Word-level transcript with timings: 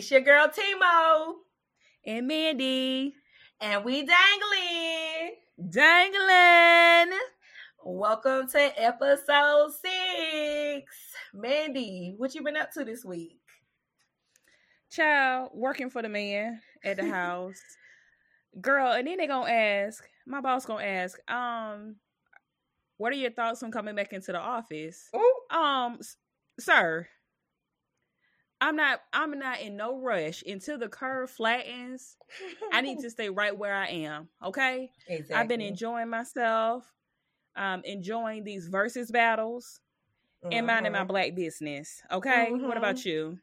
It's 0.00 0.10
your 0.10 0.22
girl 0.22 0.48
T. 0.48 0.62
Mo 0.76 1.34
and 2.06 2.26
Mandy, 2.26 3.12
and 3.60 3.84
we 3.84 3.96
dangling, 3.96 5.34
dangling. 5.68 7.18
Welcome 7.84 8.48
to 8.48 8.82
episode 8.82 9.72
six, 9.78 10.96
Mandy. 11.34 12.14
What 12.16 12.34
you 12.34 12.42
been 12.42 12.56
up 12.56 12.72
to 12.72 12.84
this 12.86 13.04
week? 13.04 13.40
Child, 14.90 15.50
working 15.52 15.90
for 15.90 16.00
the 16.00 16.08
man 16.08 16.62
at 16.82 16.96
the 16.96 17.04
house, 17.10 17.60
girl. 18.58 18.92
And 18.92 19.06
then 19.06 19.18
they 19.18 19.26
gonna 19.26 19.52
ask. 19.52 20.02
My 20.26 20.40
boss 20.40 20.64
gonna 20.64 20.82
ask. 20.82 21.18
Um, 21.30 21.96
what 22.96 23.12
are 23.12 23.16
your 23.16 23.32
thoughts 23.32 23.62
on 23.62 23.70
coming 23.70 23.96
back 23.96 24.14
into 24.14 24.32
the 24.32 24.40
office? 24.40 25.10
Ooh. 25.14 25.54
Um, 25.54 25.98
sir, 26.58 27.06
I'm 28.60 28.76
not 28.76 29.00
I'm 29.12 29.38
not 29.38 29.60
in 29.60 29.76
no 29.76 29.98
rush 29.98 30.42
until 30.46 30.78
the 30.78 30.88
curve 30.88 31.30
flattens. 31.30 32.16
I 32.72 32.80
need 32.82 33.00
to 33.00 33.10
stay 33.10 33.30
right 33.30 33.56
where 33.56 33.74
I 33.74 33.88
am. 33.88 34.28
Okay. 34.44 34.90
Exactly. 35.08 35.34
I've 35.34 35.48
been 35.48 35.62
enjoying 35.62 36.10
myself, 36.10 36.84
um, 37.56 37.82
enjoying 37.84 38.44
these 38.44 38.66
versus 38.66 39.10
battles, 39.10 39.80
mm-hmm. 40.44 40.52
and 40.52 40.66
minding 40.66 40.92
my 40.92 40.98
mm-hmm. 41.00 41.08
black 41.08 41.34
business. 41.34 42.02
Okay. 42.12 42.50
Mm-hmm. 42.52 42.66
What 42.66 42.76
about 42.76 43.04
you? 43.04 43.38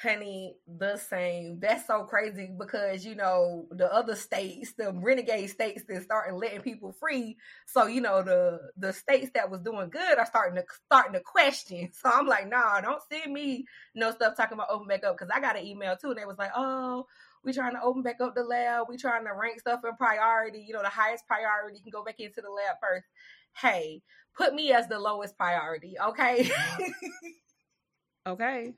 Honey, 0.00 0.56
the 0.66 0.96
same. 0.96 1.58
That's 1.60 1.86
so 1.86 2.04
crazy 2.04 2.50
because 2.56 3.04
you 3.04 3.14
know 3.14 3.66
the 3.70 3.92
other 3.92 4.14
states, 4.14 4.72
the 4.74 4.92
renegade 4.92 5.50
states, 5.50 5.84
that 5.88 6.02
starting 6.02 6.38
letting 6.38 6.60
people 6.60 6.92
free. 6.92 7.36
So 7.66 7.86
you 7.86 8.00
know 8.00 8.22
the 8.22 8.60
the 8.76 8.92
states 8.92 9.30
that 9.34 9.50
was 9.50 9.60
doing 9.60 9.90
good 9.90 10.18
are 10.18 10.26
starting 10.26 10.56
to 10.56 10.64
starting 10.86 11.14
to 11.14 11.20
question. 11.20 11.90
So 11.98 12.10
I'm 12.10 12.26
like, 12.26 12.48
nah, 12.48 12.80
don't 12.80 13.02
send 13.10 13.32
me 13.32 13.66
no 13.94 14.12
stuff 14.12 14.36
talking 14.36 14.54
about 14.54 14.70
open 14.70 14.86
back 14.86 15.04
up 15.04 15.18
because 15.18 15.32
I 15.34 15.40
got 15.40 15.58
an 15.58 15.66
email 15.66 15.96
too, 15.96 16.10
and 16.10 16.18
they 16.18 16.26
was 16.26 16.38
like, 16.38 16.52
oh. 16.54 17.06
We 17.44 17.52
trying 17.52 17.74
to 17.74 17.82
open 17.82 18.02
back 18.02 18.20
up 18.20 18.34
the 18.34 18.42
lab. 18.42 18.88
We 18.88 18.96
trying 18.96 19.24
to 19.24 19.32
rank 19.32 19.60
stuff 19.60 19.80
in 19.84 19.94
priority. 19.94 20.64
You 20.66 20.74
know, 20.74 20.82
the 20.82 20.88
highest 20.88 21.24
priority 21.28 21.78
can 21.78 21.90
go 21.90 22.02
back 22.04 22.18
into 22.18 22.40
the 22.40 22.50
lab 22.50 22.76
first. 22.82 23.06
Hey, 23.56 24.02
put 24.36 24.54
me 24.54 24.72
as 24.72 24.88
the 24.88 24.98
lowest 24.98 25.36
priority, 25.38 25.94
okay? 26.00 26.50
Mm-hmm. 26.50 27.28
okay 28.26 28.74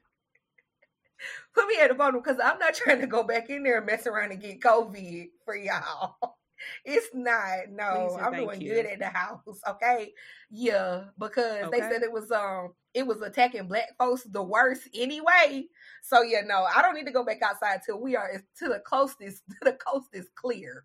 put 1.54 1.66
me 1.66 1.76
at 1.80 1.88
the 1.88 1.94
bottom 1.94 2.20
because 2.22 2.38
I'm 2.42 2.58
not 2.58 2.74
trying 2.74 3.00
to 3.00 3.06
go 3.06 3.22
back 3.22 3.50
in 3.50 3.62
there 3.62 3.78
and 3.78 3.86
mess 3.86 4.06
around 4.06 4.32
and 4.32 4.40
get 4.40 4.60
COVID 4.60 5.28
for 5.44 5.56
y'all. 5.56 6.16
It's 6.84 7.08
not. 7.14 7.70
No, 7.70 8.18
I'm 8.20 8.34
doing 8.34 8.60
you. 8.60 8.74
good 8.74 8.86
at 8.86 8.98
the 8.98 9.06
house. 9.06 9.60
Okay. 9.66 10.12
Yeah, 10.50 11.04
because 11.18 11.64
okay. 11.64 11.80
they 11.80 11.88
said 11.88 12.02
it 12.02 12.12
was 12.12 12.30
um 12.30 12.74
it 12.94 13.06
was 13.06 13.22
attacking 13.22 13.68
black 13.68 13.88
folks 13.98 14.24
the 14.24 14.42
worst 14.42 14.88
anyway. 14.94 15.66
So 16.02 16.22
yeah, 16.22 16.42
no, 16.46 16.64
I 16.64 16.82
don't 16.82 16.94
need 16.94 17.06
to 17.06 17.12
go 17.12 17.24
back 17.24 17.42
outside 17.42 17.80
till 17.84 18.00
we 18.00 18.16
are 18.16 18.42
to 18.58 18.68
the 18.68 18.80
closest 18.84 19.42
to 19.48 19.56
the 19.62 19.72
coast 19.72 20.08
is 20.12 20.28
clear. 20.34 20.84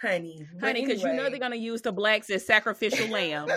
Honey, 0.00 0.46
honey, 0.62 0.86
because 0.86 1.02
anyway. 1.02 1.10
you 1.10 1.22
know 1.22 1.30
they're 1.30 1.38
gonna 1.38 1.56
use 1.56 1.82
the 1.82 1.92
blacks 1.92 2.30
as 2.30 2.46
sacrificial 2.46 3.08
lambs. 3.08 3.52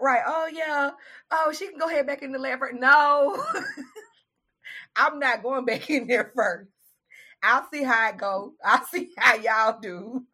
right? 0.00 0.22
Oh 0.24 0.48
yeah. 0.52 0.90
Oh, 1.32 1.52
she 1.52 1.66
can 1.66 1.78
go 1.78 1.88
ahead 1.88 2.06
back 2.06 2.22
in 2.22 2.30
the 2.30 2.38
lab. 2.38 2.60
No, 2.74 3.44
I'm 4.96 5.18
not 5.18 5.42
going 5.42 5.64
back 5.66 5.88
in 5.90 6.06
there 6.06 6.32
first. 6.34 6.70
I'll 7.42 7.66
see 7.72 7.82
how 7.82 8.08
it 8.08 8.16
goes. 8.16 8.52
I'll 8.64 8.84
see 8.86 9.10
how 9.16 9.36
y'all 9.36 9.78
do. 9.80 10.24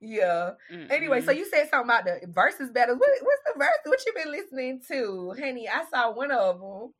Yeah. 0.00 0.52
Mm-mm. 0.72 0.90
Anyway, 0.90 1.20
so 1.20 1.30
you 1.30 1.44
said 1.48 1.68
something 1.68 1.90
about 1.90 2.04
the 2.04 2.26
verses 2.28 2.70
battles. 2.70 2.98
What, 2.98 3.10
what's 3.20 3.42
the 3.46 3.58
verse? 3.58 3.68
What 3.84 4.00
you 4.06 4.12
been 4.14 4.32
listening 4.32 4.80
to, 4.88 5.34
honey? 5.38 5.68
I 5.68 5.84
saw 5.90 6.12
one 6.12 6.30
of 6.30 6.58
them. 6.58 6.94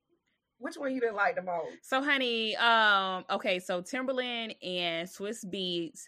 Which 0.59 0.75
one 0.76 0.94
you 0.94 1.00
didn't 1.00 1.16
like 1.16 1.37
the 1.37 1.43
most? 1.43 1.78
So, 1.82 2.03
honey, 2.03 2.54
um, 2.56 3.25
okay, 3.31 3.59
so 3.60 3.81
Timbaland 3.81 4.54
and 4.62 5.09
Swizz 5.09 5.47
Beatz, 5.47 6.03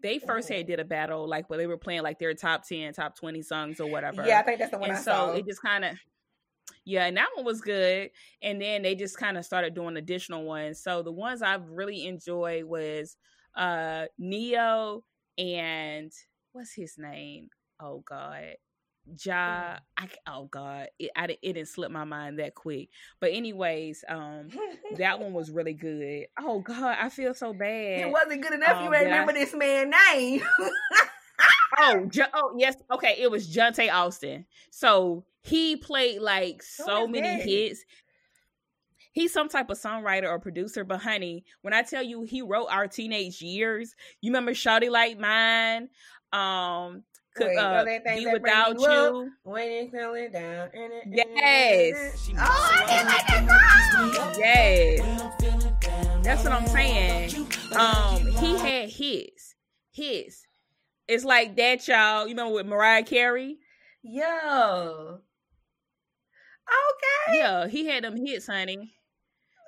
they 0.00 0.20
first 0.20 0.48
had 0.48 0.68
did 0.68 0.78
a 0.78 0.84
battle 0.84 1.28
like 1.28 1.50
where 1.50 1.58
they 1.58 1.66
were 1.66 1.76
playing 1.76 2.02
like 2.02 2.20
their 2.20 2.32
top 2.34 2.62
ten, 2.64 2.92
top 2.92 3.16
twenty 3.16 3.42
songs 3.42 3.80
or 3.80 3.90
whatever. 3.90 4.24
Yeah, 4.24 4.38
I 4.38 4.42
think 4.44 4.60
that's 4.60 4.70
the 4.70 4.78
one. 4.78 4.90
And 4.90 4.98
I 4.98 5.02
so 5.02 5.10
saw. 5.10 5.32
it 5.32 5.44
just 5.46 5.60
kind 5.60 5.84
of 5.84 5.98
yeah, 6.88 7.04
and 7.04 7.18
that 7.18 7.28
one 7.34 7.44
was 7.44 7.60
good. 7.60 8.10
And 8.40 8.62
then 8.62 8.80
they 8.80 8.94
just 8.94 9.18
kind 9.18 9.36
of 9.36 9.44
started 9.44 9.74
doing 9.74 9.98
additional 9.98 10.44
ones. 10.44 10.80
So 10.82 11.02
the 11.02 11.12
ones 11.12 11.42
I've 11.42 11.68
really 11.68 12.06
enjoyed 12.06 12.64
was 12.64 13.16
uh 13.54 14.06
Ne-Yo 14.18 15.04
and 15.36 16.10
what's 16.52 16.72
his 16.72 16.94
name? 16.96 17.50
Oh 17.78 18.02
God. 18.08 18.54
Ja, 19.24 19.78
I, 19.96 20.08
oh 20.26 20.48
God, 20.50 20.88
it, 20.98 21.10
I, 21.16 21.24
it 21.24 21.54
didn't 21.54 21.68
slip 21.68 21.90
my 21.90 22.04
mind 22.04 22.38
that 22.38 22.54
quick. 22.54 22.90
But 23.20 23.32
anyways, 23.32 24.04
um, 24.06 24.48
that 24.98 25.18
one 25.18 25.32
was 25.32 25.50
really 25.50 25.72
good. 25.72 26.26
Oh 26.38 26.60
God, 26.60 26.96
I 27.00 27.08
feel 27.08 27.32
so 27.32 27.54
bad. 27.54 28.00
It 28.00 28.10
wasn't 28.10 28.42
good 28.42 28.52
enough. 28.52 28.76
Um, 28.76 28.84
you 28.84 28.90
remember 28.90 29.32
I, 29.32 29.34
this 29.34 29.54
man's 29.54 29.94
name. 30.14 30.42
oh, 31.78 32.10
oh 32.34 32.54
yes, 32.58 32.76
okay. 32.90 33.16
It 33.18 33.30
was 33.30 33.48
Johntá 33.48 33.90
Austin. 33.92 34.44
So 34.70 35.24
he 35.48 35.76
played 35.76 36.20
like 36.20 36.62
so 36.62 37.06
many 37.06 37.40
hits. 37.40 37.84
He's 39.12 39.32
some 39.32 39.48
type 39.48 39.70
of 39.70 39.78
songwriter 39.78 40.28
or 40.28 40.38
producer, 40.38 40.84
but 40.84 41.00
honey, 41.00 41.44
when 41.62 41.74
I 41.74 41.82
tell 41.82 42.02
you 42.02 42.22
he 42.22 42.42
wrote 42.42 42.66
our 42.66 42.86
teenage 42.86 43.42
years, 43.42 43.96
you 44.20 44.30
remember 44.30 44.52
Shawty 44.52 44.90
Like 44.90 45.18
Mine, 45.18 45.88
um, 46.32 47.02
could, 47.34 47.48
Wait, 47.48 47.56
uh, 47.56 47.84
be 47.84 48.26
without 48.32 48.78
you, 48.78 48.88
you. 48.88 49.32
when 49.44 49.68
it's 49.68 49.92
feeling 49.92 50.30
down. 50.30 50.70
Yes. 51.06 52.30
Oh, 52.32 52.36
I 52.38 52.84
didn't 52.86 53.06
like 53.06 53.26
that 53.28 54.12
song. 54.14 54.34
Yes. 54.38 55.00
That's 56.22 56.44
what 56.44 56.52
I'm 56.52 56.66
saying. 56.66 57.46
Um, 57.76 58.26
he 58.26 58.56
had 58.58 58.90
his, 58.90 59.54
his. 59.92 60.46
It's 61.06 61.24
like 61.24 61.56
that, 61.56 61.88
y'all. 61.88 62.24
You 62.24 62.30
remember 62.30 62.54
with 62.54 62.66
Mariah 62.66 63.02
Carey? 63.02 63.58
Yeah. 64.02 65.16
Okay. 66.68 67.38
Yeah, 67.38 67.66
he 67.68 67.86
had 67.86 68.04
them 68.04 68.16
hits, 68.16 68.46
honey. 68.46 68.92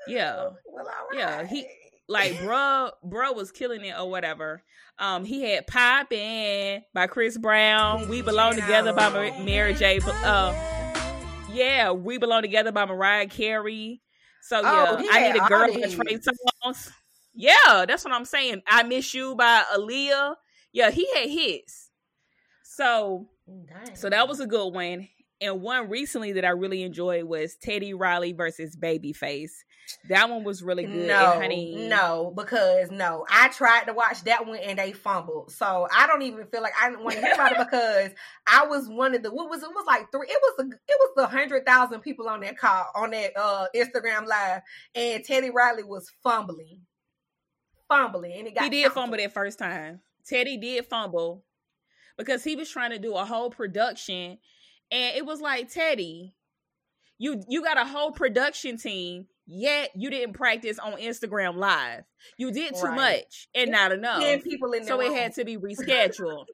Yeah. 0.06 0.50
Well, 0.72 0.84
right. 0.84 1.18
Yeah, 1.18 1.46
he 1.46 1.66
like 2.08 2.40
bro, 2.40 2.90
bro 3.02 3.32
was 3.32 3.52
killing 3.52 3.84
it 3.84 3.94
or 3.98 4.08
whatever. 4.08 4.62
Um, 4.98 5.24
he 5.24 5.42
had 5.42 5.66
"Poppin" 5.66 6.82
by 6.94 7.06
Chris 7.06 7.36
Brown. 7.36 8.08
We 8.08 8.22
belong 8.22 8.54
together 8.54 8.92
by 8.92 9.10
Mary 9.42 9.74
J. 9.74 10.00
Uh, 10.04 10.54
yeah, 11.52 11.90
we 11.92 12.18
belong 12.18 12.42
together 12.42 12.72
by 12.72 12.84
Mariah 12.84 13.26
Carey. 13.26 14.00
So 14.42 14.60
oh, 14.64 14.98
yeah, 15.00 15.08
I 15.10 15.32
need 15.32 15.40
a 15.40 15.48
girl 15.48 15.66
to 15.68 15.80
Trey 15.80 16.18
Songz. 16.18 16.90
Yeah, 17.34 17.84
that's 17.86 18.04
what 18.04 18.12
I'm 18.12 18.24
saying. 18.24 18.62
I 18.66 18.82
miss 18.82 19.14
you 19.14 19.34
by 19.34 19.62
Aaliyah. 19.74 20.34
Yeah, 20.72 20.90
he 20.90 21.06
had 21.14 21.28
hits. 21.28 21.90
So, 22.62 23.28
Dang. 23.46 23.96
so 23.96 24.10
that 24.10 24.28
was 24.28 24.40
a 24.40 24.46
good 24.46 24.68
one. 24.68 25.08
And 25.42 25.62
one 25.62 25.88
recently 25.88 26.32
that 26.32 26.44
I 26.44 26.50
really 26.50 26.82
enjoyed 26.82 27.24
was 27.24 27.56
Teddy 27.56 27.94
Riley 27.94 28.32
versus 28.32 28.76
Babyface. 28.76 29.52
That 30.08 30.28
one 30.28 30.44
was 30.44 30.62
really 30.62 30.84
good. 30.84 31.06
No, 31.06 31.32
honey. 31.32 31.88
no, 31.88 32.32
because 32.36 32.90
no, 32.90 33.24
I 33.30 33.48
tried 33.48 33.84
to 33.84 33.94
watch 33.94 34.22
that 34.24 34.46
one 34.46 34.58
and 34.58 34.78
they 34.78 34.92
fumbled. 34.92 35.50
So 35.50 35.88
I 35.92 36.06
don't 36.06 36.22
even 36.22 36.46
feel 36.46 36.62
like 36.62 36.74
I 36.80 36.90
didn't 36.90 37.04
want 37.04 37.16
to 37.16 37.22
hear 37.22 37.34
about 37.34 37.52
it 37.52 37.58
because 37.70 38.10
I 38.46 38.66
was 38.66 38.88
one 38.88 39.14
of 39.14 39.22
the 39.22 39.32
what 39.32 39.48
was 39.48 39.62
it 39.62 39.70
was 39.70 39.86
like 39.86 40.12
three. 40.12 40.26
It 40.28 40.38
was 40.42 40.66
a 40.66 40.68
it 40.68 40.98
was 41.16 41.24
a 41.24 41.26
hundred 41.26 41.66
thousand 41.66 42.00
people 42.00 42.28
on 42.28 42.40
that 42.40 42.58
call 42.58 42.86
on 42.94 43.10
that 43.10 43.32
uh 43.36 43.66
Instagram 43.74 44.26
live, 44.26 44.60
and 44.94 45.24
Teddy 45.24 45.50
Riley 45.50 45.84
was 45.84 46.10
fumbling, 46.22 46.80
fumbling, 47.88 48.32
and 48.36 48.46
he 48.46 48.52
got 48.52 48.64
he 48.64 48.70
did 48.70 48.92
fumble 48.92 49.16
that 49.16 49.32
first 49.32 49.58
time. 49.58 50.00
Teddy 50.26 50.58
did 50.58 50.86
fumble 50.86 51.44
because 52.16 52.44
he 52.44 52.54
was 52.54 52.70
trying 52.70 52.90
to 52.90 52.98
do 52.98 53.14
a 53.14 53.24
whole 53.24 53.50
production 53.50 54.38
and 54.90 55.16
it 55.16 55.24
was 55.24 55.40
like, 55.40 55.72
Teddy, 55.72 56.34
you 57.18 57.42
you 57.48 57.62
got 57.62 57.78
a 57.78 57.84
whole 57.84 58.12
production 58.12 58.76
team, 58.78 59.26
yet 59.46 59.90
you 59.94 60.10
didn't 60.10 60.34
practice 60.34 60.78
on 60.78 60.94
Instagram 60.94 61.56
live. 61.56 62.04
You 62.38 62.50
did 62.50 62.74
too 62.74 62.86
right. 62.86 62.96
much 62.96 63.48
and 63.54 63.70
not 63.70 63.92
enough. 63.92 64.22
people 64.42 64.72
in 64.72 64.84
so 64.84 65.00
it 65.00 65.12
had 65.12 65.34
to 65.34 65.44
be 65.44 65.56
rescheduled. 65.58 66.46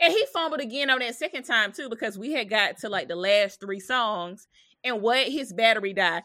and 0.00 0.12
he 0.12 0.26
fumbled 0.32 0.60
again 0.60 0.90
on 0.90 1.00
that 1.00 1.14
second 1.14 1.44
time 1.44 1.72
too, 1.72 1.88
because 1.88 2.18
we 2.18 2.32
had 2.32 2.50
got 2.50 2.78
to 2.78 2.88
like 2.88 3.08
the 3.08 3.16
last 3.16 3.60
three 3.60 3.80
songs 3.80 4.46
and 4.84 5.02
what 5.02 5.28
his 5.28 5.52
battery 5.52 5.92
died. 5.92 6.22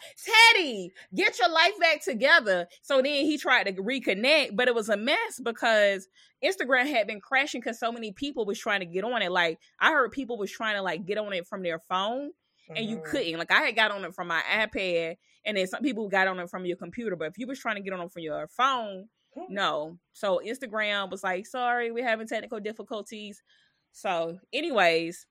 Teddy, 0.53 0.91
get 1.15 1.39
your 1.39 1.49
life 1.49 1.79
back 1.79 2.03
together. 2.03 2.67
So 2.81 2.97
then 3.01 3.25
he 3.25 3.37
tried 3.37 3.63
to 3.63 3.73
reconnect, 3.73 4.55
but 4.55 4.67
it 4.67 4.75
was 4.75 4.89
a 4.89 4.97
mess 4.97 5.39
because 5.43 6.07
Instagram 6.43 6.87
had 6.87 7.07
been 7.07 7.19
crashing 7.19 7.61
because 7.61 7.79
so 7.79 7.91
many 7.91 8.11
people 8.11 8.45
was 8.45 8.59
trying 8.59 8.81
to 8.81 8.85
get 8.85 9.03
on 9.03 9.21
it. 9.21 9.31
Like 9.31 9.59
I 9.79 9.91
heard 9.91 10.11
people 10.11 10.37
was 10.37 10.51
trying 10.51 10.75
to 10.75 10.81
like 10.81 11.05
get 11.05 11.17
on 11.17 11.33
it 11.33 11.47
from 11.47 11.63
their 11.63 11.79
phone 11.79 12.31
and 12.69 12.77
mm-hmm. 12.77 12.89
you 12.89 13.01
couldn't. 13.03 13.37
Like 13.37 13.51
I 13.51 13.61
had 13.61 13.75
got 13.75 13.91
on 13.91 14.05
it 14.05 14.13
from 14.13 14.27
my 14.27 14.41
iPad 14.41 15.15
and 15.45 15.57
then 15.57 15.67
some 15.67 15.81
people 15.81 16.07
got 16.09 16.27
on 16.27 16.39
it 16.39 16.49
from 16.49 16.65
your 16.65 16.77
computer. 16.77 17.15
But 17.15 17.29
if 17.29 17.37
you 17.37 17.47
was 17.47 17.59
trying 17.59 17.75
to 17.75 17.81
get 17.81 17.93
on 17.93 18.01
it 18.01 18.11
from 18.11 18.21
your 18.21 18.47
phone, 18.47 19.07
hmm. 19.33 19.53
no. 19.53 19.97
So 20.13 20.41
Instagram 20.45 21.09
was 21.09 21.23
like, 21.23 21.47
sorry, 21.47 21.91
we're 21.91 22.07
having 22.07 22.27
technical 22.27 22.59
difficulties. 22.59 23.41
So, 23.95 24.39
anyways, 24.51 25.27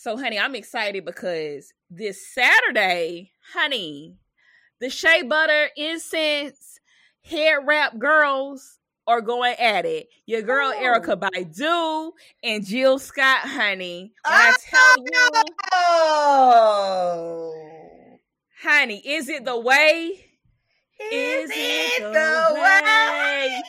so 0.00 0.16
honey, 0.16 0.38
I'm 0.38 0.54
excited 0.54 1.04
because 1.04 1.72
this 1.90 2.24
Saturday, 2.32 3.32
honey, 3.52 4.14
the 4.80 4.90
Shea 4.90 5.22
Butter 5.22 5.70
Incense 5.76 6.78
Hair 7.24 7.62
Wrap 7.64 7.98
Girls 7.98 8.78
are 9.08 9.20
going 9.20 9.56
at 9.58 9.84
it. 9.86 10.06
Your 10.24 10.42
girl 10.42 10.72
oh. 10.72 10.80
Erykah 10.80 11.18
Badu 11.18 12.12
and 12.44 12.64
Jill 12.64 13.00
Scott, 13.00 13.40
honey. 13.40 14.12
When 14.24 14.34
oh, 14.36 14.54
I 14.54 14.54
tell 14.70 14.98
you, 18.62 18.70
honey, 18.70 19.02
is 19.04 19.28
it 19.28 19.44
the 19.44 19.58
way? 19.58 20.12
Is, 21.10 21.50
is 21.50 21.50
it, 21.52 22.02
the, 22.04 22.12
the 22.12 22.54
way? 22.54 22.60
way? 22.84 23.62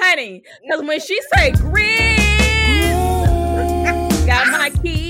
honey, 0.00 0.42
because 0.64 0.82
when 0.84 0.98
she 0.98 1.20
say 1.36 1.52
grizz, 1.52 2.18
got 4.26 4.48
my 4.48 4.70
keys, 4.82 5.03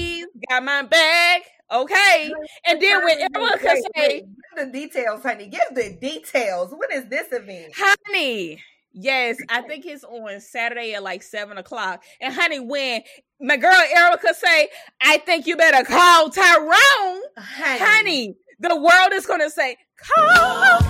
got 0.49 0.65
my 0.65 0.83
bag, 0.83 1.43
okay, 1.73 2.33
and 2.67 2.81
then 2.81 3.05
when 3.05 3.19
Erykah 3.19 3.83
say 3.97 4.21
give 4.21 4.67
the 4.67 4.73
details, 4.73 5.23
honey, 5.23 5.47
give 5.47 5.75
the 5.75 5.97
details. 6.01 6.75
When 6.77 6.91
is 6.93 7.09
this 7.09 7.29
event, 7.33 7.73
honey? 7.77 8.63
Yes, 8.97 9.39
I 9.49 9.63
think 9.63 9.87
it's 9.87 10.05
on 10.05 10.41
Saturday 10.41 10.95
at 10.95 11.03
like 11.03 11.23
seven 11.23 11.59
o'clock. 11.59 12.05
And 12.21 12.33
honey, 12.33 12.61
when 12.61 13.03
my 13.41 13.57
girl 13.57 13.73
Erykah 13.73 14.35
say, 14.35 14.69
"I 15.01 15.19
think 15.19 15.47
you 15.47 15.57
better 15.57 15.85
call 15.85 16.31
Tyrone," 16.31 17.23
honey, 17.37 17.79
honey 17.79 18.37
the 18.61 18.77
world 18.77 19.13
is 19.13 19.27
gonna 19.27 19.51
say, 19.51 19.77
"Call." 19.99 20.83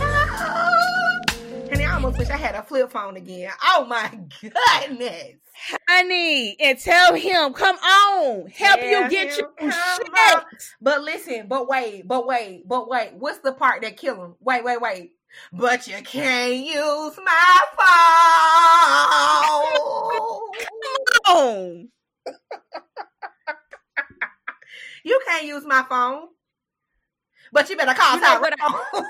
Honey, 1.69 1.85
I 1.85 1.95
almost 1.95 2.19
wish 2.19 2.29
I 2.29 2.37
had 2.37 2.55
a 2.55 2.62
flip 2.62 2.91
phone 2.91 3.17
again. 3.17 3.50
Oh 3.62 3.87
my 3.89 4.11
goodness. 4.41 5.37
Honey, 5.89 6.56
and 6.61 6.79
tell 6.79 7.15
him, 7.15 7.53
come 7.53 7.77
on, 7.77 8.49
help 8.49 8.81
tell 8.81 8.91
you 8.91 9.09
get 9.09 9.39
your 9.39 9.53
shit. 9.61 10.45
But 10.81 11.03
listen, 11.03 11.47
but 11.49 11.69
wait, 11.69 12.06
but 12.06 12.27
wait, 12.27 12.67
but 12.67 12.89
wait. 12.89 13.15
What's 13.15 13.39
the 13.39 13.53
part 13.53 13.83
that 13.83 13.97
kill 13.97 14.23
him? 14.23 14.35
Wait, 14.41 14.65
wait, 14.65 14.81
wait 14.81 15.12
but 15.53 15.87
you 15.87 16.03
can't 16.03 16.55
use 16.55 17.19
my 17.25 17.61
phone. 21.27 21.85
you 25.05 25.21
can't 25.27 25.47
use 25.47 25.65
my 25.65 25.85
phone. 25.89 26.29
But 27.55 27.71
you 27.71 27.77
better 27.77 27.95
call 27.95 28.17
you 28.17 28.21
know 28.21 28.43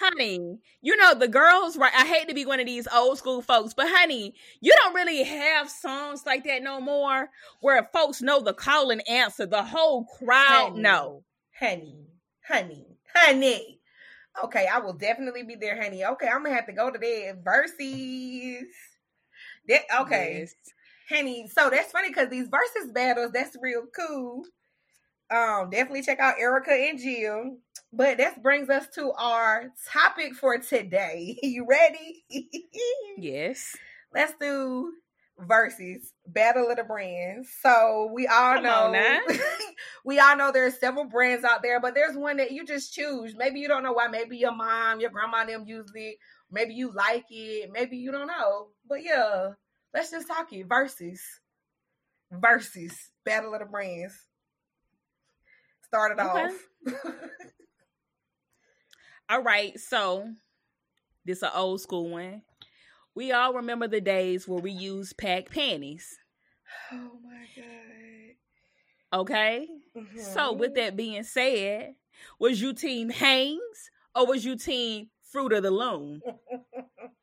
honey, 0.00 0.58
you 0.80 0.96
know 0.96 1.14
the 1.14 1.28
girls, 1.28 1.76
right? 1.76 1.92
I 1.96 2.04
hate 2.04 2.26
to 2.26 2.34
be 2.34 2.44
one 2.44 2.58
of 2.58 2.66
these 2.66 2.88
old 2.92 3.18
school 3.18 3.40
folks, 3.40 3.72
but 3.72 3.86
honey, 3.88 4.34
you 4.60 4.72
don't 4.82 4.96
really 4.96 5.22
have 5.22 5.70
songs 5.70 6.24
like 6.26 6.42
that 6.42 6.64
no 6.64 6.80
more 6.80 7.30
where 7.60 7.88
folks 7.92 8.20
know 8.20 8.40
the 8.40 8.52
call 8.52 8.90
and 8.90 9.08
answer. 9.08 9.46
The 9.46 9.62
whole 9.62 10.06
crowd 10.18 10.70
honey, 10.70 10.80
know. 10.80 11.22
Honey, 11.56 12.08
honey, 12.44 12.98
honey. 13.14 13.78
Okay, 14.42 14.66
I 14.66 14.80
will 14.80 14.94
definitely 14.94 15.44
be 15.44 15.54
there, 15.54 15.80
honey. 15.80 16.04
Okay, 16.04 16.26
I'm 16.26 16.42
gonna 16.42 16.56
have 16.56 16.66
to 16.66 16.72
go 16.72 16.90
to 16.90 16.98
that 16.98 17.44
verses. 17.44 18.64
That 19.68 19.82
okay, 20.00 20.38
yes. 20.40 20.54
honey. 21.08 21.46
So 21.46 21.70
that's 21.70 21.92
funny 21.92 22.08
because 22.08 22.28
these 22.28 22.48
verses 22.48 22.90
battles, 22.92 23.30
that's 23.30 23.56
real 23.62 23.84
cool. 23.96 24.42
Um, 25.30 25.70
definitely 25.70 26.02
check 26.02 26.20
out 26.20 26.36
Erykah 26.36 26.90
and 26.90 26.98
Jill. 26.98 27.56
But 27.92 28.18
that 28.18 28.42
brings 28.42 28.70
us 28.70 28.86
to 28.94 29.12
our 29.12 29.70
topic 29.90 30.34
for 30.34 30.58
today. 30.58 31.38
You 31.42 31.66
ready? 31.68 32.24
yes. 33.18 33.76
Let's 34.14 34.34
do 34.40 34.92
versus 35.38 36.12
Battle 36.26 36.70
of 36.70 36.76
the 36.76 36.84
Brands. 36.84 37.48
So 37.60 38.10
we 38.14 38.26
all 38.26 38.54
Come 38.54 38.62
know 38.62 39.20
we 40.04 40.18
all 40.18 40.36
know 40.36 40.52
there's 40.52 40.78
several 40.78 41.04
brands 41.04 41.44
out 41.44 41.62
there, 41.62 41.80
but 41.80 41.94
there's 41.94 42.16
one 42.16 42.38
that 42.38 42.52
you 42.52 42.64
just 42.64 42.92
choose. 42.92 43.34
Maybe 43.36 43.60
you 43.60 43.68
don't 43.68 43.82
know 43.82 43.92
why. 43.92 44.08
Maybe 44.08 44.38
your 44.38 44.54
mom, 44.54 45.00
your 45.00 45.10
grandma 45.10 45.44
them 45.44 45.64
use 45.66 45.90
it. 45.94 46.16
Maybe 46.50 46.74
you 46.74 46.92
like 46.92 47.24
it. 47.30 47.70
Maybe 47.72 47.96
you 47.96 48.12
don't 48.12 48.26
know. 48.26 48.68
But 48.88 49.02
yeah, 49.02 49.50
let's 49.94 50.10
just 50.10 50.28
talk 50.28 50.52
it. 50.52 50.66
Versus. 50.68 51.20
Versus 52.30 53.10
Battle 53.24 53.54
of 53.54 53.60
the 53.60 53.66
Brands. 53.66 54.14
Started 55.92 56.20
okay. 56.20 56.46
off. 56.46 57.04
all 59.30 59.42
right, 59.42 59.78
so 59.78 60.28
this 61.24 61.38
is 61.38 61.42
an 61.42 61.50
old 61.54 61.80
school 61.80 62.08
one 62.08 62.42
we 63.14 63.32
all 63.32 63.54
remember 63.54 63.86
the 63.88 64.00
days 64.00 64.48
where 64.48 64.60
we 64.60 64.70
used 64.72 65.16
pack 65.16 65.50
panties. 65.50 66.18
Oh 66.90 67.18
my 67.22 67.46
god. 67.54 69.20
Okay. 69.20 69.68
Mm-hmm. 69.96 70.18
So 70.18 70.52
with 70.52 70.74
that 70.74 70.96
being 70.96 71.22
said, 71.22 71.94
was 72.38 72.60
you 72.62 72.72
team 72.72 73.10
Hanes 73.10 73.90
or 74.14 74.26
was 74.26 74.44
you 74.44 74.56
team 74.56 75.08
Fruit 75.30 75.52
of 75.52 75.62
the 75.62 75.70
Loom? 75.70 76.20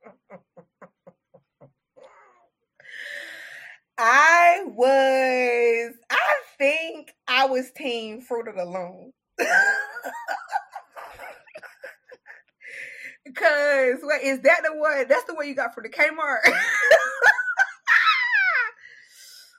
I 4.01 4.63
was 4.65 5.93
I 6.09 6.35
think 6.57 7.13
I 7.27 7.47
was 7.47 7.69
team 7.71 8.21
Fruit 8.21 8.47
of 8.47 8.55
the 8.55 8.63
Loom. 8.63 9.11
Cause 13.35 13.99
what 14.01 14.23
is 14.23 14.39
that 14.39 14.61
the 14.63 14.73
one? 14.73 15.05
That's 15.09 15.25
the 15.25 15.35
one 15.35 15.49
you 15.49 15.55
got 15.55 15.75
from 15.75 15.83
the 15.83 15.89
Kmart. 15.89 16.39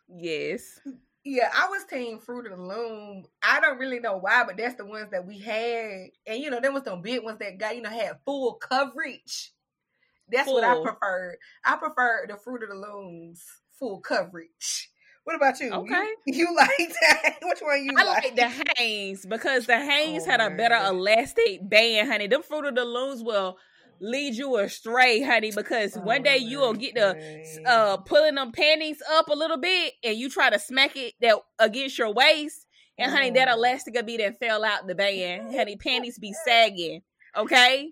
yes. 0.08 0.80
Yeah, 1.22 1.50
I 1.54 1.68
was 1.68 1.84
team 1.84 2.18
Fruit 2.18 2.50
of 2.50 2.56
the 2.56 2.64
Loom. 2.64 3.26
I 3.42 3.60
don't 3.60 3.76
really 3.76 4.00
know 4.00 4.16
why, 4.16 4.44
but 4.44 4.56
that's 4.56 4.76
the 4.76 4.86
ones 4.86 5.10
that 5.10 5.26
we 5.26 5.38
had. 5.38 6.08
And 6.26 6.42
you 6.42 6.48
know, 6.48 6.60
there 6.60 6.72
was 6.72 6.84
some 6.84 7.02
big 7.02 7.22
ones 7.22 7.40
that 7.40 7.58
got, 7.58 7.76
you 7.76 7.82
know, 7.82 7.90
had 7.90 8.20
full 8.24 8.54
coverage. 8.54 9.52
That's 10.32 10.46
full. 10.46 10.54
what 10.54 10.64
I 10.64 10.80
preferred. 10.80 11.36
I 11.62 11.76
prefer 11.76 12.24
the 12.26 12.38
Fruit 12.38 12.62
of 12.62 12.70
the 12.70 12.74
Looms 12.76 13.44
full 13.80 13.98
coverage. 14.00 14.90
What 15.24 15.36
about 15.36 15.58
you? 15.60 15.72
Okay. 15.72 16.08
You, 16.26 16.34
you 16.48 16.56
like 16.56 16.92
that? 17.00 17.36
Which 17.42 17.60
one 17.60 17.84
you 17.84 17.92
I 17.96 18.04
like? 18.04 18.24
like 18.24 18.36
the 18.36 18.64
Hanes 18.76 19.26
because 19.26 19.66
the 19.66 19.78
Hanes 19.78 20.24
oh, 20.26 20.30
had 20.30 20.40
a 20.40 20.50
better 20.50 20.76
elastic 20.76 21.68
band, 21.68 22.08
honey. 22.08 22.28
Them 22.28 22.42
Fruit 22.42 22.66
of 22.66 22.74
the 22.74 22.84
Looms 22.84 23.22
will 23.22 23.56
lead 24.00 24.34
you 24.34 24.56
astray, 24.56 25.22
honey, 25.22 25.52
because 25.54 25.96
oh, 25.96 26.00
one 26.00 26.22
day 26.22 26.38
you 26.38 26.60
will 26.60 26.74
get 26.74 26.94
the 26.94 27.62
uh 27.66 27.96
pulling 27.98 28.36
them 28.36 28.52
panties 28.52 29.02
up 29.12 29.28
a 29.28 29.34
little 29.34 29.58
bit 29.58 29.94
and 30.02 30.16
you 30.16 30.30
try 30.30 30.50
to 30.50 30.58
smack 30.58 30.96
it 30.96 31.14
that 31.20 31.36
against 31.58 31.98
your 31.98 32.12
waist. 32.12 32.66
And 32.98 33.10
honey, 33.10 33.30
that 33.30 33.48
oh. 33.48 33.54
elastic 33.54 33.94
will 33.94 34.02
be 34.02 34.18
that 34.18 34.38
fell 34.38 34.64
out 34.64 34.86
the 34.86 34.94
band. 34.94 35.54
Honey, 35.54 35.76
panties 35.80 36.18
be 36.18 36.34
sagging. 36.44 37.02
Okay. 37.36 37.90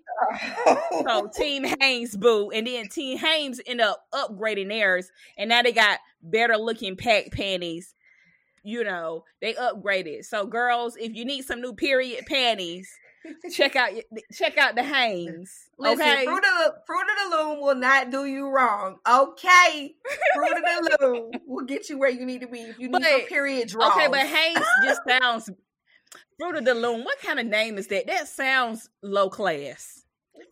so 1.03 1.29
Team 1.33 1.65
Hanes 1.79 2.15
boo. 2.15 2.51
And 2.51 2.67
then 2.67 2.87
Team 2.89 3.17
Hanes 3.17 3.61
end 3.65 3.81
up 3.81 4.05
upgrading 4.13 4.69
theirs. 4.69 5.11
And 5.37 5.49
now 5.49 5.61
they 5.61 5.71
got 5.71 5.99
better 6.21 6.57
looking 6.57 6.95
pack 6.95 7.31
panties. 7.31 7.95
You 8.63 8.83
know, 8.83 9.23
they 9.41 9.53
upgraded. 9.53 10.25
So 10.25 10.45
girls, 10.45 10.97
if 10.97 11.15
you 11.15 11.25
need 11.25 11.43
some 11.43 11.61
new 11.61 11.73
period 11.73 12.25
panties, 12.25 12.89
check 13.51 13.75
out 13.75 13.91
check 14.33 14.57
out 14.57 14.75
the 14.75 14.83
Hanes. 14.83 15.69
Listen, 15.77 16.01
okay? 16.01 16.25
Fruit 16.25 16.37
of 16.37 16.43
the 16.43 16.73
Fruit 16.85 17.01
of 17.01 17.31
the 17.31 17.37
Loom 17.37 17.61
will 17.61 17.75
not 17.75 18.11
do 18.11 18.25
you 18.25 18.49
wrong. 18.49 18.97
Okay, 19.07 19.95
Fruit 20.35 20.57
of 20.57 20.63
the 20.63 20.97
Loom 21.01 21.31
will 21.47 21.65
get 21.65 21.89
you 21.89 21.97
where 21.97 22.09
you 22.09 22.25
need 22.25 22.41
to 22.41 22.47
be 22.47 22.59
if 22.59 22.79
you 22.79 22.89
need 22.89 23.05
a 23.05 23.25
period 23.27 23.69
draw. 23.69 23.91
Okay, 23.91 24.07
but 24.07 24.25
Hanes 24.25 24.65
just 24.83 25.01
sounds 25.21 25.49
Fruit 26.37 26.55
of 26.55 26.65
the 26.65 26.73
Loom. 26.73 27.03
What 27.03 27.19
kind 27.21 27.39
of 27.39 27.45
name 27.45 27.77
is 27.77 27.87
that? 27.87 28.07
That 28.07 28.27
sounds 28.27 28.89
low 29.01 29.29
class. 29.29 30.03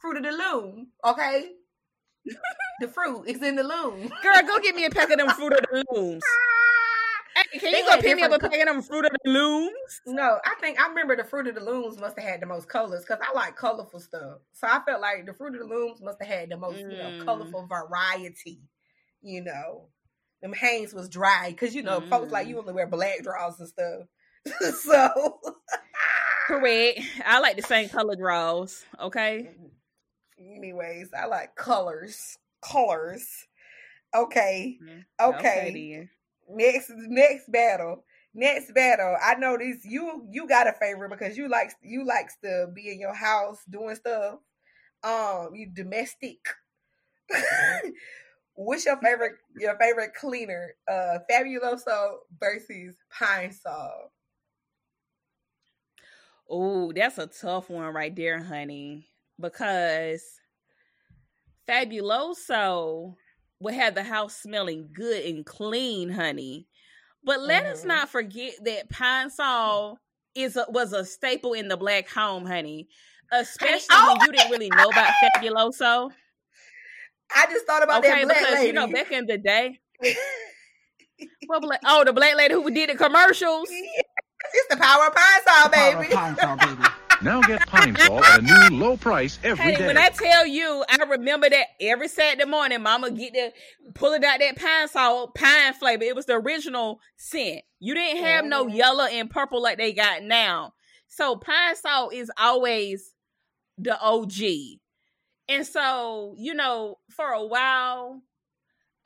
Fruit 0.01 0.17
of 0.17 0.23
the 0.23 0.31
Loom. 0.31 0.87
Okay. 1.05 1.51
the 2.79 2.87
fruit 2.87 3.23
is 3.27 3.41
in 3.41 3.55
the 3.55 3.63
loom. 3.63 4.11
Girl, 4.21 4.41
go 4.45 4.59
get 4.59 4.75
me 4.75 4.85
a 4.85 4.89
pack 4.89 5.09
of 5.09 5.17
them 5.17 5.29
Fruit 5.29 5.53
of 5.53 5.59
the 5.71 5.85
Looms. 5.93 6.23
Hey, 7.51 7.59
can 7.59 7.71
they 7.71 7.81
you 7.81 7.85
go 7.85 8.01
pick 8.01 8.15
me 8.15 8.23
up 8.23 8.31
a 8.31 8.39
pack 8.39 8.59
of 8.59 8.65
them 8.65 8.81
Fruit 8.81 9.05
of 9.05 9.11
the 9.23 9.29
Looms? 9.29 10.01
No, 10.07 10.39
I 10.43 10.55
think 10.59 10.81
I 10.81 10.87
remember 10.87 11.15
the 11.15 11.23
Fruit 11.23 11.45
of 11.45 11.53
the 11.53 11.63
Looms 11.63 11.99
must 11.99 12.17
have 12.17 12.27
had 12.27 12.41
the 12.41 12.47
most 12.47 12.67
colors 12.67 13.01
because 13.01 13.19
I 13.21 13.31
like 13.35 13.55
colorful 13.55 13.99
stuff. 13.99 14.39
So 14.53 14.65
I 14.65 14.79
felt 14.87 15.01
like 15.01 15.27
the 15.27 15.35
Fruit 15.35 15.53
of 15.53 15.59
the 15.59 15.67
Looms 15.67 16.01
must 16.01 16.17
have 16.19 16.27
had 16.27 16.49
the 16.49 16.57
most, 16.57 16.77
mm. 16.77 16.91
you 16.91 16.97
know, 16.97 17.23
colorful 17.23 17.61
mm. 17.61 17.69
variety. 17.69 18.61
You 19.21 19.43
know, 19.43 19.89
them 20.41 20.51
Hanes 20.51 20.95
was 20.95 21.09
dry 21.09 21.49
because 21.51 21.75
you 21.75 21.83
know 21.83 22.01
mm. 22.01 22.09
folks 22.09 22.31
like 22.31 22.47
you 22.47 22.55
mm. 22.55 22.59
only 22.61 22.73
wear 22.73 22.87
black 22.87 23.21
drawers 23.21 23.59
and 23.59 23.69
stuff. 23.69 24.07
so 24.81 25.39
correct. 26.47 27.01
I 27.25 27.39
like 27.39 27.55
the 27.55 27.63
same 27.63 27.89
color 27.89 28.15
draws. 28.15 28.85
Okay. 28.99 29.49
Anyways, 30.39 31.09
I 31.13 31.25
like 31.25 31.55
colors. 31.55 32.37
Colors. 32.61 33.47
Okay. 34.15 34.79
Mm-hmm. 34.81 35.35
Okay. 35.35 35.39
okay 35.39 36.09
next 36.49 36.91
next 36.95 37.51
battle. 37.51 38.03
Next 38.33 38.73
battle. 38.73 39.15
I 39.21 39.35
know 39.35 39.57
this 39.57 39.83
you 39.83 40.27
you 40.29 40.47
got 40.47 40.67
a 40.67 40.73
favorite 40.73 41.09
because 41.09 41.37
you 41.37 41.49
like 41.49 41.71
you 41.81 42.05
likes 42.05 42.35
to 42.43 42.67
be 42.73 42.91
in 42.91 42.99
your 42.99 43.13
house 43.13 43.59
doing 43.69 43.95
stuff. 43.95 44.35
Um, 45.03 45.51
you 45.53 45.67
domestic. 45.73 46.39
What's 48.53 48.85
your 48.85 48.97
favorite 48.97 49.33
your 49.57 49.77
favorite 49.77 50.13
cleaner? 50.19 50.75
Uh 50.87 51.19
Fabuloso 51.29 52.17
versus 52.39 52.95
Pine-Sol. 53.11 54.11
Oh, 56.49 56.91
that's 56.93 57.17
a 57.17 57.27
tough 57.27 57.69
one 57.69 57.93
right 57.93 58.15
there, 58.15 58.41
honey. 58.41 59.07
Because 59.39 60.23
Fabuloso 61.67 63.15
would 63.59 63.73
have 63.73 63.95
the 63.95 64.03
house 64.03 64.35
smelling 64.35 64.89
good 64.93 65.25
and 65.25 65.45
clean, 65.45 66.09
honey. 66.09 66.67
But 67.23 67.41
let 67.41 67.63
mm-hmm. 67.63 67.73
us 67.73 67.83
not 67.83 68.09
forget 68.09 68.53
that 68.63 68.89
Pine-Sol 68.89 69.99
is 70.35 70.55
a, 70.55 70.65
was 70.69 70.93
a 70.93 71.03
staple 71.03 71.53
in 71.53 71.67
the 71.67 71.77
black 71.77 72.09
home, 72.09 72.45
honey. 72.45 72.87
Especially 73.31 73.87
oh, 73.91 74.15
when 74.17 74.27
you 74.27 74.37
didn't 74.37 74.51
really 74.51 74.69
know 74.69 74.89
about 74.89 75.11
Fabuloso. 75.35 76.11
I 77.35 77.45
just 77.51 77.65
thought 77.65 77.83
about 77.83 78.05
okay, 78.05 78.23
that 78.23 78.25
black 78.25 78.39
because 78.39 78.53
lady. 78.53 78.67
you 78.67 78.73
know 78.73 78.87
back 78.87 79.11
in 79.11 79.25
the 79.25 79.37
day. 79.37 79.79
black, 81.61 81.81
oh, 81.85 82.05
the 82.05 82.13
black 82.13 82.35
lady 82.35 82.53
who 82.53 82.71
did 82.71 82.89
the 82.89 82.95
commercials. 82.95 83.69
It's 84.53 84.67
the 84.69 84.77
power 84.77 85.07
of 85.07 85.15
Pine-Sol, 85.15 85.69
baby. 85.69 86.13
Pine-Sol, 86.13 86.57
baby. 86.57 86.83
Now 87.19 87.41
get 87.41 87.65
Pine-Sol 87.65 88.23
at 88.23 88.39
a 88.39 88.41
new 88.43 88.77
low 88.77 88.95
price 88.95 89.39
every 89.43 89.65
hey, 89.65 89.75
day. 89.75 89.87
When 89.87 89.97
I 89.97 90.09
tell 90.09 90.45
you, 90.45 90.85
I 90.87 90.97
remember 90.97 91.49
that 91.49 91.67
every 91.81 92.09
Saturday 92.09 92.45
morning, 92.45 92.83
Mama 92.83 93.09
get 93.09 93.33
the 93.33 93.53
pulling 93.95 94.23
out 94.23 94.37
that 94.39 94.55
Pine-Sol 94.55 95.29
pine 95.29 95.73
flavor. 95.73 96.03
It 96.03 96.15
was 96.15 96.27
the 96.27 96.35
original 96.35 96.99
scent. 97.15 97.61
You 97.79 97.95
didn't 97.95 98.23
have 98.23 98.45
no 98.45 98.65
mm-hmm. 98.65 98.75
yellow 98.75 99.05
and 99.05 99.31
purple 99.31 99.63
like 99.63 99.79
they 99.79 99.93
got 99.93 100.21
now. 100.21 100.73
So 101.07 101.35
Pine-Sol 101.35 102.11
is 102.11 102.29
always 102.37 103.13
the 103.79 103.99
OG. 103.99 104.79
And 105.49 105.65
so, 105.65 106.35
you 106.37 106.53
know, 106.53 106.99
for 107.09 107.29
a 107.29 107.45
while, 107.45 108.21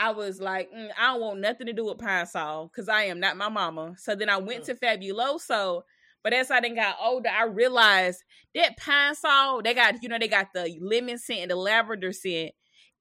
I 0.02 0.12
was 0.12 0.42
like, 0.42 0.72
mm, 0.72 0.90
I 1.00 1.14
don't 1.14 1.22
want 1.22 1.40
nothing 1.40 1.68
to 1.68 1.74
do 1.74 1.86
with 1.86 2.00
Pine-Sol 2.00 2.68
because 2.68 2.90
I 2.90 3.04
am 3.04 3.20
not 3.20 3.38
my 3.38 3.50
mama. 3.50 3.96
So 3.98 4.16
then 4.16 4.30
I 4.30 4.38
went 4.38 4.64
mm. 4.64 4.66
to 4.66 4.76
Fabuloso 4.76 5.84
but 6.24 6.34
as 6.34 6.52
I 6.52 6.60
then 6.60 6.76
got 6.76 6.98
older, 7.02 7.30
I 7.30 7.46
realized 7.46 8.24
that 8.54 8.78
Pine-Sol, 8.78 9.64
they 9.64 9.74
got, 9.74 10.02
you 10.04 10.10
know, 10.10 10.20
they 10.20 10.28
got 10.28 10.54
the 10.54 10.78
lemon 10.80 11.18
scent 11.18 11.42
and 11.42 11.52
the 11.52 11.56
lavender 11.56 12.12
scent. 12.12 12.52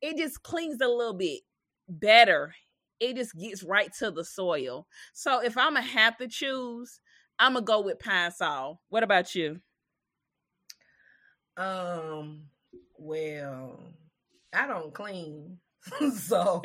It 0.01 0.17
just 0.17 0.43
cleans 0.43 0.81
a 0.81 0.89
little 0.89 1.15
bit 1.15 1.41
better. 1.89 2.55
It 2.99 3.17
just 3.17 3.37
gets 3.39 3.63
right 3.63 3.91
to 3.99 4.11
the 4.11 4.25
soil. 4.25 4.87
So 5.13 5.43
if 5.43 5.59
I'm 5.59 5.75
gonna 5.75 5.83
have 5.83 6.17
to 6.19 6.29
choose, 6.29 7.01
I'm 7.39 7.55
gonna 7.55 7.65
go 7.65 7.81
with 7.83 7.99
Pine-Sol. 7.99 8.81
What 8.89 9.03
about 9.03 9.35
you? 9.35 9.61
Um, 11.57 12.45
well, 12.97 13.81
I 14.55 14.67
don't 14.67 14.95
clean. 14.95 15.59
so 16.15 16.63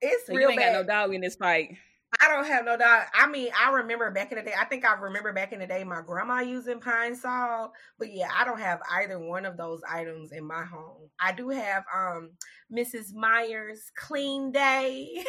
It's 0.00 0.26
so 0.26 0.34
real 0.34 0.42
you 0.42 0.50
ain't 0.50 0.60
bad. 0.60 0.72
got 0.72 0.80
no 0.80 0.86
dog 0.86 1.14
in 1.14 1.20
this 1.20 1.36
fight. 1.36 1.76
I 2.22 2.28
don't 2.28 2.46
have 2.46 2.64
no 2.64 2.76
dog. 2.76 3.04
I 3.12 3.28
mean, 3.28 3.50
I 3.58 3.70
remember 3.70 4.10
back 4.10 4.32
in 4.32 4.38
the 4.38 4.44
day. 4.44 4.54
I 4.58 4.64
think 4.64 4.84
I 4.84 4.94
remember 4.94 5.32
back 5.32 5.52
in 5.52 5.58
the 5.58 5.66
day 5.66 5.84
my 5.84 6.00
grandma 6.00 6.40
using 6.40 6.80
Pine-Sol. 6.80 7.72
but 7.98 8.12
yeah, 8.12 8.28
I 8.34 8.44
don't 8.44 8.60
have 8.60 8.80
either 8.92 9.18
one 9.18 9.44
of 9.44 9.56
those 9.56 9.82
items 9.88 10.32
in 10.32 10.46
my 10.46 10.64
home. 10.64 11.10
I 11.20 11.32
do 11.32 11.50
have 11.50 11.84
um 11.94 12.30
Mrs. 12.72 13.12
Meyer's 13.14 13.92
Clean 13.94 14.50
Day, 14.50 15.22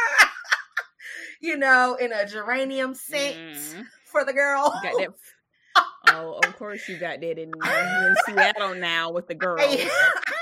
you 1.40 1.56
know, 1.56 1.96
in 2.00 2.12
a 2.12 2.26
geranium 2.26 2.94
scent 2.94 3.36
mm. 3.36 3.84
for 4.04 4.24
the 4.24 4.32
girl. 4.32 4.70
got 4.82 4.98
that 4.98 5.14
Oh, 6.08 6.38
of 6.44 6.56
course 6.56 6.88
you 6.88 6.98
got 6.98 7.20
that 7.20 7.38
in, 7.38 7.52
in 7.52 8.14
Seattle 8.26 8.74
now 8.74 9.10
with 9.10 9.26
the 9.26 9.34
girls. 9.34 9.60
I 9.64 9.88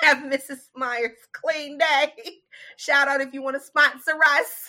have 0.03 0.19
Mrs. 0.19 0.69
Meyer's 0.77 1.13
Clean 1.33 1.79
Day. 1.79 2.13
Shout 2.77 3.09
out 3.09 3.21
if 3.21 3.33
you 3.33 3.43
want 3.43 3.57
to 3.57 3.61
sponsor 3.61 4.13
us. 4.37 4.69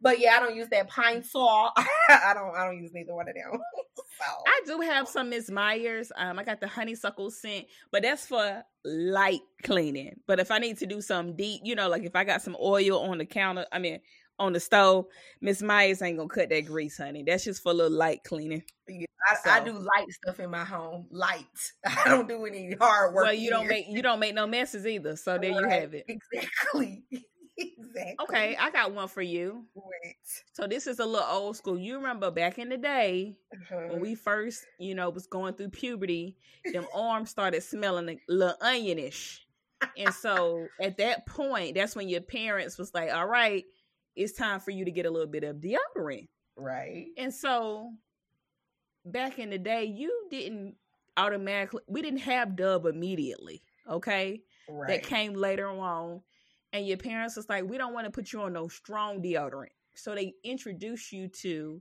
but 0.00 0.20
yeah, 0.20 0.36
I 0.36 0.40
don't 0.40 0.54
use 0.56 0.68
that 0.68 0.88
Pine-Sol. 0.88 1.72
I 1.76 2.32
don't. 2.34 2.54
I 2.56 2.66
don't 2.66 2.80
use 2.82 2.92
neither 2.94 3.14
one 3.14 3.28
of 3.28 3.34
them. 3.34 3.60
so. 3.96 4.42
I 4.46 4.62
do 4.66 4.80
have 4.80 5.08
some 5.08 5.30
Miss 5.30 5.50
Meyer's. 5.50 6.12
Um, 6.16 6.38
I 6.38 6.44
got 6.44 6.60
the 6.60 6.68
honeysuckle 6.68 7.30
scent, 7.30 7.66
but 7.90 8.02
that's 8.02 8.26
for 8.26 8.62
light 8.84 9.40
cleaning. 9.64 10.20
But 10.26 10.38
if 10.40 10.50
I 10.50 10.58
need 10.58 10.78
to 10.78 10.86
do 10.86 11.00
some 11.00 11.34
deep, 11.36 11.62
you 11.64 11.74
know, 11.74 11.88
like 11.88 12.04
if 12.04 12.14
I 12.14 12.24
got 12.24 12.42
some 12.42 12.56
oil 12.60 13.00
on 13.00 13.18
the 13.18 13.26
counter, 13.26 13.66
I 13.72 13.78
mean 13.78 14.00
on 14.38 14.52
the 14.52 14.60
stove, 14.60 15.06
Miss 15.40 15.62
Meyer's 15.62 16.02
ain't 16.02 16.16
gonna 16.16 16.28
cut 16.28 16.48
that 16.50 16.66
grease, 16.66 16.98
honey. 16.98 17.22
That's 17.22 17.44
just 17.44 17.62
for 17.62 17.70
a 17.70 17.74
little 17.74 17.96
light 17.96 18.22
cleaning. 18.24 18.62
Yeah, 18.88 19.06
I, 19.30 19.34
so. 19.36 19.50
I, 19.50 19.64
do 19.64 19.72
light 19.72 20.10
stuff 20.10 20.40
in 20.40 20.50
my 20.50 20.64
home. 20.64 21.06
Light. 21.10 21.44
I 21.86 22.04
don't 22.06 22.28
do 22.28 22.44
any 22.46 22.74
hard 22.80 23.14
work. 23.14 23.24
Well, 23.24 23.34
you 23.34 23.40
here. 23.40 23.50
don't 23.50 23.68
make 23.68 23.86
you 23.88 24.02
don't 24.02 24.20
make 24.20 24.34
no 24.34 24.46
messes 24.46 24.86
either. 24.86 25.16
So 25.16 25.38
there 25.38 25.52
right. 25.52 25.60
you 25.60 25.68
have 25.68 25.94
it. 25.94 26.04
Exactly. 26.08 27.04
exactly. 27.58 28.16
Okay, 28.22 28.56
I 28.56 28.70
got 28.70 28.92
one 28.92 29.08
for 29.08 29.22
you. 29.22 29.64
Wait. 29.74 30.16
So 30.52 30.66
this 30.66 30.86
is 30.86 31.00
a 31.00 31.06
little 31.06 31.26
old 31.28 31.56
school. 31.56 31.78
You 31.78 31.96
remember 31.96 32.30
back 32.30 32.58
in 32.58 32.68
the 32.68 32.78
day 32.78 33.36
uh-huh. 33.52 33.88
when 33.90 34.00
we 34.00 34.14
first, 34.14 34.64
you 34.78 34.94
know, 34.94 35.10
was 35.10 35.26
going 35.26 35.54
through 35.54 35.70
puberty, 35.70 36.36
them 36.72 36.86
arms 36.94 37.30
started 37.30 37.62
smelling 37.62 38.08
a 38.08 38.18
little 38.28 38.56
onionish. 38.62 39.40
and 39.96 40.12
so 40.12 40.66
at 40.80 40.96
that 40.98 41.26
point, 41.26 41.74
that's 41.74 41.94
when 41.94 42.08
your 42.08 42.20
parents 42.20 42.78
was 42.78 42.92
like, 42.94 43.12
"All 43.12 43.26
right, 43.26 43.64
it's 44.18 44.32
time 44.32 44.58
for 44.58 44.72
you 44.72 44.84
to 44.84 44.90
get 44.90 45.06
a 45.06 45.10
little 45.10 45.28
bit 45.28 45.44
of 45.44 45.56
deodorant. 45.56 46.28
Right. 46.56 47.06
And 47.16 47.32
so 47.32 47.92
back 49.04 49.38
in 49.38 49.50
the 49.50 49.58
day, 49.58 49.84
you 49.84 50.26
didn't 50.28 50.74
automatically 51.16 51.82
we 51.86 52.02
didn't 52.02 52.20
have 52.20 52.56
dub 52.56 52.84
immediately. 52.84 53.62
Okay. 53.88 54.42
Right. 54.68 54.88
That 54.88 55.02
came 55.04 55.34
later 55.34 55.68
on. 55.68 56.20
And 56.72 56.86
your 56.86 56.98
parents 56.98 57.36
was 57.36 57.48
like, 57.48 57.64
we 57.64 57.78
don't 57.78 57.94
want 57.94 58.06
to 58.06 58.10
put 58.10 58.32
you 58.32 58.42
on 58.42 58.52
no 58.52 58.68
strong 58.68 59.22
deodorant. 59.22 59.68
So 59.94 60.14
they 60.14 60.34
introduced 60.44 61.12
you 61.12 61.28
to 61.42 61.80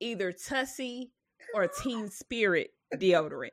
either 0.00 0.32
Tussy 0.32 1.12
or 1.54 1.68
Teen 1.82 2.10
Spirit 2.10 2.70
deodorant. 2.94 3.50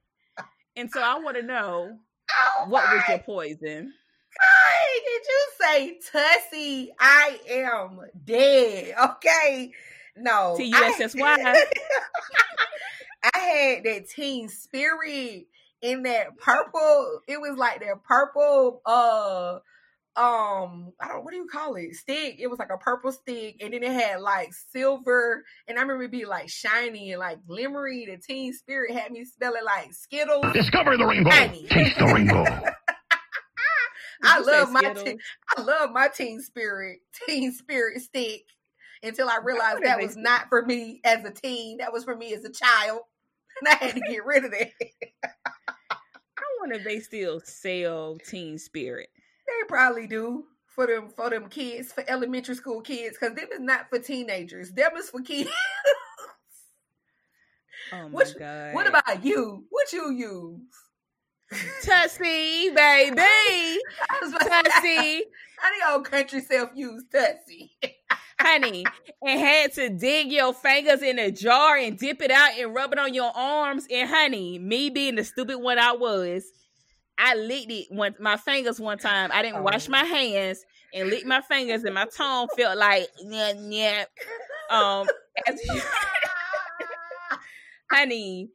And 0.78 0.90
so 0.90 1.02
I 1.02 1.20
want 1.20 1.36
to 1.36 1.44
know 1.44 1.98
oh 2.32 2.66
what 2.70 2.90
was 2.94 3.04
your 3.10 3.20
poison? 3.20 3.94
Hey, 4.40 5.00
did 5.06 5.22
you 5.28 5.48
say 5.60 6.00
Tussy? 6.12 6.92
I 7.00 7.40
am 7.50 8.00
dead. 8.24 8.96
Okay. 9.00 9.72
No. 10.16 10.56
T 10.58 10.66
U 10.66 10.76
S 10.76 11.00
S 11.00 11.16
Y. 11.16 11.56
I 13.36 13.40
had 13.40 13.84
that 13.84 14.10
teen 14.10 14.50
spirit 14.50 15.48
in 15.82 16.04
that 16.04 16.38
purple. 16.38 17.22
It 17.28 17.40
was 17.40 17.58
like 17.58 17.80
that 17.82 18.04
purple 18.04 18.82
uh 18.86 19.60
um 20.16 20.94
I 21.00 21.10
don't 21.10 21.24
what 21.24 21.32
do 21.32 21.38
you 21.38 21.48
call 21.52 21.76
it? 21.76 21.94
Stick. 21.96 22.38
It 22.40 22.48
was 22.48 22.58
like 22.60 22.72
a 22.74 22.78
purple 22.78 23.12
stick, 23.12 23.58
and 23.62 23.74
then 23.74 23.84
it 23.84 23.92
had 23.92 24.22
like 24.22 24.54
silver, 24.72 25.44
and 25.68 25.78
I 25.78 25.82
remember 25.82 26.04
it 26.04 26.12
be 26.12 26.26
like 26.26 26.50
shiny 26.50 27.12
and 27.12 27.20
like 27.20 27.46
glimmery. 27.48 28.08
The 28.08 28.18
teen 28.18 28.54
spirit 28.54 28.92
had 28.92 29.12
me 29.12 29.26
smelling 29.26 29.64
like 29.64 29.94
Skittles. 29.94 30.54
Discover 30.54 30.98
the 30.98 31.06
rainbow. 31.06 31.30
Taste 31.30 31.98
the 32.00 32.06
rainbow. 32.06 32.46
I 34.24 34.40
love 34.40 34.72
my 34.72 34.94
teen, 34.94 35.20
I 35.56 35.62
love 35.62 35.92
my 35.92 36.08
teen 36.08 36.42
spirit, 36.42 37.00
teen 37.28 37.52
spirit 37.52 38.02
stick 38.02 38.44
until 39.04 39.30
I 39.30 39.40
realized 39.44 39.84
that 39.84 40.02
was 40.02 40.18
not 40.18 40.50
for 40.50 40.66
me 40.66 41.02
as 41.04 41.24
a 41.24 41.32
teen. 41.32 41.78
That 41.78 41.94
was 41.94 42.04
for 42.04 42.16
me 42.16 42.34
as 42.34 42.44
a 42.44 42.52
child. 42.52 43.02
And 43.60 43.68
I 43.70 43.86
had 43.86 43.96
to 43.96 44.02
get 44.02 44.26
rid 44.26 44.46
of 44.46 44.52
that. 44.52 44.72
I 45.92 46.44
wonder 46.60 46.76
if 46.76 46.84
they 46.84 47.00
still 47.00 47.40
sell 47.44 48.18
teen 48.18 48.58
spirit. 48.58 49.10
They 49.48 49.68
probably 49.68 50.08
do 50.08 50.46
for 50.68 50.86
them 50.86 51.10
for 51.10 51.30
them 51.30 51.50
kids, 51.50 51.92
for 51.92 52.04
elementary 52.08 52.56
school 52.56 52.82
kids, 52.82 53.18
because 53.20 53.36
them 53.36 53.48
is 53.52 53.60
not 53.60 53.90
for 53.90 54.00
teenagers. 54.00 54.72
Them 54.72 54.92
is 54.98 55.10
for 55.10 55.22
kids. 55.22 55.50
oh 57.94 58.04
my 58.04 58.10
what, 58.10 58.36
god. 58.38 58.76
What 58.76 58.88
about 58.88 59.26
you? 59.26 59.66
What 59.70 59.92
you 59.92 60.12
use? 60.12 60.62
Tussy, 61.84 62.70
baby. 62.70 63.80
Tussy. 64.22 65.24
Honey, 65.60 65.78
old 65.92 66.06
country 66.06 66.42
self 66.42 66.70
use 66.76 67.04
Tussy. 67.12 67.72
Honey, 68.40 68.86
and 69.24 69.40
had 69.40 69.74
to 69.74 69.90
dig 69.90 70.32
your 70.32 70.54
fingers 70.54 71.02
in 71.02 71.18
a 71.18 71.32
jar 71.32 71.76
and 71.76 71.98
dip 71.98 72.22
it 72.22 72.30
out 72.30 72.52
and 72.58 72.74
rub 72.74 72.94
it 72.94 73.00
on 73.00 73.14
your 73.14 73.32
arms. 73.36 73.88
And 73.92 74.08
honey, 74.08 74.60
me 74.60 74.92
being 74.92 75.16
the 75.16 75.24
stupid 75.24 75.58
one 75.58 75.80
I 75.80 75.94
was, 75.94 76.44
I 77.18 77.34
licked 77.34 77.72
it 77.72 77.88
one 77.90 78.14
my 78.20 78.38
fingers 78.38 78.80
one 78.80 79.00
time. 79.00 79.32
I 79.34 79.42
didn't 79.42 79.58
oh. 79.58 79.64
wash 79.64 79.90
my 79.90 80.04
hands 80.04 80.64
and 80.94 81.10
licked 81.10 81.26
my 81.26 81.42
fingers, 81.42 81.84
and 81.84 81.96
my 81.96 82.06
tongue 82.06 82.48
felt 82.56 82.78
like 82.78 83.08
yeah, 83.26 83.54
yeah. 83.60 84.06
Um, 84.70 85.08
as, 85.48 85.60
honey, 87.92 88.50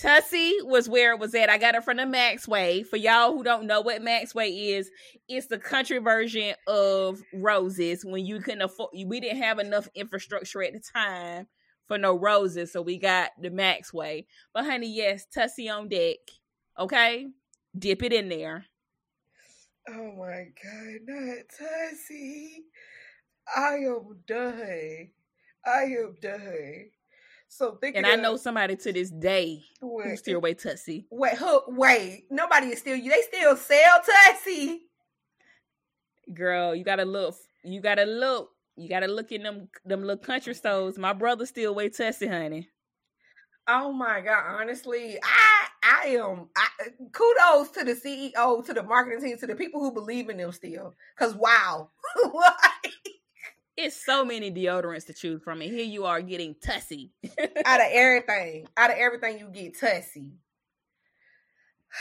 Tussy 0.00 0.56
was 0.62 0.88
where 0.88 1.12
it 1.12 1.20
was 1.20 1.34
at. 1.34 1.50
I 1.50 1.58
got 1.58 1.74
it 1.74 1.84
from 1.84 1.98
the 1.98 2.06
Maxway. 2.06 2.82
For 2.82 2.96
y'all 2.96 3.32
who 3.32 3.44
don't 3.44 3.66
know 3.66 3.80
what 3.80 4.02
Maxway 4.02 4.50
is, 4.50 4.90
it's 5.28 5.46
the 5.46 5.58
country 5.58 5.98
version 5.98 6.54
of 6.66 7.20
Roses. 7.32 8.04
When 8.04 8.24
you 8.24 8.40
couldn't 8.40 8.62
afford, 8.62 8.90
we 9.06 9.20
didn't 9.20 9.42
have 9.42 9.58
enough 9.58 9.88
infrastructure 9.94 10.62
at 10.62 10.72
the 10.72 10.80
time 10.80 11.46
for 11.86 11.98
no 11.98 12.14
roses, 12.14 12.72
so 12.72 12.80
we 12.80 12.98
got 12.98 13.30
the 13.40 13.50
Maxway. 13.50 14.26
But 14.54 14.64
honey, 14.64 14.94
yes, 14.94 15.26
Tussy 15.26 15.68
on 15.68 15.88
deck. 15.88 16.18
Okay, 16.78 17.26
dip 17.78 18.02
it 18.02 18.12
in 18.12 18.28
there. 18.28 18.66
Oh 19.88 20.12
my 20.16 20.46
god, 20.62 21.00
not 21.06 21.44
Tussy. 21.58 22.64
I 23.54 23.74
am 23.74 24.20
done. 24.26 25.10
I 25.66 25.82
am 25.82 26.16
done. 26.20 26.90
So 27.54 27.76
thinking, 27.82 28.02
And 28.02 28.06
I 28.06 28.16
know 28.16 28.38
somebody 28.38 28.76
to 28.76 28.92
this 28.94 29.10
day 29.10 29.62
who 29.78 29.96
wait, 29.98 30.18
still 30.18 30.40
wear 30.40 30.54
Tussy. 30.54 31.06
wait, 31.10 31.34
who, 31.34 31.60
wait, 31.68 32.24
nobody 32.30 32.68
is 32.68 32.78
still 32.78 32.96
you. 32.96 33.10
They 33.10 33.20
still 33.20 33.56
sell 33.56 34.00
Tussy. 34.00 34.84
Girl, 36.32 36.74
you 36.74 36.82
gotta 36.82 37.04
look. 37.04 37.34
You 37.62 37.82
gotta 37.82 38.04
look. 38.04 38.48
You 38.76 38.88
gotta 38.88 39.06
look 39.06 39.32
in 39.32 39.42
them 39.42 39.68
them 39.84 40.00
little 40.00 40.16
country 40.16 40.54
stores. 40.54 40.96
My 40.96 41.12
brother 41.12 41.44
still 41.44 41.74
wear 41.74 41.90
Tussy, 41.90 42.26
honey. 42.26 42.70
Oh 43.68 43.92
my 43.92 44.22
god! 44.22 44.58
Honestly, 44.58 45.18
I 45.22 45.66
I 45.82 46.06
am. 46.06 46.48
I, 46.56 46.68
kudos 47.12 47.70
to 47.72 47.84
the 47.84 47.92
CEO, 47.92 48.64
to 48.64 48.72
the 48.72 48.82
marketing 48.82 49.20
team, 49.20 49.36
to 49.36 49.46
the 49.46 49.54
people 49.54 49.80
who 49.80 49.92
believe 49.92 50.30
in 50.30 50.38
them 50.38 50.52
still. 50.52 50.94
Cause 51.18 51.34
wow, 51.34 51.90
It's 53.76 53.96
so 53.96 54.24
many 54.24 54.50
deodorants 54.50 55.06
to 55.06 55.14
choose 55.14 55.42
from, 55.42 55.62
and 55.62 55.72
here 55.72 55.84
you 55.84 56.04
are 56.04 56.20
getting 56.20 56.54
Tussy. 56.62 57.12
out 57.64 57.80
of 57.80 57.86
everything, 57.90 58.66
out 58.76 58.90
of 58.90 58.96
everything, 58.98 59.38
you 59.38 59.48
get 59.48 59.78
Tussy. 59.78 60.32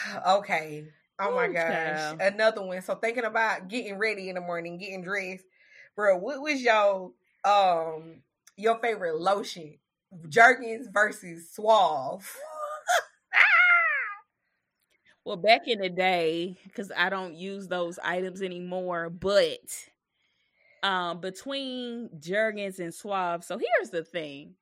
Okay. 0.27 0.85
Oh 1.19 1.35
my 1.35 1.47
Ooh, 1.47 1.53
gosh, 1.53 1.67
child. 1.67 2.21
another 2.21 2.63
one. 2.63 2.81
So 2.81 2.95
thinking 2.95 3.25
about 3.25 3.67
getting 3.67 3.97
ready 3.97 4.29
in 4.29 4.35
the 4.35 4.41
morning, 4.41 4.77
getting 4.77 5.03
dressed, 5.03 5.45
bro. 5.95 6.17
What 6.17 6.41
was 6.41 6.61
your 6.61 7.11
um 7.45 8.21
your 8.57 8.79
favorite 8.79 9.19
lotion? 9.19 9.77
Jergens 10.29 10.87
versus 10.91 11.51
Suave. 11.51 12.35
Well, 15.23 15.37
back 15.37 15.67
in 15.67 15.79
the 15.79 15.89
day, 15.89 16.57
because 16.63 16.91
I 16.97 17.09
don't 17.09 17.35
use 17.35 17.67
those 17.67 17.99
items 17.99 18.41
anymore, 18.41 19.11
but 19.11 19.59
um 20.83 21.19
between 21.21 22.09
Jergens 22.19 22.79
and 22.79 22.93
Suave. 22.93 23.43
So 23.43 23.57
here's 23.57 23.89
the 23.91 24.03
thing. 24.03 24.55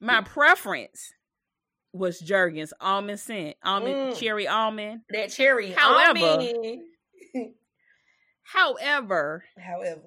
My 0.00 0.20
preference 0.20 1.12
was 1.92 2.18
Jergens 2.18 2.72
almond 2.80 3.20
scent, 3.20 3.56
almond 3.62 4.14
Mm. 4.14 4.18
cherry 4.18 4.48
almond. 4.48 5.02
that 5.10 5.30
cherry. 5.30 5.70
However- 5.72 6.18
almond. 6.26 6.82
However, 8.44 9.44
however, 9.58 10.02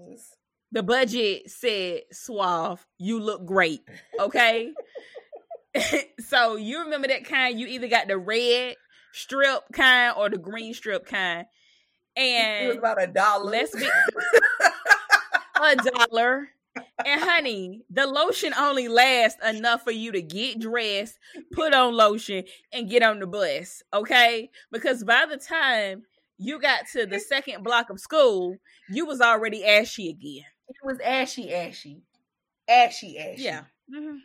the 0.72 0.84
budget 0.84 1.50
said 1.50 2.02
Suave, 2.12 2.86
you 2.98 3.20
look 3.20 3.46
great. 3.46 3.82
Okay. 4.20 4.72
so 6.28 6.56
you 6.56 6.82
remember 6.84 7.08
that 7.08 7.26
kind? 7.26 7.60
You 7.60 7.68
either 7.68 7.88
got 7.88 8.08
the 8.08 8.18
red 8.18 8.76
strip 9.14 9.64
kind 9.74 10.14
or 10.18 10.30
the 10.30 10.38
green 10.38 10.74
strip 10.74 11.06
kind. 11.08 11.48
And 12.18 12.66
it 12.66 12.68
was 12.68 12.78
about 12.78 13.02
a 13.02 13.08
dollar. 13.08 13.50
let's 13.52 13.74
be 13.76 13.82
a 15.62 15.76
dollar. 15.76 16.50
And 17.06 17.22
honey, 17.22 17.84
the 17.90 18.06
lotion 18.06 18.54
only 18.54 18.90
lasts 18.90 19.40
enough 19.48 19.84
for 19.84 19.92
you 19.92 20.12
to 20.12 20.22
get 20.22 20.60
dressed, 20.60 21.18
put 21.54 21.74
on 21.74 21.94
lotion, 21.94 22.44
and 22.74 22.90
get 22.90 23.02
on 23.02 23.20
the 23.20 23.28
bus. 23.28 23.82
Okay? 23.94 24.50
Because 24.72 25.04
by 25.04 25.26
the 25.30 25.38
time 25.38 26.04
you 26.38 26.60
got 26.60 26.88
to 26.94 27.06
the 27.06 27.20
second 27.30 27.64
block 27.64 27.90
of 27.90 28.00
school, 28.00 28.58
you 28.90 29.06
was 29.06 29.22
already 29.22 29.64
ashy 29.64 30.10
again. 30.10 30.46
It 30.68 30.76
was 30.84 31.00
ashy, 31.00 31.54
ashy, 31.54 32.02
ashy, 32.68 33.18
ashy. 33.18 33.44
Yeah. 33.44 33.64
Mhm. 33.94 34.18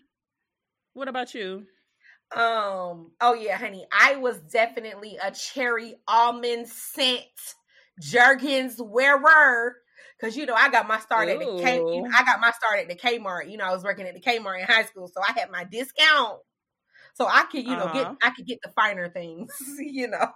What 0.95 1.09
about 1.09 1.35
you? 1.35 1.67
Um. 2.35 3.13
Oh 3.21 3.35
yeah, 3.39 3.57
honey. 3.57 3.87
I 3.93 4.17
was 4.17 4.39
definitely 4.41 5.19
a 5.23 5.31
cherry 5.33 5.97
almond 6.07 6.69
scent 6.69 7.25
Jergens 8.01 8.77
wearer. 8.81 9.77
Cause 10.21 10.37
you 10.37 10.47
know 10.47 10.55
I 10.55 10.69
got 10.71 10.87
my 10.87 10.99
start 11.01 11.29
at 11.31 11.39
the 11.41 11.47
K. 11.47 11.85
You 11.93 12.03
know, 12.03 12.09
I 12.17 12.25
got 12.25 12.41
my 12.41 12.51
start 12.53 12.81
at 12.81 12.89
the 12.89 12.97
Kmart. 12.97 13.51
You 13.51 13.57
know 13.57 13.65
I 13.65 13.73
was 13.75 13.85
working 13.85 14.07
at 14.07 14.15
the 14.15 14.21
Kmart 14.21 14.61
in 14.61 14.67
high 14.67 14.85
school, 14.85 15.09
so 15.09 15.21
I 15.23 15.33
had 15.33 15.51
my 15.51 15.65
discount. 15.65 16.41
So 17.15 17.27
I 17.27 17.45
could, 17.51 17.65
you 17.65 17.77
know, 17.77 17.87
Uh-huh. 17.87 18.15
get 18.15 18.17
I 18.23 18.31
could 18.31 18.47
get 18.47 18.59
the 18.63 18.71
finer 18.71 19.09
things. 19.11 19.53
You 19.81 20.09
know. 20.09 20.33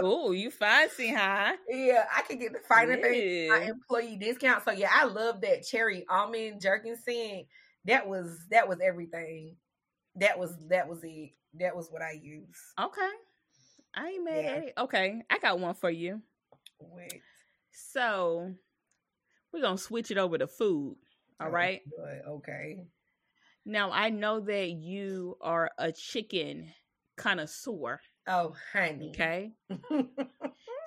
Oh, 0.00 0.30
you 0.32 0.50
fancy, 0.50 1.12
huh? 1.12 1.56
yeah, 1.68 2.04
I 2.16 2.22
could 2.22 2.40
get 2.40 2.52
the 2.52 2.60
finer 2.68 2.96
things. 2.96 3.48
my 3.48 3.66
employee 3.68 4.16
discount. 4.16 4.64
So 4.64 4.70
yeah, 4.72 4.90
I 4.92 5.04
love 5.04 5.40
that 5.42 5.64
cherry 5.66 6.04
almond 6.08 6.60
Jergens 6.60 7.00
scent. 7.04 7.46
That 7.84 8.06
was 8.08 8.38
that 8.50 8.68
was 8.68 8.78
everything. 8.80 9.56
That 10.16 10.38
was 10.38 10.56
that 10.68 10.88
was 10.88 11.00
it. 11.04 11.32
That 11.54 11.76
was 11.76 11.88
what 11.90 12.02
I 12.02 12.12
used. 12.12 12.58
Okay. 12.78 13.10
I 13.94 14.08
ain't 14.08 14.24
mad 14.24 14.44
Yeah. 14.44 14.50
at 14.52 14.62
it. 14.64 14.74
Okay. 14.78 15.22
I 15.30 15.38
got 15.38 15.58
one 15.58 15.74
for 15.74 15.90
you. 15.90 16.22
Wait. 16.80 17.22
So 17.72 18.54
we're 19.52 19.62
gonna 19.62 19.78
switch 19.78 20.10
it 20.10 20.18
over 20.18 20.38
to 20.38 20.46
food. 20.46 20.96
All 21.40 21.48
oh, 21.48 21.50
right. 21.50 21.80
but 21.96 22.30
okay. 22.30 22.84
Now 23.64 23.90
I 23.92 24.10
know 24.10 24.40
that 24.40 24.70
you 24.70 25.36
are 25.40 25.70
a 25.78 25.92
chicken 25.92 26.72
connoisseur. 27.16 28.00
Oh, 28.26 28.54
honey. 28.72 29.10
Okay. 29.10 29.52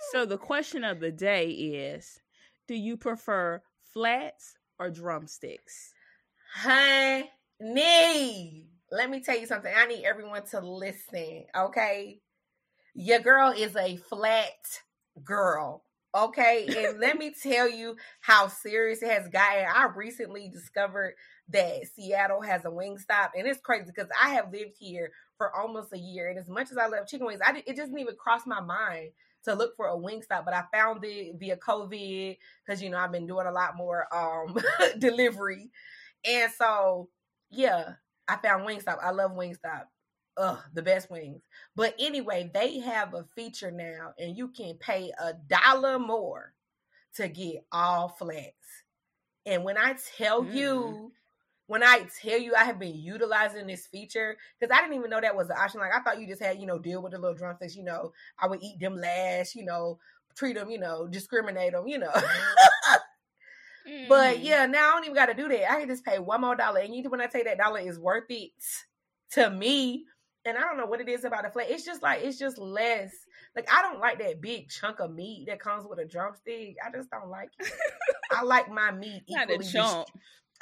So 0.10 0.26
the 0.26 0.38
question 0.38 0.84
of 0.84 1.00
the 1.00 1.12
day 1.12 1.50
is 1.50 2.20
do 2.68 2.76
you 2.76 2.98
prefer 2.98 3.62
flats 3.94 4.56
or 4.80 4.90
drumsticks? 4.90 5.94
honey. 6.54 7.30
Let 8.92 9.10
me 9.10 9.22
tell 9.22 9.40
you 9.40 9.48
something. 9.48 9.72
I 9.74 9.86
need 9.86 10.04
everyone 10.04 10.46
to 10.48 10.60
listen. 10.60 11.46
Okay. 11.56 12.20
Your 12.94 13.20
girl 13.20 13.52
is 13.52 13.78
a 13.78 13.96
flat 13.96 14.82
girl. 15.24 15.86
Okay. 16.14 16.68
And 16.78 17.00
let 17.00 17.18
me 17.18 17.34
tell 17.42 17.70
you 17.70 17.96
how 18.20 18.48
serious 18.48 19.02
it 19.02 19.10
has 19.10 19.30
gotten. 19.30 19.66
I 19.74 19.88
recently 19.96 20.50
discovered 20.50 21.14
that 21.50 21.88
Seattle 21.96 22.42
has 22.42 22.66
a 22.66 22.70
Wingstop, 22.70 23.30
and 23.36 23.48
it's 23.48 23.62
crazy 23.62 23.86
because 23.88 24.10
I 24.22 24.30
have 24.32 24.52
lived 24.52 24.76
here 24.78 25.12
for 25.38 25.56
almost 25.56 25.94
a 25.94 25.98
year. 25.98 26.30
And 26.30 26.38
as 26.38 26.50
much 26.50 26.70
as 26.72 26.78
I 26.78 26.88
love 26.88 27.08
chicken 27.08 27.28
wings, 27.28 27.40
I 27.46 27.64
it 27.66 27.76
didn't 27.76 27.98
even 27.98 28.16
cross 28.16 28.42
my 28.46 28.60
mind 28.60 29.12
to 29.46 29.56
look 29.56 29.76
for 29.78 29.88
a 29.88 29.96
Wingstop, 29.98 30.44
but 30.46 30.54
I 30.54 30.64
found 30.74 31.04
it 31.06 31.36
via 31.40 31.56
COVID 31.58 32.38
because 32.66 32.82
you 32.84 32.90
know 32.90 32.98
I've 32.98 33.12
been 33.12 33.26
doing 33.28 33.48
a 33.48 33.52
lot 33.52 33.78
more 33.78 34.06
um 34.14 34.58
delivery. 35.00 35.72
And 36.26 36.52
so 36.52 37.10
yeah, 37.50 37.94
I 38.28 38.38
found 38.38 38.68
Wingstop. 38.68 38.98
I 39.02 39.12
love 39.12 39.32
Wingstop. 39.32 39.86
Ugh, 40.38 40.60
the 40.74 40.82
best 40.82 41.10
wings. 41.12 41.42
But 41.76 41.96
anyway, 42.00 42.50
they 42.54 42.80
have 42.80 43.14
a 43.14 43.26
feature 43.36 43.72
now, 43.72 44.14
and 44.18 44.38
you 44.38 44.48
can 44.50 44.76
pay 44.76 45.12
a 45.20 45.34
dollar 45.34 46.00
more 46.00 46.54
to 47.16 47.28
get 47.28 47.66
all 47.72 48.10
flats. 48.10 48.84
And 49.46 49.64
when 49.64 49.78
I 49.78 49.96
tell 50.18 50.44
Mm. 50.44 50.56
you, 50.56 51.12
when 51.68 51.84
I 51.84 52.08
tell 52.22 52.40
you 52.40 52.56
I 52.56 52.64
have 52.64 52.80
been 52.80 52.96
utilizing 52.96 53.68
this 53.68 53.88
feature, 53.88 54.38
because 54.60 54.76
I 54.76 54.82
didn't 54.82 54.98
even 54.98 55.10
know 55.10 55.22
that 55.22 55.36
was 55.36 55.50
an 55.50 55.58
option. 55.58 55.80
Like 55.82 55.94
I 55.94 56.02
thought 56.02 56.20
you 56.20 56.28
just 56.28 56.42
had, 56.42 56.60
you 56.60 56.66
know, 56.68 56.80
deal 56.80 57.02
with 57.02 57.14
the 57.14 57.20
little 57.20 57.36
drumsticks, 57.36 57.76
you 57.76 57.84
know, 57.84 58.14
I 58.40 58.48
would 58.48 58.62
eat 58.64 58.80
them 58.80 58.96
last, 58.98 59.56
you 59.56 59.66
know, 59.66 60.00
treat 60.36 60.56
them, 60.56 60.70
you 60.70 60.80
know, 60.80 61.08
discriminate 61.08 61.74
them, 61.74 61.88
you 61.88 61.98
know. 62.00 62.14
But 64.08 64.40
Mhm. 64.40 64.44
yeah, 64.44 64.66
now 64.66 64.90
I 64.90 64.92
don't 64.94 65.04
even 65.06 65.16
got 65.16 65.28
to 65.28 65.34
do 65.34 65.48
that. 65.50 65.72
I 65.72 65.80
can 65.80 65.88
just 65.90 66.06
pay 66.06 66.20
one 66.20 66.42
more 66.42 66.56
dollar, 66.56 66.80
and 66.80 66.94
you 66.96 67.04
when 67.10 67.22
I 67.22 67.30
say 67.30 67.44
that 67.44 67.58
dollar 67.58 67.80
is 67.80 68.00
worth 68.00 68.26
it 68.30 68.52
to 69.32 69.50
me, 69.50 70.06
and 70.46 70.58
I 70.58 70.62
don't 70.62 70.78
know 70.78 70.86
what 70.86 71.02
it 71.02 71.08
is 71.10 71.24
about 71.24 71.44
the 71.44 71.50
flat. 71.50 71.70
It's 71.70 71.86
just 71.86 72.02
like 72.02 72.22
it's 72.24 72.38
just 72.40 72.58
less. 72.58 73.14
Like 73.56 73.68
I 73.72 73.82
don't 73.82 74.00
like 74.00 74.20
that 74.20 74.42
big 74.42 74.70
chunk 74.70 75.00
of 75.00 75.14
meat 75.14 75.46
that 75.48 75.60
comes 75.60 75.86
with 75.88 76.00
a 76.00 76.06
drumstick. 76.06 76.76
I 76.86 76.92
just 76.96 77.10
don't 77.10 77.30
like 77.30 77.50
it. 77.60 77.72
I 78.32 78.44
like 78.44 78.70
my 78.70 78.92
meat 78.92 79.24
Not 79.30 79.42
a 79.50 79.54
equally. 79.54 79.58
dist- 79.60 79.74
chunk. 79.74 80.08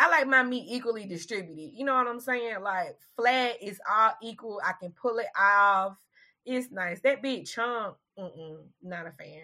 I 0.02 0.10
like 0.10 0.28
my 0.28 0.44
meat 0.44 0.66
equally 0.70 1.06
distributed. 1.06 1.72
You 1.74 1.84
know 1.86 1.94
what 1.96 2.08
I'm 2.08 2.20
saying? 2.22 2.62
Like 2.62 2.98
flat 3.16 3.56
is 3.62 3.80
all 3.90 4.12
equal. 4.22 4.62
I 4.66 4.74
can 4.80 4.92
pull 4.92 5.18
it 5.20 5.28
off. 5.40 5.98
It's 6.46 6.72
nice. 6.72 7.02
That 7.02 7.22
big 7.22 7.46
chunk, 7.46 7.96
mm-mm, 8.18 8.60
not 8.82 9.08
a 9.08 9.12
fan. 9.12 9.42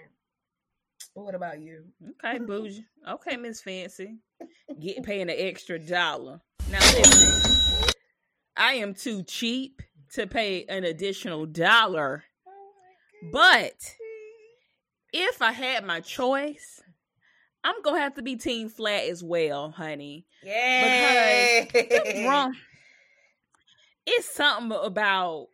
What 1.13 1.35
about 1.35 1.59
you? 1.61 1.83
Okay, 2.23 2.39
bougie. 2.39 2.85
Okay, 3.07 3.37
Miss 3.37 3.61
Fancy. 3.61 4.17
Get 4.79 5.03
paying 5.03 5.29
an 5.29 5.35
extra 5.37 5.77
dollar. 5.77 6.41
Now 6.69 6.79
listen, 6.79 7.91
I 8.57 8.73
am 8.75 8.93
too 8.93 9.23
cheap 9.23 9.81
to 10.13 10.27
pay 10.27 10.65
an 10.65 10.83
additional 10.83 11.45
dollar. 11.45 12.23
But 13.31 13.95
if 15.11 15.41
I 15.41 15.51
had 15.51 15.85
my 15.85 16.01
choice, 16.01 16.81
I'm 17.63 17.81
gonna 17.81 17.99
have 17.99 18.15
to 18.15 18.21
be 18.21 18.35
team 18.35 18.69
flat 18.69 19.05
as 19.05 19.23
well, 19.23 19.71
honey. 19.71 20.25
Yeah. 20.43 21.65
Wrong. 22.27 22.55
It's 24.05 24.29
something 24.29 24.77
about 24.83 25.47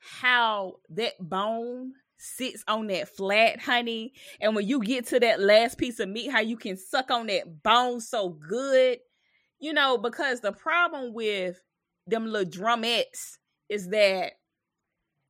how 0.00 0.76
that 0.90 1.14
bone 1.20 1.92
sits 2.16 2.64
on 2.66 2.88
that 2.88 3.08
flat, 3.08 3.60
honey. 3.60 4.12
And 4.40 4.56
when 4.56 4.66
you 4.66 4.80
get 4.80 5.06
to 5.08 5.20
that 5.20 5.40
last 5.40 5.78
piece 5.78 6.00
of 6.00 6.08
meat, 6.08 6.32
how 6.32 6.40
you 6.40 6.56
can 6.56 6.76
suck 6.76 7.12
on 7.12 7.28
that 7.28 7.62
bone 7.62 8.00
so 8.00 8.30
good. 8.30 8.98
You 9.60 9.72
know, 9.72 9.98
because 9.98 10.40
the 10.40 10.50
problem 10.50 11.14
with 11.14 11.60
them 12.08 12.26
little 12.26 12.50
drumettes 12.50 13.38
is 13.72 13.88
that 13.88 14.34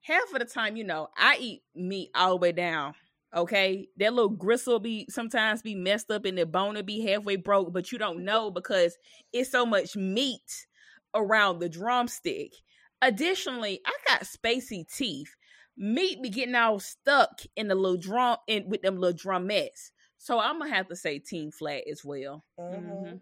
half 0.02 0.32
of 0.32 0.38
the 0.38 0.44
time, 0.44 0.76
you 0.76 0.84
know, 0.84 1.08
I 1.16 1.36
eat 1.40 1.62
meat 1.74 2.10
all 2.14 2.30
the 2.30 2.36
way 2.36 2.52
down 2.52 2.94
Okay, 3.34 3.88
that 3.96 4.12
little 4.12 4.28
gristle 4.28 4.78
be 4.78 5.06
sometimes 5.08 5.62
be 5.62 5.74
messed 5.74 6.10
up 6.10 6.26
and 6.26 6.36
the 6.36 6.44
bone 6.44 6.74
will 6.74 6.82
be 6.82 7.00
halfway 7.00 7.36
broke, 7.36 7.72
but 7.72 7.90
you 7.90 7.96
don't 7.96 8.24
know 8.24 8.50
because 8.50 8.98
it's 9.32 9.50
so 9.50 9.64
much 9.64 9.96
meat 9.96 10.66
around 11.14 11.58
the 11.58 11.68
drumstick. 11.68 12.52
Additionally, 13.00 13.80
I 13.86 13.92
got 14.06 14.24
spacey 14.24 14.84
teeth. 14.86 15.34
Meat 15.78 16.22
be 16.22 16.28
getting 16.28 16.54
all 16.54 16.78
stuck 16.78 17.40
in 17.56 17.68
the 17.68 17.74
little 17.74 17.96
drum 17.96 18.36
in 18.46 18.68
with 18.68 18.82
them 18.82 18.98
little 18.98 19.18
drumettes. 19.18 19.92
So 20.18 20.38
I'm 20.38 20.58
gonna 20.58 20.74
have 20.74 20.88
to 20.88 20.96
say 20.96 21.18
team 21.18 21.50
flat 21.50 21.84
as 21.90 22.04
well. 22.04 22.44
Mhm. 22.58 22.82
Mhm. 22.84 23.20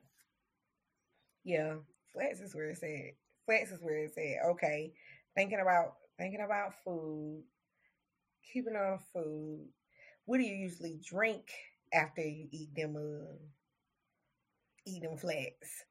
Yeah, 1.44 1.76
flats 2.12 2.40
is 2.40 2.54
where 2.54 2.70
it's 2.70 2.82
at. 2.82 3.14
Flats 3.46 3.70
is 3.70 3.80
where 3.80 3.98
it's 3.98 4.18
at. 4.18 4.44
Okay, 4.50 4.92
thinking 5.40 5.60
about 5.60 5.94
thinking 6.18 6.42
about 6.44 6.74
food, 6.84 7.42
keeping 8.52 8.76
on 8.76 8.98
food. 9.14 9.66
What 10.26 10.36
do 10.36 10.44
you 10.44 10.54
usually 10.54 11.00
drink 11.02 11.50
after 11.94 12.20
you 12.20 12.46
eat 12.50 12.74
them? 12.74 12.96
Uh, 12.96 13.36
eat 14.86 15.02
them 15.02 15.16
flats. 15.16 15.84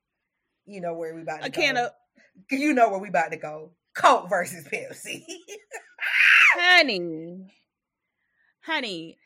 You 0.68 0.82
know 0.82 0.94
where 0.94 1.16
we 1.16 1.24
about 1.24 1.42
to 1.42 1.48
A 1.48 1.50
go. 1.50 1.62
can 1.62 1.78
of 1.78 1.92
You 2.52 2.74
know 2.74 2.90
where 2.90 3.00
we 3.00 3.10
about 3.10 3.32
to 3.32 3.38
go. 3.38 3.72
Coke 3.96 4.30
versus 4.30 4.66
Pepsi. 4.68 5.26
honey, 6.56 7.52
honey, 8.62 9.18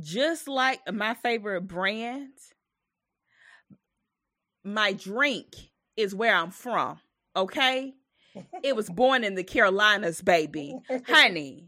just 0.00 0.48
like 0.48 0.80
my 0.92 1.12
favorite 1.14 1.68
brand, 1.68 2.32
my 4.64 4.92
drink 4.94 5.54
is 5.96 6.14
where 6.14 6.34
I'm 6.34 6.50
from. 6.50 7.00
Okay, 7.36 7.94
it 8.62 8.74
was 8.76 8.88
born 8.90 9.24
in 9.24 9.34
the 9.34 9.44
Carolinas, 9.44 10.22
baby, 10.22 10.74
honey. 11.06 11.66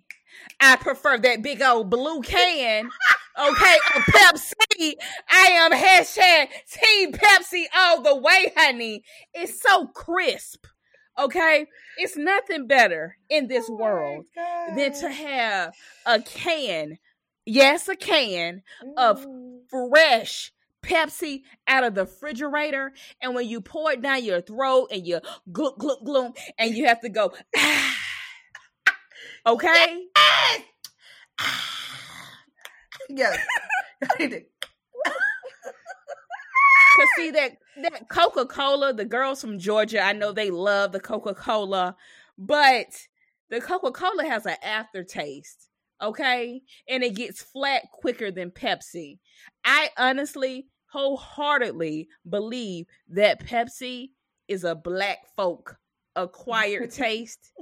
I 0.61 0.77
prefer 0.77 1.19
that 1.19 1.43
big 1.43 1.63
old 1.63 1.91
blue 1.91 2.21
can. 2.23 2.89
Okay, 3.37 3.77
of 3.97 4.03
Pepsi. 4.03 4.95
I 5.29 5.47
am 5.53 5.73
hashtag 5.73 6.49
Team 6.73 7.13
Pepsi 7.13 7.65
all 7.77 8.03
the 8.03 8.17
way, 8.17 8.53
honey. 8.57 9.03
It's 9.33 9.61
so 9.61 9.87
crisp. 9.89 10.67
Okay, 11.19 11.67
it's 11.99 12.17
nothing 12.17 12.67
better 12.67 13.17
in 13.29 13.47
this 13.49 13.67
Oh 13.69 13.77
world 13.77 14.25
than 14.77 14.93
to 15.01 15.09
have 15.11 15.75
a 16.07 16.21
can, 16.21 16.99
yes, 17.47 17.89
a 17.89 17.97
can 17.97 18.63
of 18.97 19.25
Mm. 19.25 19.61
fresh 19.71 20.53
Pepsi 20.85 21.43
out 21.67 21.85
of 21.85 21.95
the 21.95 22.03
refrigerator. 22.03 22.93
And 23.23 23.35
when 23.35 23.49
you 23.49 23.61
pour 23.61 23.93
it 23.93 24.03
down 24.03 24.25
your 24.25 24.41
throat 24.41 24.89
and 24.93 25.07
you 25.07 25.21
gluck, 25.51 25.79
gluck, 25.79 26.05
gluck, 26.05 26.37
and 26.59 26.75
you 26.75 26.87
have 26.87 27.01
to 27.01 27.09
go, 27.09 27.33
ah. 27.57 27.97
okay? 29.47 30.05
Yes. 33.09 33.39
Cause 36.97 37.09
see 37.17 37.31
that 37.33 37.57
that 37.83 38.09
Coca 38.09 38.47
Cola, 38.47 38.93
the 38.93 39.05
girls 39.05 39.41
from 39.41 39.59
Georgia, 39.59 40.01
I 40.01 40.13
know 40.13 40.33
they 40.33 40.51
love 40.51 40.93
the 40.93 41.01
Coca 41.01 41.35
Cola, 41.35 41.97
but 42.39 42.87
the 43.51 43.61
Coca 43.61 43.91
Cola 43.91 44.25
has 44.25 44.47
an 44.47 44.57
aftertaste, 44.63 45.69
okay, 46.01 46.63
and 46.89 47.03
it 47.03 47.17
gets 47.17 47.43
flat 47.43 47.83
quicker 47.93 48.31
than 48.31 48.51
Pepsi. 48.51 49.19
I 49.65 49.91
honestly, 49.99 50.69
wholeheartedly 50.95 52.09
believe 52.29 52.87
that 53.09 53.45
Pepsi 53.45 54.11
is 54.47 54.63
a 54.63 54.77
black 54.77 55.27
folk 55.37 55.77
acquired 56.15 56.91
taste, 56.93 57.53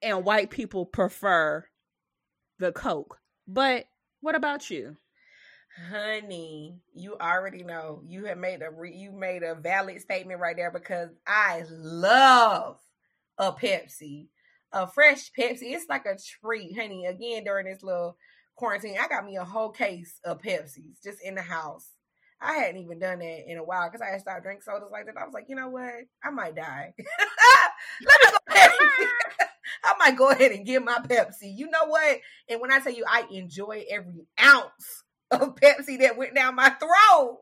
and 0.00 0.24
white 0.24 0.48
people 0.48 0.86
prefer 0.86 1.66
the 2.58 2.72
Coke. 2.72 3.18
But 3.46 3.84
what 4.22 4.34
about 4.34 4.70
you? 4.70 4.96
Honey, 5.90 6.80
you 6.94 7.16
already 7.20 7.64
know. 7.64 8.00
You 8.06 8.24
have 8.24 8.38
made 8.38 8.62
a 8.62 8.70
re- 8.70 8.96
you 8.96 9.12
made 9.12 9.42
a 9.42 9.54
valid 9.54 10.00
statement 10.00 10.40
right 10.40 10.56
there 10.56 10.70
because 10.70 11.10
I 11.26 11.64
love 11.70 12.78
a 13.36 13.52
Pepsi. 13.52 14.28
A 14.72 14.86
fresh 14.86 15.30
Pepsi. 15.38 15.74
It's 15.74 15.88
like 15.88 16.06
a 16.06 16.16
treat, 16.16 16.78
honey. 16.78 17.04
Again, 17.04 17.44
during 17.44 17.66
this 17.66 17.82
little 17.82 18.16
quarantine, 18.56 18.96
I 18.98 19.06
got 19.06 19.26
me 19.26 19.36
a 19.36 19.44
whole 19.44 19.70
case 19.70 20.18
of 20.24 20.40
Pepsis 20.40 21.02
just 21.04 21.22
in 21.22 21.34
the 21.34 21.42
house. 21.42 21.90
I 22.40 22.54
hadn't 22.54 22.80
even 22.82 22.98
done 22.98 23.18
that 23.18 23.50
in 23.50 23.58
a 23.58 23.64
while 23.64 23.88
because 23.88 24.00
I 24.00 24.10
had 24.12 24.20
stopped 24.20 24.42
drinking 24.44 24.62
sodas 24.62 24.90
like 24.92 25.06
that. 25.06 25.16
I 25.16 25.24
was 25.24 25.34
like, 25.34 25.46
you 25.48 25.56
know 25.56 25.68
what? 25.70 25.92
I 26.22 26.30
might 26.30 26.54
die. 26.54 26.94
Let 26.98 28.20
me 28.22 28.30
go 28.30 28.38
ahead. 28.54 28.70
and- 28.80 29.08
I 29.84 29.94
might 29.98 30.16
go 30.16 30.30
ahead 30.30 30.52
and 30.52 30.66
get 30.66 30.84
my 30.84 30.98
Pepsi. 30.98 31.54
You 31.56 31.70
know 31.70 31.86
what? 31.86 32.18
And 32.48 32.60
when 32.60 32.72
I 32.72 32.80
tell 32.80 32.92
you 32.92 33.04
I 33.08 33.24
enjoy 33.30 33.84
every 33.90 34.26
ounce 34.42 35.04
of 35.30 35.54
Pepsi 35.56 35.98
that 36.00 36.16
went 36.16 36.34
down 36.34 36.54
my 36.56 36.70
throat. 36.70 37.40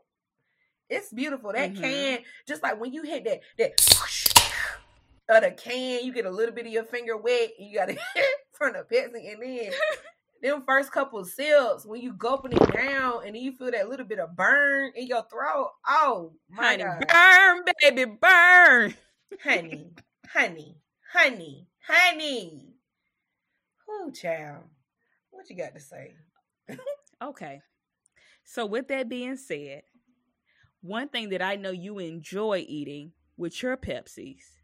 It's 0.89 1.13
beautiful. 1.13 1.53
That 1.53 1.73
Mhm. 1.75 1.81
can, 1.81 2.19
just 2.47 2.63
like 2.63 2.81
when 2.81 2.93
you 2.93 3.03
hit 3.03 3.25
that 3.25 3.41
that 3.59 3.73
whoosh 4.01 4.29
of 5.29 5.43
the 5.43 5.51
can, 5.51 6.05
you 6.05 6.13
get 6.13 6.27
a 6.27 6.31
little 6.31 6.55
bit 6.55 6.67
of 6.67 6.73
your 6.73 6.85
finger 6.85 7.17
wet. 7.17 7.51
And 7.59 7.69
you 7.69 7.77
got 7.79 7.87
to 7.89 7.95
hit 8.15 8.25
from 8.53 8.73
the 8.75 8.81
Pepsi, 8.91 9.33
and 9.33 9.43
then 9.43 9.73
them 10.43 10.63
first 10.67 10.93
couple 10.93 11.19
of 11.19 11.29
sips 11.29 11.85
when 11.85 12.01
you 12.01 12.13
gulping 12.13 12.53
it 12.53 12.73
down, 12.73 13.25
and 13.25 13.35
then 13.35 13.43
you 13.43 13.53
feel 13.53 13.71
that 13.71 13.89
little 13.89 14.07
bit 14.07 14.19
of 14.19 14.37
burn 14.37 14.93
in 14.95 15.07
your 15.07 15.25
throat. 15.31 15.71
Oh 15.89 16.33
my 16.49 16.71
honey, 16.71 16.85
god, 16.85 17.05
burn, 17.09 17.65
baby, 17.81 18.05
burn. 18.21 18.95
honey, 19.43 19.93
honey, 20.29 20.77
honey, 21.13 21.67
honey. 21.87 22.75
Who 23.87 24.13
child, 24.13 24.65
what 25.31 25.49
you 25.49 25.57
got 25.57 25.75
to 25.75 25.81
say? 25.81 26.15
Okay. 27.23 27.63
So 28.45 28.67
with 28.67 28.89
that 28.89 29.09
being 29.09 29.37
said, 29.37 29.83
one 30.83 31.09
thing 31.09 31.31
that 31.31 31.43
I 31.43 31.57
know 31.57 31.71
you 31.71 31.99
enjoy 31.99 32.65
eating 32.69 33.13
with 33.37 33.63
your 33.63 33.77
Pepsis 33.77 34.56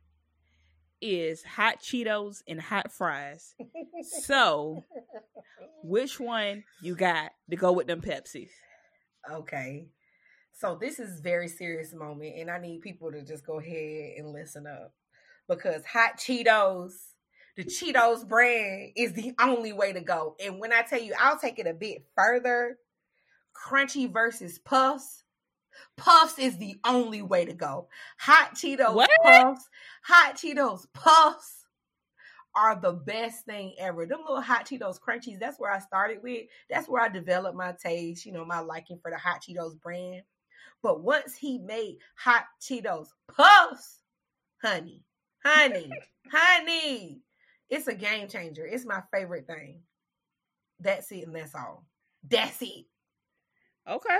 is 1.02 1.42
hot 1.42 1.80
Cheetos 1.80 2.42
and 2.46 2.60
hot 2.60 2.92
fries. 2.92 3.54
So, 4.24 4.82
which 5.84 6.18
one 6.18 6.64
you 6.80 6.96
got 6.96 7.30
to 7.50 7.56
go 7.56 7.70
with 7.70 7.86
them 7.86 8.00
Pepsis? 8.00 8.50
Okay. 9.30 9.86
So 10.52 10.76
this 10.80 10.98
is 10.98 11.20
very 11.20 11.48
serious 11.48 11.94
moment 11.94 12.34
and 12.36 12.50
I 12.50 12.58
need 12.58 12.80
people 12.82 13.12
to 13.12 13.22
just 13.22 13.46
go 13.46 13.58
ahead 13.58 14.14
and 14.18 14.32
listen 14.32 14.66
up. 14.66 14.92
Because 15.48 15.84
hot 15.84 16.18
Cheetos, 16.18 16.92
the 17.56 17.64
Cheetos 17.64 18.26
brand 18.26 18.92
is 18.96 19.12
the 19.12 19.34
only 19.40 19.72
way 19.72 19.92
to 19.92 20.00
go. 20.00 20.36
And 20.42 20.58
when 20.58 20.72
I 20.72 20.82
tell 20.82 21.00
you 21.00 21.14
I'll 21.18 21.38
take 21.38 21.58
it 21.58 21.66
a 21.66 21.74
bit 21.74 22.04
further, 22.16 22.78
crunchy 23.54 24.12
versus 24.12 24.58
puffs. 24.58 25.21
Puffs 25.96 26.38
is 26.38 26.58
the 26.58 26.76
only 26.84 27.22
way 27.22 27.44
to 27.44 27.52
go. 27.52 27.88
Hot 28.18 28.54
Cheetos 28.54 28.94
What? 28.94 29.10
puffs, 29.22 29.68
hot 30.04 30.36
Cheetos 30.36 30.86
puffs 30.94 31.66
are 32.54 32.78
the 32.78 32.92
best 32.92 33.44
thing 33.46 33.74
ever. 33.78 34.06
Them 34.06 34.20
little 34.20 34.40
hot 34.40 34.66
Cheetos 34.66 34.98
crunchies, 35.00 35.38
that's 35.40 35.58
where 35.58 35.72
I 35.72 35.78
started 35.78 36.22
with. 36.22 36.46
That's 36.68 36.88
where 36.88 37.02
I 37.02 37.08
developed 37.08 37.56
my 37.56 37.74
taste, 37.82 38.26
you 38.26 38.32
know, 38.32 38.44
my 38.44 38.60
liking 38.60 38.98
for 39.00 39.10
the 39.10 39.18
hot 39.18 39.42
Cheetos 39.42 39.80
brand. 39.80 40.22
But 40.82 41.02
once 41.02 41.34
he 41.34 41.58
made 41.58 41.98
hot 42.16 42.44
Cheetos 42.60 43.08
puffs, 43.34 44.00
honey, 44.62 45.02
honey, 45.44 45.90
honey, 46.32 47.20
it's 47.70 47.86
a 47.86 47.94
game 47.94 48.28
changer. 48.28 48.66
It's 48.66 48.84
my 48.84 49.02
favorite 49.12 49.46
thing. 49.46 49.82
That's 50.80 51.10
it, 51.12 51.26
and 51.26 51.34
that's 51.34 51.54
all. 51.54 51.84
That's 52.28 52.60
it. 52.60 52.84
Okay. 53.88 54.18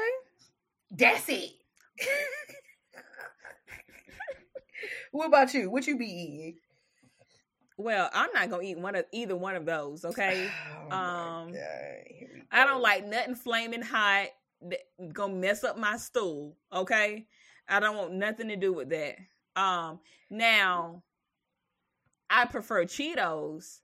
That's 0.93 1.29
it. 1.29 1.51
what 5.13 5.27
about 5.27 5.55
you? 5.55 5.71
What 5.71 5.87
you 5.87 5.97
be 5.99 6.07
eating? 6.07 6.57
Well, 7.79 8.11
I'm 8.13 8.31
not 8.35 8.51
gonna 8.51 8.63
eat 8.63 8.79
one 8.79 8.95
of 8.95 9.07
either 9.13 9.37
one 9.37 9.57
of 9.57 9.65
those. 9.67 10.05
Okay. 10.13 10.49
Oh 10.91 10.95
Um, 10.95 11.53
God, 11.53 11.57
here 12.07 12.31
we 12.35 12.43
I 12.53 12.67
don't 12.67 12.83
like 12.83 13.07
nothing 13.07 13.35
flaming 13.35 13.83
hot 13.83 14.29
that 14.63 14.81
gonna 15.13 15.35
mess 15.35 15.65
up 15.65 15.79
my 15.79 15.97
stool. 15.97 16.57
Okay. 16.73 17.27
I 17.69 17.81
don't 17.81 17.97
want 17.97 18.13
nothing 18.15 18.49
to 18.49 18.57
do 18.57 18.73
with 18.73 18.91
that. 18.91 19.17
Um. 19.57 20.01
Now, 20.31 21.03
I 22.31 22.47
prefer 22.47 22.85
Cheetos 22.85 23.81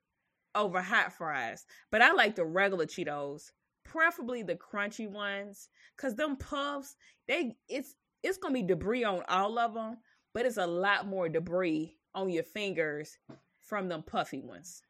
over 0.54 0.80
hot 0.80 1.12
fries, 1.12 1.66
but 1.90 2.02
I 2.02 2.12
like 2.12 2.36
the 2.36 2.44
regular 2.44 2.86
Cheetos, 2.86 3.50
preferably 3.90 4.42
the 4.42 4.54
crunchy 4.56 5.08
ones, 5.10 5.68
cause 5.96 6.14
them 6.14 6.36
puffs 6.36 6.96
they 7.26 7.56
it's 7.68 7.94
it's 8.22 8.38
gonna 8.38 8.54
be 8.54 8.62
debris 8.62 9.04
on 9.04 9.22
all 9.28 9.58
of 9.58 9.74
them, 9.74 9.96
but 10.34 10.46
it's 10.46 10.56
a 10.56 10.66
lot 10.66 11.06
more 11.06 11.28
debris 11.28 11.96
on 12.14 12.30
your 12.30 12.42
fingers 12.42 13.16
from 13.60 13.88
them 13.88 14.02
puffy 14.02 14.40
ones. 14.40 14.82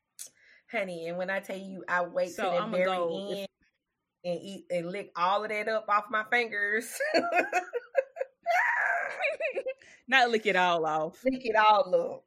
honey. 0.71 1.09
And 1.09 1.19
when 1.19 1.31
I 1.31 1.41
tell 1.41 1.57
you, 1.59 1.85
I 1.89 2.03
wait 2.05 2.31
So 2.31 2.51
till 2.51 2.61
the 2.71 2.77
very 2.77 2.85
go- 2.85 3.29
end 3.37 3.49
and 4.25 4.41
eat 4.43 4.65
and 4.71 4.91
lick 4.91 5.11
all 5.17 5.45
of 5.45 5.51
that 5.51 5.69
up 5.69 5.87
off 5.89 6.05
my 6.11 6.25
fingers. 6.31 6.93
Not 10.09 10.31
lick 10.31 10.47
it 10.47 10.57
all 10.57 10.87
off. 10.87 11.19
lick 11.25 11.45
it 11.45 11.57
all 11.57 11.95
up. 11.95 12.25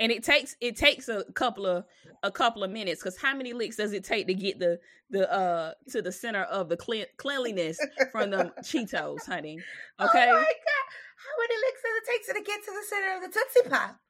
And 0.00 0.10
it 0.10 0.24
takes 0.24 0.56
it 0.60 0.76
takes 0.76 1.08
a 1.08 1.24
couple 1.34 1.66
of 1.66 1.84
a 2.22 2.30
couple 2.32 2.64
of 2.64 2.70
minutes 2.70 3.00
because 3.02 3.16
how 3.16 3.34
many 3.36 3.52
licks 3.52 3.76
does 3.76 3.92
it 3.92 4.02
take 4.02 4.26
to 4.26 4.34
get 4.34 4.58
the 4.58 4.80
the 5.10 5.30
uh 5.30 5.72
to 5.90 6.02
the 6.02 6.10
center 6.10 6.42
of 6.44 6.68
the 6.68 6.76
clean, 6.76 7.04
cleanliness 7.18 7.78
from 8.10 8.30
the 8.30 8.52
Cheetos, 8.64 9.26
honey? 9.26 9.58
Okay. 10.00 10.28
Oh 10.28 10.32
my 10.32 10.40
god! 10.40 10.86
How 11.20 11.34
many 11.38 11.54
licks 11.60 11.82
does 11.82 11.94
it 11.96 12.04
take 12.10 12.26
to 12.26 12.42
get 12.50 12.64
to 12.64 12.72
the 12.72 12.82
center 12.88 13.14
of 13.16 13.22
the 13.22 13.28
Tootsie 13.28 13.68
Pop? 13.70 14.00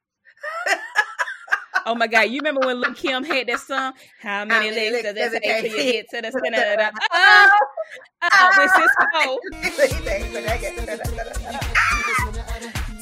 Oh 1.86 1.94
my 1.94 2.06
god! 2.06 2.22
You 2.30 2.40
remember 2.40 2.66
when 2.66 2.80
Lil 2.80 2.94
Kim 2.94 3.24
had 3.24 3.46
that 3.48 3.60
song? 3.66 3.94
How 4.20 4.44
many, 4.44 4.68
How 4.68 4.74
many 4.74 4.90
licks 4.90 5.02
does 5.02 5.14
licks 5.14 5.34
it 5.34 5.42
does 5.42 5.62
it 5.62 5.62
take 5.62 5.62
to 5.62 5.78
get 5.92 6.06
to 6.10 6.20
the 6.22 6.30
center 6.30 6.72
of 6.72 6.78
the? 6.78 6.92
Oh, 7.12 7.50
oh, 8.32 8.50
with 8.58 8.70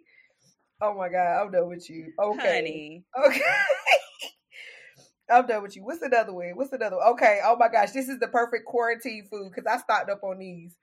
Oh 0.82 0.94
my 0.96 1.10
god, 1.10 1.42
I'm 1.42 1.52
done 1.52 1.70
with 1.70 1.90
you. 1.90 2.12
Okay. 2.20 2.56
Honey. 2.56 3.06
Okay. 3.26 3.42
I'm 5.30 5.48
done 5.48 5.64
with 5.64 5.76
you. 5.76 5.84
What's 5.84 6.02
another 6.02 6.34
one? 6.34 6.52
What's 6.56 6.74
another 6.74 6.98
one? 6.98 7.08
Okay. 7.14 7.40
Oh 7.44 7.56
my 7.58 7.70
gosh, 7.70 7.92
this 7.92 8.10
is 8.10 8.20
the 8.20 8.28
perfect 8.28 8.66
quarantine 8.66 9.26
food 9.30 9.52
because 9.54 9.66
I 9.72 9.78
stocked 9.82 10.10
up 10.10 10.24
on 10.24 10.40
these. 10.40 10.76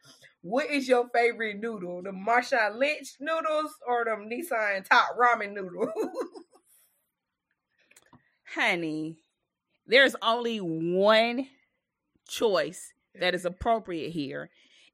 What 0.42 0.70
is 0.70 0.88
your 0.88 1.08
favorite 1.14 1.60
noodle? 1.60 2.02
The 2.02 2.10
Marshawn 2.10 2.78
Lynch 2.78 3.16
noodles 3.20 3.74
or 3.86 4.04
the 4.04 4.12
Nissan 4.12 4.88
top 4.88 5.16
ramen 5.18 5.52
noodles? 5.52 5.90
honey, 8.54 9.18
there's 9.86 10.16
only 10.22 10.58
one 10.58 11.46
choice 12.26 12.92
that 13.18 13.34
is 13.34 13.44
appropriate 13.44 14.10
here, 14.10 14.50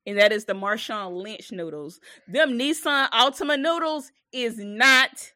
and 0.06 0.18
that 0.18 0.32
is 0.32 0.44
the 0.44 0.54
Marshawn 0.54 1.22
Lynch 1.22 1.52
noodles. 1.52 2.00
Them 2.28 2.58
Nissan 2.58 3.10
Altima 3.10 3.58
noodles 3.58 4.10
is 4.32 4.58
not 4.58 5.32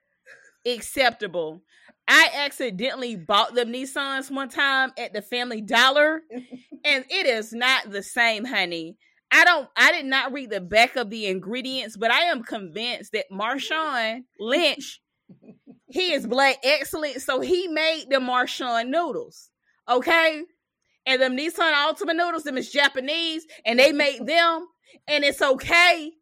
acceptable. 0.67 1.63
I 2.07 2.29
accidentally 2.35 3.17
bought 3.17 3.55
them 3.55 3.73
Nissans 3.73 4.31
one 4.31 4.49
time 4.49 4.93
at 4.99 5.13
the 5.13 5.23
Family 5.23 5.61
Dollar, 5.61 6.23
and 6.85 7.05
it 7.09 7.27
is 7.27 7.53
not 7.53 7.91
the 7.91 8.03
same, 8.03 8.45
honey. 8.45 8.97
I 9.33 9.45
don't 9.45 9.69
I 9.77 9.93
did 9.93 10.07
not 10.07 10.33
read 10.33 10.51
the 10.51 10.61
back 10.61 10.97
of 10.97 11.09
the 11.09 11.27
ingredients, 11.27 11.97
but 11.97 12.11
I 12.11 12.23
am 12.23 12.43
convinced 12.43 13.13
that 13.13 13.31
Marshawn 13.31 14.25
Lynch, 14.41 15.01
he 15.89 16.13
is 16.13 16.27
black 16.27 16.57
excellent, 16.65 17.23
so 17.23 17.41
he 17.41 17.69
made 17.69 18.07
the 18.11 18.17
Marshawn 18.17 18.89
noodles. 18.89 19.51
Okay? 19.89 20.43
And 21.07 21.21
them 21.21 21.37
Nissan 21.37 21.73
Ultimate 21.87 22.17
noodles, 22.17 22.45
them 22.45 22.59
is 22.59 22.71
Japanese, 22.71 23.47
and 23.65 23.79
they 23.79 23.93
make 23.93 24.19
them, 24.27 24.67
and 25.09 25.25
it's 25.25 25.43
okay. 25.43 26.13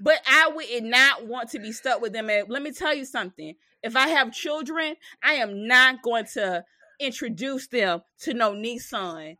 But 0.00 0.20
I 0.26 0.48
would 0.48 0.84
not 0.84 1.26
want 1.26 1.50
to 1.50 1.58
be 1.58 1.72
stuck 1.72 2.00
with 2.00 2.12
them. 2.12 2.30
And 2.30 2.48
let 2.48 2.62
me 2.62 2.70
tell 2.70 2.94
you 2.94 3.04
something. 3.04 3.54
If 3.82 3.96
I 3.96 4.08
have 4.08 4.32
children, 4.32 4.96
I 5.22 5.34
am 5.34 5.66
not 5.66 6.02
going 6.02 6.26
to 6.34 6.64
introduce 7.00 7.68
them 7.68 8.02
to 8.20 8.34
no 8.34 8.52
Nissan 8.52 9.36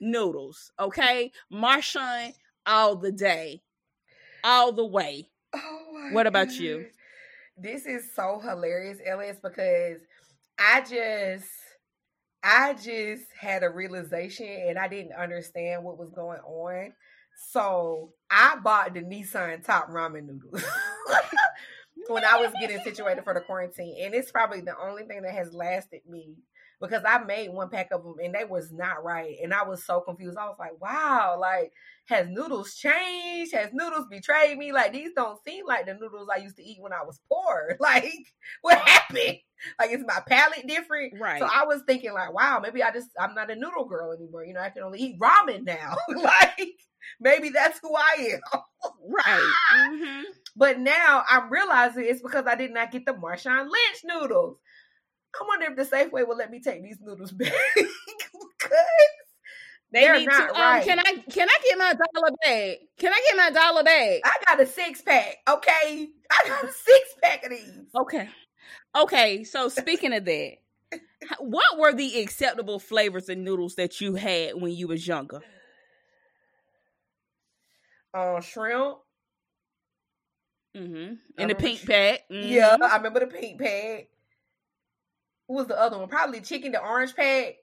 noodles. 0.00 0.72
Okay, 0.78 1.32
Marshawn 1.52 2.32
all 2.66 2.96
the 2.96 3.12
day, 3.12 3.62
all 4.44 4.72
the 4.72 4.86
way. 4.86 5.28
Oh 5.54 6.08
What 6.12 6.26
about 6.26 6.52
you? 6.52 6.86
This 7.56 7.86
is 7.86 8.10
so 8.14 8.40
hilarious, 8.42 8.98
Ellis, 9.06 9.38
because 9.42 10.00
I 10.58 10.80
just 10.80 11.48
I 12.42 12.74
just 12.74 13.24
had 13.38 13.62
a 13.62 13.70
realization 13.70 14.46
and 14.46 14.78
I 14.78 14.88
didn't 14.88 15.12
understand 15.12 15.84
what 15.84 15.98
was 15.98 16.10
going 16.10 16.40
on. 16.40 16.92
So 17.50 18.12
I 18.30 18.56
bought 18.62 18.94
the 18.94 19.00
Nissan 19.00 19.64
top 19.64 19.88
ramen 19.90 20.26
noodles 20.26 20.64
when 22.08 22.24
I 22.24 22.40
was 22.40 22.52
getting 22.60 22.80
situated 22.82 23.24
for 23.24 23.34
the 23.34 23.40
quarantine. 23.40 23.96
And 24.02 24.14
it's 24.14 24.32
probably 24.32 24.60
the 24.60 24.74
only 24.80 25.04
thing 25.04 25.22
that 25.22 25.34
has 25.34 25.52
lasted 25.52 26.00
me 26.08 26.34
because 26.82 27.02
I 27.06 27.18
made 27.24 27.50
one 27.50 27.70
pack 27.70 27.90
of 27.92 28.02
them 28.02 28.16
and 28.22 28.34
they 28.34 28.44
was 28.44 28.72
not 28.72 29.04
right. 29.04 29.36
And 29.42 29.54
I 29.54 29.62
was 29.62 29.86
so 29.86 30.00
confused. 30.00 30.36
I 30.36 30.46
was 30.46 30.56
like, 30.58 30.78
wow, 30.82 31.38
like 31.40 31.72
has 32.06 32.26
noodles 32.28 32.74
changed? 32.74 33.54
Has 33.54 33.70
noodles 33.72 34.06
betrayed 34.10 34.58
me? 34.58 34.72
Like 34.72 34.92
these 34.92 35.12
don't 35.16 35.42
seem 35.44 35.64
like 35.66 35.86
the 35.86 35.94
noodles 35.94 36.28
I 36.34 36.38
used 36.38 36.56
to 36.56 36.64
eat 36.64 36.78
when 36.80 36.92
I 36.92 37.04
was 37.04 37.20
poor. 37.30 37.76
Like 37.80 38.12
what 38.62 38.78
happened? 38.78 39.38
Like 39.78 39.92
is 39.92 40.04
my 40.06 40.20
palate 40.28 40.66
different? 40.66 41.14
Right. 41.20 41.38
So 41.38 41.46
I 41.50 41.64
was 41.64 41.82
thinking 41.86 42.12
like, 42.12 42.34
wow, 42.34 42.60
maybe 42.62 42.82
I 42.82 42.90
just 42.90 43.08
I'm 43.18 43.34
not 43.34 43.50
a 43.50 43.54
noodle 43.54 43.86
girl 43.86 44.12
anymore. 44.12 44.44
You 44.44 44.54
know, 44.54 44.60
I 44.60 44.70
can 44.70 44.82
only 44.82 44.98
eat 45.00 45.20
ramen 45.20 45.64
now. 45.64 45.96
like 46.08 46.72
maybe 47.20 47.50
that's 47.50 47.78
who 47.80 47.94
I 47.96 48.34
am. 48.34 48.60
Right. 49.08 49.52
Mhm. 49.74 50.22
But 50.54 50.78
now 50.80 51.24
I'm 51.30 51.50
realizing 51.50 52.04
it's 52.06 52.20
because 52.22 52.44
I 52.46 52.56
did 52.56 52.72
not 52.72 52.90
get 52.90 53.06
the 53.06 53.14
Marshawn 53.14 53.70
Lynch 53.70 54.00
noodles. 54.04 54.58
I 55.34 55.44
wonder 55.46 55.66
if 55.70 55.76
the 55.76 55.84
Safeway 55.84 56.26
will 56.26 56.36
let 56.36 56.50
me 56.50 56.60
take 56.60 56.82
these 56.82 56.98
noodles 57.00 57.32
back 57.32 57.52
because 57.74 58.72
They 59.92 60.10
need 60.10 60.26
not 60.26 60.48
to. 60.48 60.54
Um, 60.54 60.60
right. 60.60 60.84
Can 60.84 60.98
I? 60.98 61.24
Can 61.30 61.48
I 61.48 61.58
get 61.64 61.78
my 61.78 61.94
dollar 61.94 62.36
bag? 62.42 62.78
Can 62.98 63.12
I 63.12 63.22
get 63.26 63.36
my 63.36 63.50
dollar 63.50 63.82
bag? 63.84 64.20
I 64.24 64.36
got 64.46 64.60
a 64.60 64.66
six 64.66 65.02
pack. 65.02 65.36
Okay, 65.48 66.08
I 66.30 66.48
got 66.48 66.64
a 66.64 66.72
six 66.72 67.14
pack 67.22 67.44
of 67.44 67.50
these. 67.50 67.86
Okay. 67.94 68.28
Okay. 68.96 69.44
So 69.44 69.68
speaking 69.68 70.12
of 70.14 70.24
that, 70.24 70.52
what 71.38 71.78
were 71.78 71.92
the 71.92 72.20
acceptable 72.20 72.78
flavors 72.78 73.28
of 73.28 73.38
noodles 73.38 73.74
that 73.76 74.00
you 74.00 74.14
had 74.14 74.60
when 74.60 74.72
you 74.72 74.88
was 74.88 75.06
younger? 75.06 75.40
Uh, 78.14 78.40
shrimp. 78.40 78.98
Mm-hmm. 80.76 80.92
In 80.94 81.18
the 81.36 81.38
remember 81.38 81.54
pink 81.54 81.86
pack. 81.86 82.20
Mhm. 82.30 82.50
Yeah, 82.50 82.76
I 82.82 82.96
remember 82.96 83.20
the 83.20 83.26
pink 83.26 83.60
pack. 83.60 84.08
What 85.46 85.56
was 85.56 85.66
the 85.68 85.78
other 85.80 85.98
one? 85.98 86.08
Probably 86.08 86.40
chicken, 86.40 86.72
the 86.72 86.80
orange 86.80 87.14
pack. 87.14 87.54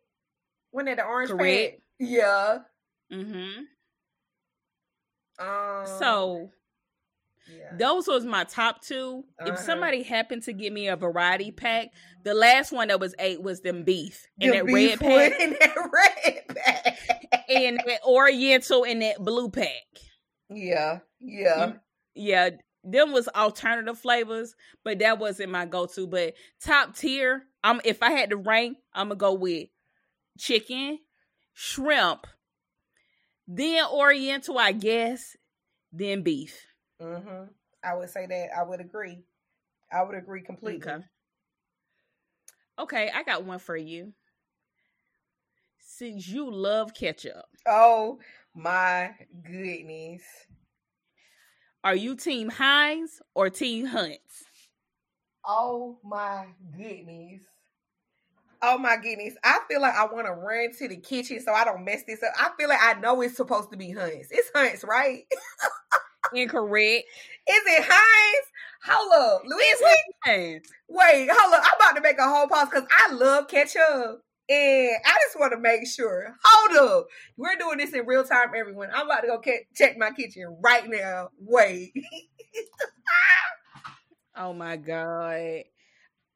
Wasn't 0.71 0.89
it 0.89 0.97
the 0.97 1.05
orange 1.05 1.31
Correct. 1.31 1.71
pack? 1.73 1.79
Yeah. 1.99 2.57
Mm-hmm. 3.11 3.63
Um, 5.39 5.85
So 5.99 6.51
yeah. 7.51 7.75
those 7.77 8.07
was 8.07 8.25
my 8.25 8.43
top 8.43 8.81
2 8.81 9.23
Uh-huh. 9.39 9.53
If 9.53 9.59
somebody 9.59 10.03
happened 10.03 10.43
to 10.43 10.53
give 10.53 10.71
me 10.73 10.87
a 10.89 10.95
variety 10.95 11.51
pack, 11.51 11.87
the 12.23 12.33
last 12.33 12.71
one 12.71 12.89
that 12.89 12.99
was 12.99 13.15
eight 13.19 13.41
was 13.41 13.61
them 13.61 13.83
beef 13.83 14.25
and 14.41 14.53
that 14.53 14.65
beef 14.65 14.99
red 15.01 15.31
pack 15.31 15.39
and 15.39 15.55
that 15.59 15.75
red 15.93 16.43
pack. 16.55 17.45
and 17.49 17.81
that 17.85 18.01
Oriental 18.05 18.85
and 18.85 19.01
that 19.01 19.17
blue 19.19 19.49
pack. 19.49 19.67
yeah, 20.49 20.99
yeah. 21.19 21.73
Yeah, 22.15 22.49
them 22.83 23.13
was 23.13 23.29
alternative 23.29 23.97
flavors, 23.97 24.53
but 24.83 24.99
that 24.99 25.19
wasn't 25.19 25.51
my 25.51 25.65
go-to. 25.65 26.05
But 26.05 26.33
top 26.61 26.95
tier, 26.97 27.43
I'm 27.63 27.81
if 27.83 28.01
I 28.01 28.11
had 28.11 28.29
to 28.31 28.37
rank, 28.37 28.77
I'm 28.93 29.09
gonna 29.09 29.17
go 29.17 29.33
with 29.33 29.69
chicken, 30.37 30.99
shrimp, 31.53 32.25
then 33.47 33.85
Oriental, 33.91 34.57
I 34.57 34.71
guess, 34.71 35.35
then 35.91 36.21
beef. 36.21 36.65
Mm-hmm. 37.01 37.45
I 37.83 37.93
would 37.95 38.09
say 38.09 38.25
that. 38.25 38.49
I 38.57 38.63
would 38.63 38.79
agree. 38.79 39.23
I 39.91 40.03
would 40.03 40.15
agree 40.15 40.41
completely. 40.41 40.87
Okay. 40.87 41.03
Okay, 42.77 43.11
I 43.13 43.23
got 43.23 43.43
one 43.43 43.59
for 43.59 43.75
you. 43.75 44.13
Since 45.79 46.27
you 46.29 46.49
love 46.49 46.93
ketchup, 46.93 47.45
Oh 47.67 48.19
my 48.55 49.11
goodness. 49.43 50.21
are 51.83 51.95
you 51.95 52.15
team 52.15 52.49
Heinz 52.49 53.21
or 53.33 53.49
team 53.49 53.87
Hunt's? 53.87 54.45
Oh 55.45 55.97
my 56.03 56.47
goodness. 56.77 57.43
Oh 58.61 58.77
my 58.77 58.97
goodness. 58.97 59.35
I 59.43 59.59
feel 59.69 59.81
like 59.81 59.95
I 59.95 60.05
want 60.05 60.27
to 60.27 60.33
run 60.33 60.71
to 60.79 60.87
the 60.87 60.97
kitchen 60.97 61.39
so 61.41 61.53
I 61.53 61.63
don't 61.63 61.85
mess 61.85 62.03
this 62.05 62.21
up. 62.23 62.33
I 62.37 62.49
feel 62.59 62.67
like 62.69 62.79
I 62.81 62.99
know 62.99 63.21
it's 63.21 63.37
supposed 63.37 63.71
to 63.71 63.77
be 63.77 63.91
Hunt's. 63.91 64.27
It's 64.31 64.51
Hunt's, 64.53 64.83
right? 64.83 65.23
Incorrect. 66.33 67.05
Is 67.49 67.63
it 67.65 67.83
Heinz? 67.87 68.47
Hold 68.85 69.13
up. 69.13 69.41
Louise, 69.45 69.81
Heinz. 70.25 70.67
wait, 70.89 71.29
hold 71.31 71.53
up. 71.53 71.63
I'm 71.65 71.75
about 71.79 71.95
to 71.95 72.01
make 72.01 72.19
a 72.19 72.23
whole 72.29 72.47
pause 72.47 72.67
because 72.69 72.87
I 72.91 73.13
love 73.13 73.47
ketchup. 73.47 74.21
And 74.49 74.91
I 75.05 75.13
just 75.25 75.39
want 75.39 75.53
to 75.53 75.59
make 75.59 75.87
sure. 75.87 76.35
Hold 76.43 76.89
up. 76.89 77.07
We're 77.37 77.55
doing 77.57 77.77
this 77.77 77.93
in 77.93 78.05
real 78.05 78.23
time, 78.23 78.49
everyone. 78.55 78.89
I'm 78.93 79.05
about 79.05 79.21
to 79.21 79.27
go 79.27 79.39
ke- 79.39 79.67
check 79.75 79.97
my 79.97 80.11
kitchen 80.11 80.57
right 80.63 80.87
now. 80.89 81.29
Wait. 81.39 81.93
Oh 84.41 84.53
my 84.53 84.77
god. 84.77 85.63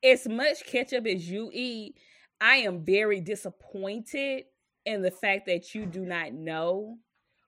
As 0.03 0.27
much 0.27 0.65
ketchup 0.65 1.07
as 1.07 1.29
you 1.29 1.49
eat, 1.53 1.95
I 2.41 2.57
am 2.57 2.83
very 2.83 3.21
disappointed 3.21 4.43
in 4.85 5.01
the 5.01 5.09
fact 5.09 5.45
that 5.45 5.73
you 5.73 5.85
do 5.85 6.05
not 6.05 6.33
know 6.33 6.97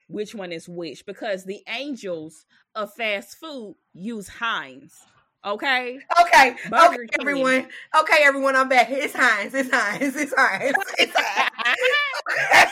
which 0.08 0.34
one 0.34 0.54
is 0.54 0.70
which 0.70 1.06
because 1.06 1.44
the 1.44 1.62
angels 1.68 2.46
of 2.74 2.94
fast 2.94 3.38
food 3.38 3.76
use 3.94 4.30
Heinz. 4.30 4.96
Okay? 5.44 6.00
Okay. 6.22 6.56
Burger 6.70 6.86
okay, 6.86 6.96
King. 6.96 7.10
everyone. 7.20 7.68
Okay, 8.00 8.24
everyone. 8.24 8.56
I'm 8.56 8.70
back. 8.70 8.88
It's 8.89 9.13
Heinz. 9.13 9.54
It's 9.54 9.70
Heinz. 9.70 10.15
It's 10.15 10.34
Heinz. 10.36 10.78
It's 10.98 11.13
Heinz. 11.13 12.72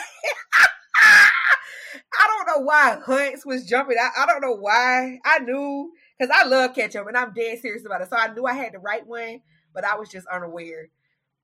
I 2.18 2.26
don't 2.26 2.46
know 2.46 2.64
why 2.64 2.98
Hunts 3.04 3.44
was 3.44 3.66
jumping. 3.66 3.96
I, 4.00 4.22
I 4.22 4.26
don't 4.26 4.40
know 4.40 4.56
why. 4.56 5.18
I 5.24 5.40
knew 5.40 5.92
because 6.18 6.34
I 6.34 6.46
love 6.46 6.74
ketchup 6.74 7.06
and 7.06 7.16
I'm 7.16 7.32
dead 7.32 7.60
serious 7.60 7.84
about 7.84 8.02
it. 8.02 8.10
So 8.10 8.16
I 8.16 8.32
knew 8.32 8.44
I 8.44 8.54
had 8.54 8.72
the 8.72 8.78
right 8.78 9.06
one, 9.06 9.40
but 9.72 9.84
I 9.84 9.96
was 9.96 10.08
just 10.08 10.26
unaware. 10.26 10.88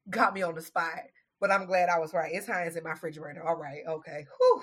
Got 0.08 0.34
me 0.34 0.42
on 0.42 0.54
the 0.54 0.62
spot. 0.62 1.00
But 1.40 1.50
I'm 1.50 1.66
glad 1.66 1.88
I 1.88 1.98
was 1.98 2.12
right. 2.12 2.32
It's 2.34 2.46
Heinz 2.46 2.76
in 2.76 2.84
my 2.84 2.90
refrigerator. 2.90 3.42
All 3.46 3.56
right. 3.56 3.82
Okay. 3.88 4.26
Whew. 4.38 4.62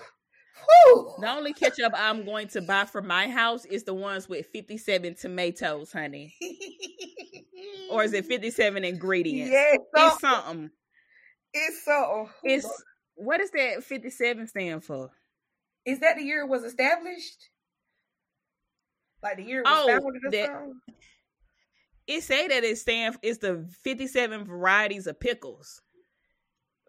Whew. 0.85 1.13
The 1.19 1.29
only 1.29 1.53
ketchup 1.53 1.93
I'm 1.95 2.23
going 2.23 2.47
to 2.49 2.61
buy 2.61 2.85
for 2.85 3.01
my 3.01 3.27
house 3.27 3.65
is 3.65 3.83
the 3.83 3.93
ones 3.93 4.29
with 4.29 4.45
57 4.47 5.15
tomatoes, 5.15 5.91
honey. 5.91 6.35
Or 7.89 8.03
is 8.03 8.13
it 8.13 8.25
57 8.25 8.83
ingredients? 8.83 9.51
Yes. 9.51 9.77
It's 9.93 10.19
something. 10.19 10.69
It's 11.53 11.85
so. 11.85 11.93
Oh, 11.93 12.29
it's 12.43 12.67
what 13.15 13.37
does 13.37 13.51
that 13.51 13.83
57 13.83 14.47
stand 14.47 14.83
for? 14.83 15.09
Is 15.85 15.99
that 16.01 16.17
the 16.17 16.23
year 16.23 16.41
it 16.41 16.49
was 16.49 16.63
established? 16.63 17.49
Like 19.23 19.37
the 19.37 19.43
year 19.43 19.59
it 19.61 19.65
was 19.65 19.83
Oh, 19.83 19.87
founded 19.87 20.25
or 20.25 20.31
that- 20.31 20.45
something? 20.47 20.81
It 22.07 22.23
say 22.23 22.47
that 22.47 22.63
it 22.63 22.77
stand 22.77 23.17
it's 23.21 23.39
the 23.39 23.67
57 23.83 24.45
varieties 24.45 25.07
of 25.07 25.19
pickles. 25.19 25.81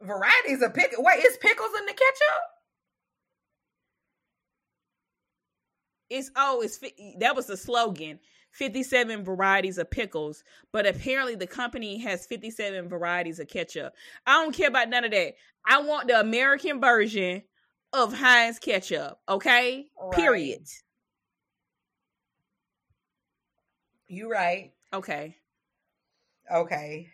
Varieties 0.01 0.63
of 0.63 0.73
pickle. 0.75 1.03
Wait, 1.03 1.25
is 1.25 1.37
pickles 1.39 1.71
in 1.77 1.87
the 1.87 1.93
ketchup? 1.93 2.43
It's 6.11 6.31
oh, 6.37 6.63
it's 6.63 6.79
that 7.19 7.37
was 7.37 7.47
the 7.47 7.57
slogan. 7.57 8.19
57 8.53 9.25
varieties 9.25 9.77
of 9.77 9.91
pickles, 9.91 10.43
but 10.73 10.87
apparently 10.87 11.35
the 11.35 11.47
company 11.47 11.99
has 11.99 12.25
57 12.27 12.89
varieties 12.89 13.39
of 13.39 13.47
ketchup. 13.47 13.93
I 14.27 14.43
don't 14.43 14.55
care 14.55 14.69
about 14.69 14.89
none 14.89 15.05
of 15.05 15.11
that. 15.11 15.35
I 15.67 15.83
want 15.83 16.09
the 16.09 16.19
American 16.19 16.81
version 16.81 17.43
of 17.93 18.15
Heinz 18.15 18.59
ketchup, 18.59 19.19
okay? 19.29 19.87
Right. 20.01 20.13
Period. 20.17 20.67
You 24.09 24.31
right. 24.31 24.73
Okay. 24.93 25.37
Okay. 26.53 27.09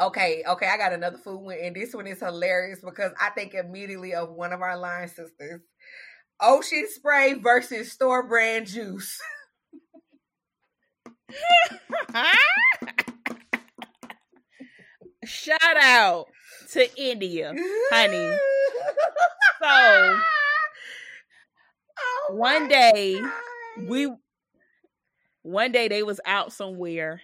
Okay, 0.00 0.44
okay, 0.48 0.66
I 0.68 0.76
got 0.76 0.92
another 0.92 1.18
food 1.18 1.38
one, 1.40 1.56
and 1.60 1.74
this 1.74 1.92
one 1.94 2.06
is 2.06 2.20
hilarious 2.20 2.78
because 2.84 3.10
I 3.20 3.30
think 3.30 3.54
immediately 3.54 4.14
of 4.14 4.30
one 4.30 4.52
of 4.52 4.62
our 4.62 4.76
line 4.78 5.08
sisters. 5.08 5.60
Ocean 6.40 6.86
spray 6.88 7.34
versus 7.34 7.90
store 7.92 8.26
brand 8.28 8.66
juice. 8.68 9.18
Shout 15.24 15.76
out 15.80 16.26
to 16.72 16.88
India. 17.00 17.54
Honey. 17.90 18.36
So 19.60 19.66
Oh 19.68 20.20
one 22.34 22.68
day 22.68 23.20
God. 23.20 23.32
we 23.88 24.06
one 25.48 25.72
day 25.72 25.88
they 25.88 26.02
was 26.02 26.20
out 26.26 26.52
somewhere 26.52 27.20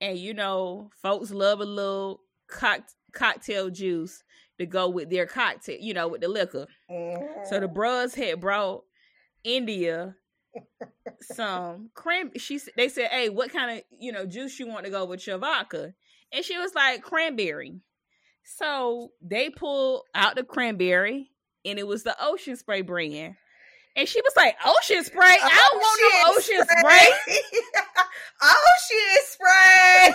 and 0.00 0.18
you 0.18 0.34
know 0.34 0.90
folks 1.02 1.30
love 1.30 1.60
a 1.60 1.64
little 1.64 2.20
cock- 2.48 2.88
cocktail 3.12 3.70
juice 3.70 4.22
to 4.58 4.66
go 4.66 4.88
with 4.88 5.10
their 5.10 5.26
cocktail 5.26 5.78
you 5.80 5.94
know 5.94 6.08
with 6.08 6.20
the 6.20 6.28
liquor. 6.28 6.66
So 6.88 7.58
the 7.60 7.66
Mhm. 7.68 7.74
bros 7.74 8.14
had 8.14 8.40
brought 8.40 8.84
india 9.44 10.16
some 11.20 11.90
cran 11.94 12.32
she 12.36 12.58
they 12.76 12.88
said 12.88 13.08
hey 13.10 13.28
what 13.28 13.52
kind 13.52 13.78
of 13.78 13.84
you 13.90 14.12
know 14.12 14.26
juice 14.26 14.58
you 14.58 14.66
want 14.66 14.84
to 14.84 14.90
go 14.90 15.04
with 15.04 15.26
your 15.26 15.38
vodka? 15.38 15.94
And 16.32 16.44
she 16.44 16.58
was 16.58 16.74
like 16.74 17.02
cranberry. 17.02 17.80
So 18.44 19.12
they 19.22 19.48
pulled 19.50 20.02
out 20.14 20.36
the 20.36 20.42
cranberry 20.44 21.30
and 21.64 21.78
it 21.78 21.86
was 21.86 22.02
the 22.02 22.16
ocean 22.20 22.56
spray 22.56 22.82
brand 22.82 23.36
and 23.98 24.08
she 24.08 24.22
was 24.22 24.32
like 24.36 24.56
ocean 24.64 25.04
spray 25.04 25.36
i 25.42 25.68
don't 25.70 25.78
want 25.78 26.00
no 26.00 26.38
ocean 26.38 26.64
spray 26.78 27.36
ocean 28.42 29.24
spray. 29.26 30.14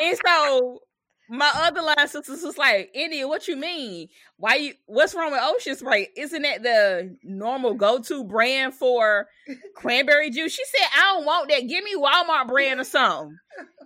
And 0.00 0.18
so 0.24 0.80
my 1.28 1.50
other 1.54 1.82
line 1.82 2.08
sisters 2.08 2.42
was 2.42 2.58
like, 2.58 2.90
India, 2.94 3.26
what 3.26 3.48
you 3.48 3.56
mean? 3.56 4.08
Why 4.36 4.56
you 4.56 4.74
what's 4.86 5.14
wrong 5.14 5.32
with 5.32 5.40
Ocean 5.42 5.76
Spray? 5.76 6.08
Isn't 6.16 6.42
that 6.42 6.62
the 6.62 7.16
normal 7.22 7.74
go-to 7.74 8.24
brand 8.24 8.74
for 8.74 9.26
cranberry 9.74 10.30
juice? 10.30 10.52
She 10.52 10.64
said, 10.64 10.88
I 10.96 11.14
don't 11.14 11.24
want 11.24 11.48
that. 11.48 11.68
Give 11.68 11.84
me 11.84 11.96
Walmart 11.96 12.48
brand 12.48 12.80
or 12.80 12.84
something. 12.84 13.36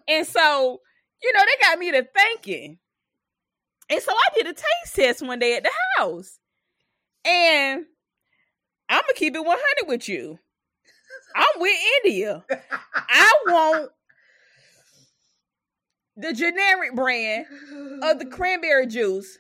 And 0.09 0.27
so, 0.27 0.81
you 1.23 1.33
know, 1.33 1.41
they 1.41 1.67
got 1.67 1.79
me 1.79 1.93
to 1.93 2.07
thinking. 2.17 2.79
And 3.91 4.03
so 4.03 4.13
I 4.13 4.35
did 4.35 4.47
a 4.47 4.53
taste 4.53 4.97
test 4.97 5.23
one 5.23 5.39
day 5.39 5.57
at 5.57 5.63
the 5.63 5.71
house. 5.97 6.39
And 7.25 7.85
I'm 8.89 9.01
gonna 9.03 9.13
keep 9.15 9.35
it 9.35 9.45
100 9.45 9.89
with 9.89 10.09
you. 10.09 10.39
I'm 11.37 11.61
with 11.61 11.79
India. 12.05 12.45
I 12.95 13.33
want 13.47 13.91
the 16.17 16.33
generic 16.33 16.95
brand 16.95 17.47
of 18.03 18.19
the 18.19 18.27
cranberry 18.27 18.87
juice 18.87 19.39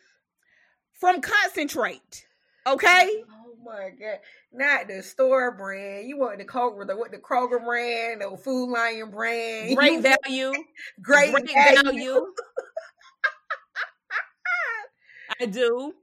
from 0.93 1.21
concentrate. 1.21 2.27
Okay? 2.67 3.09
Oh 3.31 3.55
my 3.65 3.91
god! 3.99 4.19
Not 4.53 4.89
the 4.89 5.03
store 5.03 5.57
brand. 5.57 6.09
You 6.09 6.19
want 6.19 6.39
the 6.39 6.45
Kroger, 6.45 6.87
the 6.87 6.97
what? 6.97 7.11
The 7.11 7.19
Kroger 7.19 7.65
brand, 7.65 8.21
the 8.21 8.37
Food 8.37 8.71
Lion 8.71 9.11
brand. 9.11 9.77
Great 9.77 10.03
value. 10.03 10.53
great, 11.03 11.33
Great 11.33 11.53
value. 11.53 11.83
value. 11.83 12.27
I 15.41 15.47
do. 15.47 15.95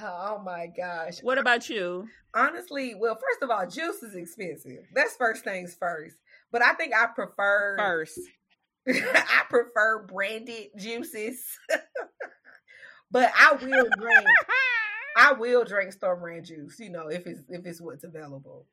Oh 0.00 0.40
my 0.44 0.68
gosh! 0.74 1.18
What 1.22 1.38
about 1.38 1.68
you? 1.68 2.08
Honestly, 2.34 2.94
well, 2.94 3.14
first 3.14 3.42
of 3.42 3.50
all, 3.50 3.66
juice 3.66 4.02
is 4.02 4.14
expensive. 4.14 4.86
That's 4.94 5.16
first 5.16 5.44
things 5.44 5.76
first. 5.78 6.16
But 6.50 6.62
I 6.62 6.74
think 6.74 6.94
I 6.94 7.06
prefer 7.06 7.76
First. 7.78 8.20
I 8.88 9.42
prefer 9.48 10.06
branded 10.06 10.68
juices. 10.76 11.44
but 13.10 13.32
I 13.38 13.52
will 13.52 13.88
drink 13.98 14.26
I 15.16 15.32
will 15.34 15.64
drink 15.64 15.92
store 15.92 16.16
brand 16.16 16.46
juice, 16.46 16.78
you 16.78 16.90
know, 16.90 17.08
if 17.08 17.26
it's 17.26 17.40
if 17.48 17.66
it's 17.66 17.80
what's 17.80 18.04
available. 18.04 18.66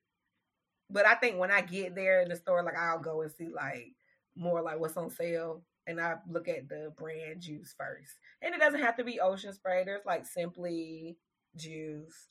But 0.90 1.06
I 1.06 1.16
think 1.16 1.38
when 1.38 1.52
I 1.52 1.62
get 1.62 1.96
there 1.96 2.22
in 2.22 2.30
the 2.30 2.36
store, 2.36 2.64
like 2.64 2.78
I'll 2.78 3.00
go 3.00 3.22
and 3.22 3.32
see 3.32 3.50
like 3.54 3.92
more 4.36 4.62
like 4.62 4.80
what's 4.80 4.98
on 4.98 5.10
sale 5.10 5.64
and 5.90 6.00
I 6.00 6.16
look 6.30 6.48
at 6.48 6.70
the 6.70 6.94
brand 6.98 7.42
juice 7.42 7.74
first. 7.76 8.14
And 8.42 8.54
it 8.54 8.60
doesn't 8.60 8.82
have 8.82 8.96
to 8.98 9.04
be 9.04 9.20
ocean 9.20 9.54
spray. 9.54 9.84
There's 9.84 10.06
like 10.06 10.26
simply 10.26 11.18
juice. 11.56 12.28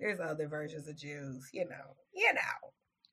There's 0.00 0.18
other 0.18 0.48
versions 0.48 0.88
of 0.88 0.96
juice, 0.96 1.50
you 1.52 1.68
know. 1.68 1.94
You 2.14 2.32
know. 2.32 2.40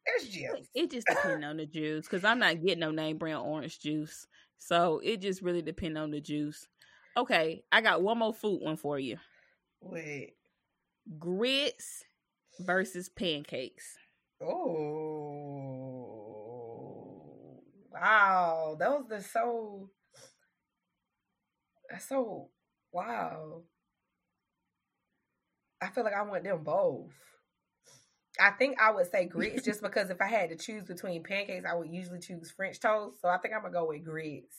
There's 0.06 0.30
juice. 0.30 0.68
It 0.74 0.90
just 0.90 1.06
depends 1.06 1.46
on 1.46 1.58
the 1.58 1.66
juice 1.66 2.06
because 2.06 2.24
I'm 2.24 2.40
not 2.40 2.62
getting 2.62 2.80
no 2.80 2.92
name 2.92 3.18
brand 3.18 3.40
orange 3.40 3.80
juice. 3.80 4.26
So 4.58 5.02
it 5.04 5.22
just 5.22 5.42
really 5.42 5.62
depends 5.62 6.00
on 6.00 6.12
the 6.12 6.22
juice. 6.22 6.66
Okay, 7.18 7.64
I 7.72 7.82
got 7.82 8.02
one 8.02 8.20
more 8.20 8.34
food 8.34 8.62
one 8.62 8.78
for 8.78 8.98
you. 8.98 9.18
Wait. 9.82 10.36
Grits 11.18 12.06
versus 12.60 13.10
pancakes. 13.10 13.98
Oh, 14.42 15.19
wow! 18.00 18.78
Those 18.80 19.12
are 19.12 19.22
so. 19.22 19.90
That's 21.90 22.08
so 22.08 22.50
wow. 22.92 23.64
I 25.82 25.88
feel 25.88 26.04
like 26.04 26.14
I 26.14 26.22
want 26.24 26.44
them 26.44 26.64
both. 26.64 27.12
I 28.40 28.52
think 28.52 28.80
I 28.80 28.92
would 28.92 29.10
say 29.12 29.26
grits 29.26 29.64
just 29.64 29.82
because 29.84 30.10
if 30.10 30.22
I 30.22 30.28
had 30.28 30.50
to 30.50 30.56
choose 30.56 30.84
between 30.86 31.24
pancakes, 31.24 31.66
I 31.66 31.74
would 31.74 31.90
usually 31.90 32.20
choose 32.20 32.52
French 32.52 32.80
toast. 32.80 33.22
So 33.22 33.28
I 33.28 33.38
think 33.38 33.54
I'm 33.54 33.62
gonna 33.62 33.74
go 33.74 33.88
with 33.88 34.04
grits. 34.04 34.56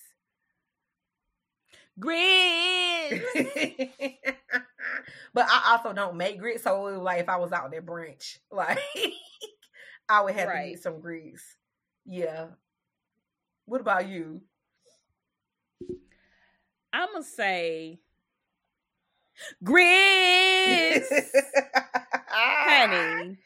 Grits. 1.99 3.25
but 5.35 5.47
I 5.49 5.77
also 5.77 5.93
don't 5.93 6.17
make 6.17 6.39
grits, 6.39 6.63
so 6.65 6.83
like 6.83 7.21
if 7.21 7.29
I 7.29 7.37
was 7.37 7.53
out 7.53 7.71
there 7.71 7.83
brunch, 7.83 8.39
like 8.51 8.79
I 10.09 10.23
would 10.23 10.35
have 10.35 10.49
to 10.49 10.67
eat 10.67 10.83
some 10.83 11.01
grits. 11.01 11.43
Yeah. 12.07 12.47
What 13.71 13.81
about 13.81 14.09
you? 14.09 14.41
I'm 16.93 17.13
gonna 17.13 17.23
say 17.23 18.01
grits, 19.63 21.09
honey. 22.27 23.39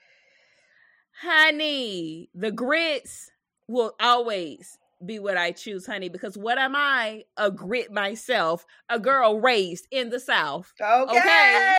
Honey, 1.20 2.30
the 2.34 2.50
grits 2.50 3.30
will 3.68 3.92
always 4.00 4.78
be 5.04 5.18
what 5.18 5.36
I 5.36 5.52
choose, 5.52 5.84
honey. 5.84 6.08
Because 6.08 6.38
what 6.38 6.56
am 6.56 6.74
I? 6.74 7.24
A 7.36 7.50
grit 7.50 7.92
myself, 7.92 8.64
a 8.88 8.98
girl 8.98 9.42
raised 9.42 9.86
in 9.90 10.08
the 10.08 10.20
South. 10.20 10.72
Okay. 10.80 11.76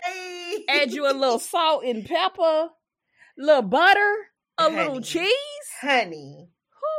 Add 0.69 0.93
you 0.93 1.09
a 1.09 1.13
little 1.17 1.39
salt 1.39 1.83
and 1.83 2.05
pepper, 2.05 2.69
little 3.39 3.63
butter, 3.63 4.15
a 4.59 4.69
little 4.69 5.01
cheese. 5.01 5.33
honey. 5.81 6.51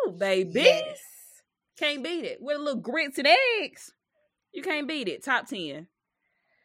Whoo, 0.07 0.13
baby. 0.19 0.63
Yes. 0.63 0.99
Can't 1.79 2.03
beat 2.03 2.25
it. 2.25 2.39
With 2.41 2.57
a 2.57 2.61
little 2.61 2.81
grits 2.81 3.19
and 3.19 3.29
eggs. 3.61 3.93
You 4.53 4.63
can't 4.63 4.89
beat 4.89 5.09
it. 5.09 5.23
Top 5.25 5.47
10. 5.49 5.87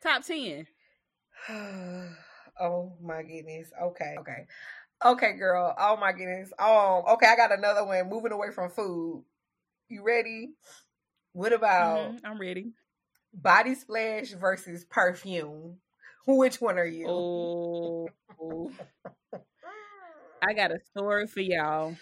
Top 0.02 0.24
10. 0.24 0.68
Oh 2.60 2.94
my 3.02 3.24
goodness. 3.24 3.72
Okay. 3.82 4.16
Okay. 4.20 4.46
Okay, 5.04 5.34
girl. 5.34 5.74
Oh 5.80 5.98
my 5.98 6.12
goodness. 6.12 6.52
Um, 6.60 7.04
okay, 7.14 7.26
I 7.28 7.36
got 7.36 7.52
another 7.52 7.84
one. 7.86 8.08
Moving 8.10 8.32
away 8.32 8.52
from 8.52 8.70
food. 8.70 9.24
You 9.90 10.04
ready? 10.04 10.52
What 11.34 11.54
about 11.54 12.12
Mhm, 12.12 12.20
I'm 12.26 12.40
ready. 12.40 12.74
body 13.34 13.74
splash 13.76 14.32
versus 14.32 14.86
perfume? 14.86 15.78
Which 16.28 16.62
one 16.62 16.78
are 16.78 16.86
you? 16.86 17.06
Oh, 17.08 18.10
I 20.44 20.54
got 20.54 20.72
a 20.72 20.80
story 20.92 21.28
for 21.28 21.42
y'all. 21.42 21.96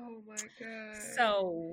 Oh 0.00 0.22
my 0.26 0.36
god. 0.60 0.96
So, 1.16 1.72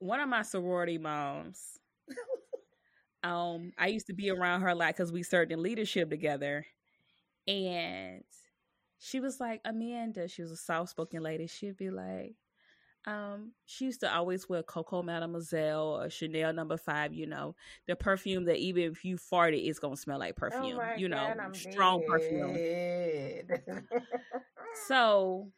one 0.00 0.20
of 0.20 0.28
my 0.28 0.42
sorority 0.42 0.98
moms, 0.98 1.78
um, 3.22 3.72
I 3.78 3.86
used 3.88 4.08
to 4.08 4.14
be 4.14 4.30
around 4.30 4.62
her 4.62 4.68
a 4.68 4.74
lot 4.74 4.88
because 4.88 5.12
we 5.12 5.22
served 5.22 5.52
in 5.52 5.62
leadership 5.62 6.10
together, 6.10 6.66
and 7.46 8.24
she 8.98 9.20
was 9.20 9.38
like 9.40 9.60
Amanda. 9.64 10.26
She 10.28 10.42
was 10.42 10.50
a 10.50 10.56
soft 10.56 10.90
spoken 10.90 11.22
lady. 11.22 11.46
She'd 11.46 11.76
be 11.76 11.90
like, 11.90 12.34
um, 13.06 13.52
she 13.64 13.86
used 13.86 14.00
to 14.00 14.14
always 14.14 14.48
wear 14.48 14.62
Coco 14.62 15.02
Mademoiselle 15.02 16.00
or 16.02 16.10
Chanel 16.10 16.52
Number 16.52 16.76
Five. 16.76 17.14
You 17.14 17.26
know, 17.26 17.54
the 17.86 17.96
perfume 17.96 18.44
that 18.46 18.58
even 18.58 18.84
if 18.84 19.04
you 19.04 19.16
farted, 19.16 19.66
it's 19.66 19.78
gonna 19.78 19.96
smell 19.96 20.18
like 20.18 20.34
Oh 20.36 20.40
perfume. 20.40 20.76
my 20.76 20.96
you 20.96 21.08
know, 21.08 21.32
God, 21.36 21.56
strong 21.56 22.02
perfume. 22.08 22.56
So 24.86 25.50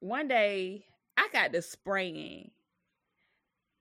one 0.00 0.28
day 0.28 0.84
I 1.16 1.28
got 1.32 1.52
to 1.52 1.62
spraying 1.62 2.50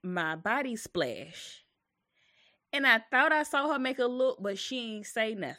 my 0.03 0.35
body 0.35 0.75
splash. 0.75 1.63
And 2.71 2.85
I 2.85 3.01
thought 3.11 3.31
I 3.31 3.43
saw 3.43 3.71
her 3.73 3.79
make 3.79 3.99
a 3.99 4.05
look, 4.05 4.37
but 4.41 4.57
she 4.57 4.95
ain't 4.97 5.05
say 5.05 5.33
nothing. 5.33 5.55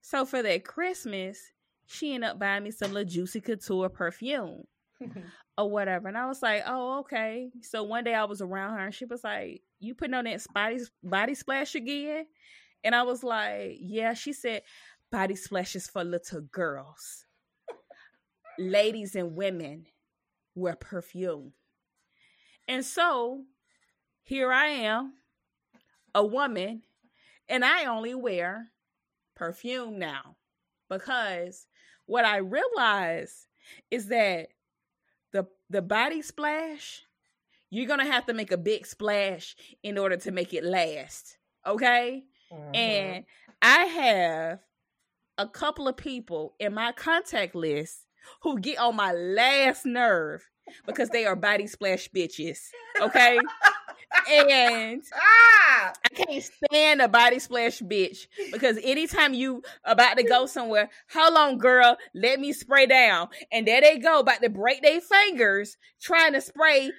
So 0.00 0.24
for 0.24 0.42
that 0.42 0.64
Christmas, 0.64 1.38
she 1.86 2.14
ended 2.14 2.30
up 2.30 2.38
buying 2.38 2.64
me 2.64 2.70
some 2.70 2.92
little 2.92 3.08
Juicy 3.08 3.40
Couture 3.40 3.88
perfume 3.88 4.64
or 5.58 5.70
whatever. 5.70 6.08
And 6.08 6.18
I 6.18 6.26
was 6.26 6.42
like, 6.42 6.62
oh, 6.66 7.00
okay. 7.00 7.50
So 7.62 7.84
one 7.84 8.04
day 8.04 8.14
I 8.14 8.24
was 8.24 8.42
around 8.42 8.74
her 8.74 8.84
and 8.84 8.94
she 8.94 9.04
was 9.04 9.22
like, 9.22 9.62
you 9.80 9.94
putting 9.94 10.14
on 10.14 10.24
that 10.24 10.44
body, 10.52 10.80
body 11.02 11.34
splash 11.34 11.74
again? 11.74 12.26
And 12.82 12.94
I 12.94 13.02
was 13.02 13.22
like, 13.22 13.76
yeah. 13.80 14.14
She 14.14 14.32
said, 14.32 14.62
body 15.10 15.36
splashes 15.36 15.86
for 15.86 16.04
little 16.04 16.40
girls 16.40 17.24
ladies 18.58 19.14
and 19.14 19.36
women 19.36 19.86
wear 20.54 20.76
perfume. 20.76 21.52
And 22.68 22.84
so 22.84 23.44
here 24.22 24.52
I 24.52 24.66
am, 24.66 25.14
a 26.14 26.24
woman, 26.24 26.82
and 27.48 27.64
I 27.64 27.86
only 27.86 28.14
wear 28.14 28.70
perfume 29.34 29.98
now 29.98 30.36
because 30.88 31.66
what 32.06 32.24
I 32.24 32.38
realize 32.38 33.46
is 33.90 34.08
that 34.08 34.48
the 35.32 35.46
the 35.70 35.82
body 35.82 36.22
splash, 36.22 37.02
you're 37.70 37.86
gonna 37.86 38.06
have 38.06 38.26
to 38.26 38.34
make 38.34 38.52
a 38.52 38.56
big 38.58 38.86
splash 38.86 39.56
in 39.82 39.98
order 39.98 40.16
to 40.18 40.32
make 40.32 40.54
it 40.54 40.64
last. 40.64 41.38
Okay? 41.66 42.24
Mhm. 42.52 42.76
And 42.76 43.26
I 43.62 43.84
have 43.86 44.60
a 45.38 45.48
couple 45.48 45.88
of 45.88 45.96
people 45.96 46.54
in 46.60 46.74
my 46.74 46.92
contact 46.92 47.54
list 47.54 48.06
who 48.42 48.60
get 48.60 48.78
on 48.78 48.96
my 48.96 49.12
last 49.12 49.86
nerve 49.86 50.48
because 50.86 51.10
they 51.10 51.26
are 51.26 51.36
body 51.36 51.66
splash 51.66 52.08
bitches. 52.10 52.58
Okay. 53.00 53.38
and 54.30 55.02
ah, 55.14 55.92
I 56.04 56.08
can't 56.14 56.42
stand 56.42 57.00
a 57.00 57.08
body 57.08 57.38
splash 57.38 57.80
bitch 57.80 58.26
because 58.52 58.78
anytime 58.82 59.34
you 59.34 59.62
about 59.84 60.16
to 60.16 60.22
go 60.22 60.46
somewhere, 60.46 60.90
how 61.06 61.32
long, 61.32 61.58
girl? 61.58 61.96
Let 62.14 62.40
me 62.40 62.52
spray 62.52 62.86
down. 62.86 63.28
And 63.52 63.66
there 63.66 63.80
they 63.80 63.98
go, 63.98 64.20
about 64.20 64.42
to 64.42 64.50
break 64.50 64.82
their 64.82 65.00
fingers 65.00 65.76
trying 66.00 66.32
to 66.34 66.40
spray 66.40 66.92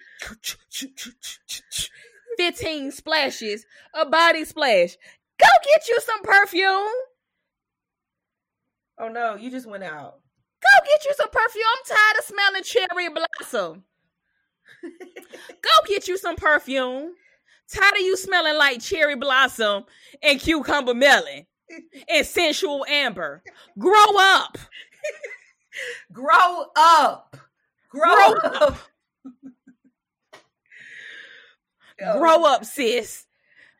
15 2.38 2.91
splashes, 2.91 3.66
a 3.93 4.05
body 4.05 4.45
splash. 4.45 4.97
Go 5.39 5.47
get 5.63 5.88
you 5.88 5.99
some 6.01 6.24
perfume. 6.24 6.91
oh 8.99 9.09
no, 9.09 9.36
you 9.36 9.51
just 9.51 9.68
went 9.68 9.84
out. 9.84 10.20
Go 10.76 10.86
get 10.86 11.05
you 11.05 11.13
some 11.15 11.30
perfume. 11.30 11.63
I'm 11.78 11.95
tired 11.95 12.17
of 12.19 12.26
smelling 12.26 12.63
cherry 12.63 13.09
blossom. 13.09 13.84
Go 14.84 15.88
get 15.88 16.07
you 16.07 16.17
some 16.17 16.36
perfume. 16.36 17.13
Tired 17.71 17.95
of 17.95 18.01
you 18.01 18.17
smelling 18.17 18.57
like 18.57 18.82
cherry 18.82 19.15
blossom 19.15 19.86
and 20.21 20.39
cucumber 20.39 20.93
melon 20.93 21.45
and 22.07 22.26
sensual 22.26 22.86
amber. 22.88 23.41
Grow 23.78 24.17
up. 24.17 24.57
Grow 26.11 26.65
up. 26.76 27.38
Grow, 27.89 28.34
Grow 28.34 28.49
up. 28.51 28.78
Oh, 32.03 32.19
Grow 32.19 32.43
up, 32.45 32.65
sis. 32.65 33.26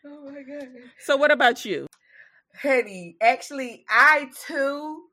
Oh 0.06 0.32
my 0.32 0.42
god. 0.42 0.70
So 1.00 1.18
what 1.18 1.32
about 1.32 1.66
you? 1.66 1.88
Honey, 2.62 3.18
actually, 3.22 3.86
I 3.90 4.30
too, 4.48 5.04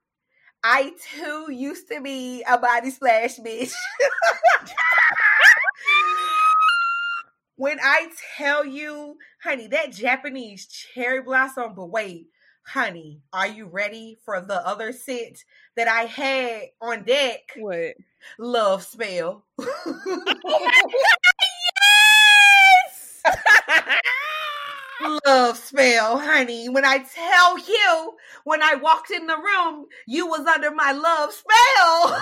I 0.65 0.93
too 1.13 1.49
used 1.51 1.89
to 1.89 2.01
be 2.01 2.45
a 2.49 2.57
body 2.59 2.91
splash 2.91 3.39
bitch. 3.39 3.73
when 7.57 7.79
I 7.83 8.09
tell 8.37 8.65
you, 8.65 9.17
honey, 9.43 9.67
that 9.69 9.93
Japanese 9.93 10.67
cherry 10.67 11.23
blossom, 11.23 11.75
but 11.75 11.87
wait, 11.87 12.27
honey, 12.65 13.21
are 13.33 13.49
you 13.49 13.67
ready 13.67 14.19
for 14.25 14.41
the 14.41 14.65
other 14.67 14.93
scent 14.93 15.45
that 15.77 15.89
I 15.89 16.03
had 16.03 16.63
on 16.81 17.03
deck? 17.05 17.41
What? 17.57 17.95
Love 18.39 18.85
spell. 18.85 19.45
Love 25.27 25.59
spell, 25.59 26.19
honey. 26.19 26.69
When 26.69 26.85
I 26.85 26.99
tell 26.99 27.59
you, 27.59 28.15
when 28.45 28.63
I 28.63 28.75
walked 28.77 29.11
in 29.11 29.27
the 29.27 29.37
room, 29.37 29.87
you 30.07 30.27
was 30.27 30.47
under 30.47 30.71
my 30.71 30.93
love 30.93 31.33
spell. 31.33 32.17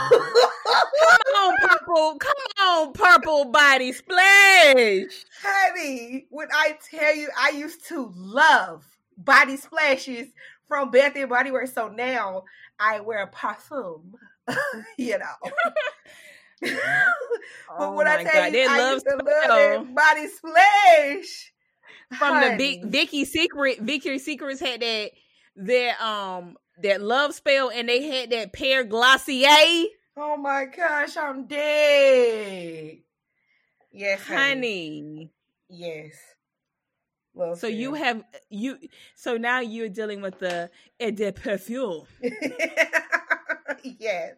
Come 0.67 1.37
on, 1.37 1.57
purple. 1.69 2.19
Come 2.19 2.67
on, 2.67 2.93
purple 2.93 3.45
body 3.47 3.93
splash. 3.93 5.25
honey, 5.43 6.27
when 6.31 6.49
I 6.53 6.79
tell 6.91 7.15
you, 7.15 7.29
I 7.39 7.51
used 7.51 7.87
to 7.89 8.13
love 8.17 8.85
body 9.17 9.57
splashes 9.57 10.29
from 10.69 10.91
Bath 10.91 11.17
and 11.17 11.29
Body 11.29 11.51
Works. 11.51 11.73
So 11.75 11.89
now 11.89 12.45
I 12.79 13.01
wear 13.01 13.23
a 13.23 13.31
parfum, 13.31 14.13
you 14.99 15.19
know. 15.19 15.27
but 16.63 16.73
oh 17.79 17.95
when 17.95 18.07
I 18.07 18.17
Oh 18.17 18.25
tell 18.25 18.35
God, 18.35 18.53
you, 18.53 18.65
I 18.69 18.79
love 18.79 18.95
used 18.95 19.07
to 19.07 19.17
love 19.25 19.95
body 19.95 20.27
splash. 20.29 21.53
from 22.19 22.41
the 22.41 22.55
big 22.57 22.85
Vicky 22.85 23.25
Secret, 23.25 23.81
Vicky 23.81 24.19
Secrets 24.19 24.61
had 24.61 24.81
that 24.81 25.11
that 25.57 26.01
um 26.01 26.57
that 26.83 27.01
love 27.01 27.35
spell, 27.35 27.71
and 27.71 27.89
they 27.89 28.03
had 28.03 28.31
that 28.31 28.53
Pear 28.53 28.85
Glacé, 28.85 29.87
Oh 30.17 30.37
my 30.37 30.67
gosh, 30.67 31.17
I'm 31.17 31.47
dead. 31.47 32.99
Yes, 33.91 34.21
honey. 34.27 34.39
honey. 34.39 35.31
Yes. 35.69 36.15
Love 37.35 37.59
So 37.59 37.69
you 37.69 37.95
have 37.95 38.25
you. 38.51 38.79
So 39.15 39.37
now 39.37 39.61
you're 39.61 39.89
dealing 39.89 40.21
with 40.21 40.39
the 40.39 40.71
et 40.99 41.17
de 41.17 41.33
perfume. 41.33 42.05
yes. 43.83 44.35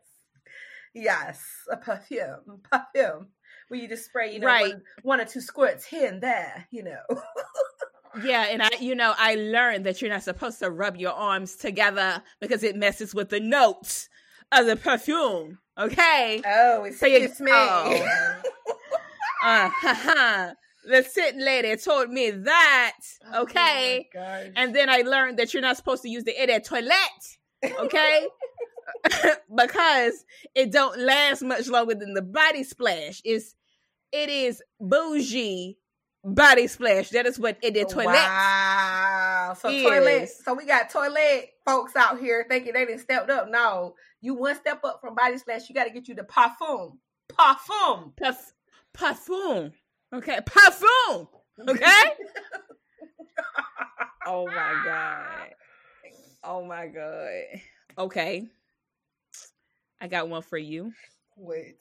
Yes. 0.95 1.43
A 1.71 1.77
perfume. 1.79 2.61
Perfume. 2.71 3.29
Where 3.73 3.81
you 3.81 3.89
just 3.89 4.05
spray, 4.05 4.35
you 4.35 4.39
know, 4.41 4.47
Right. 4.49 4.75
one, 4.75 4.83
one 5.03 5.21
or 5.23 5.25
two 5.25 5.41
squirts 5.41 5.83
here 5.87 6.07
and 6.07 6.23
there, 6.23 6.67
you 6.71 6.83
know. 6.83 7.01
Yeah, 8.23 8.43
and 8.51 8.63
I, 8.63 8.69
you 8.81 8.95
know, 8.95 9.15
I 9.17 9.37
learned 9.37 9.87
that 9.87 10.03
you're 10.03 10.11
not 10.11 10.23
supposed 10.23 10.59
to 10.59 10.69
rub 10.71 10.99
your 10.99 11.13
arms 11.15 11.57
together 11.57 12.23
because 12.39 12.63
it 12.63 12.77
messes 12.77 13.15
with 13.15 13.31
the 13.31 13.41
notes 13.41 14.11
of 14.53 14.67
the 14.67 14.77
perfume. 14.77 15.59
Okay. 15.79 16.43
oh, 16.47 16.91
So 16.91 17.07
you- 17.07 17.31
me. 17.41 17.51
oh. 17.51 18.43
Uh, 19.43 19.71
the 20.85 21.03
sitting 21.03 21.41
lady 21.41 21.75
told 21.77 22.11
me 22.11 22.31
that. 22.31 22.99
Okay. 23.35 24.07
Oh. 24.15 24.51
And 24.55 24.75
then 24.77 24.91
I 24.91 24.99
learned 24.99 25.39
that 25.39 25.55
you're 25.55 25.63
not 25.63 25.79
supposed 25.79 26.03
to 26.03 26.11
use 26.11 26.25
the 26.25 26.37
air 26.39 26.61
toilet, 26.61 26.93
okay? 27.65 28.27
because 29.57 30.25
it 30.55 30.71
don't 30.71 30.99
last 30.99 31.41
much 31.43 31.69
longer 31.69 31.95
than 31.95 32.13
the 32.13 32.21
body 32.21 32.65
splash. 32.65 33.23
It's 33.25 33.55
it 34.13 34.29
is 34.29 34.63
bougie 34.81 35.79
body 36.25 36.67
splash. 36.67 37.11
That 37.11 37.27
is 37.27 37.39
what 37.39 37.59
it 37.63 37.77
is 37.77 37.93
toilet. 37.93 38.07
Wow. 38.07 39.57
So 39.59 39.69
is. 39.69 39.83
toilet. 39.83 40.29
So 40.45 40.55
we 40.55 40.67
got 40.67 40.91
toilet 40.91 41.51
folks 41.65 41.97
out 41.97 42.21
here 42.21 42.47
thinking 42.49 42.75
they 42.75 42.85
didn't 42.85 43.01
stepped 43.01 43.31
up. 43.31 43.49
No, 43.51 43.95
you 44.21 44.35
one 44.35 44.57
step 44.57 44.81
up 44.85 45.01
from 45.01 45.15
body 45.15 45.39
splash. 45.39 45.69
You 45.69 45.75
got 45.75 45.85
to 45.85 45.91
get 45.91 46.09
you 46.09 46.15
the 46.15 46.23
parfum. 46.23 46.99
Parfum. 47.33 48.13
Parf- 48.15 48.53
parfum. 48.97 49.73
Okay, 50.15 50.39
parfum. 50.47 51.29
Okay. 51.69 51.85
oh 54.27 54.47
my 54.47 54.83
god. 54.85 55.49
Oh 56.45 56.65
my 56.65 56.87
god. 56.87 57.61
Okay. 57.99 58.47
I 60.01 60.09
got 60.09 60.29
one 60.29 60.43
for 60.43 60.59
you. 60.59 60.93
Wait. 61.37 61.79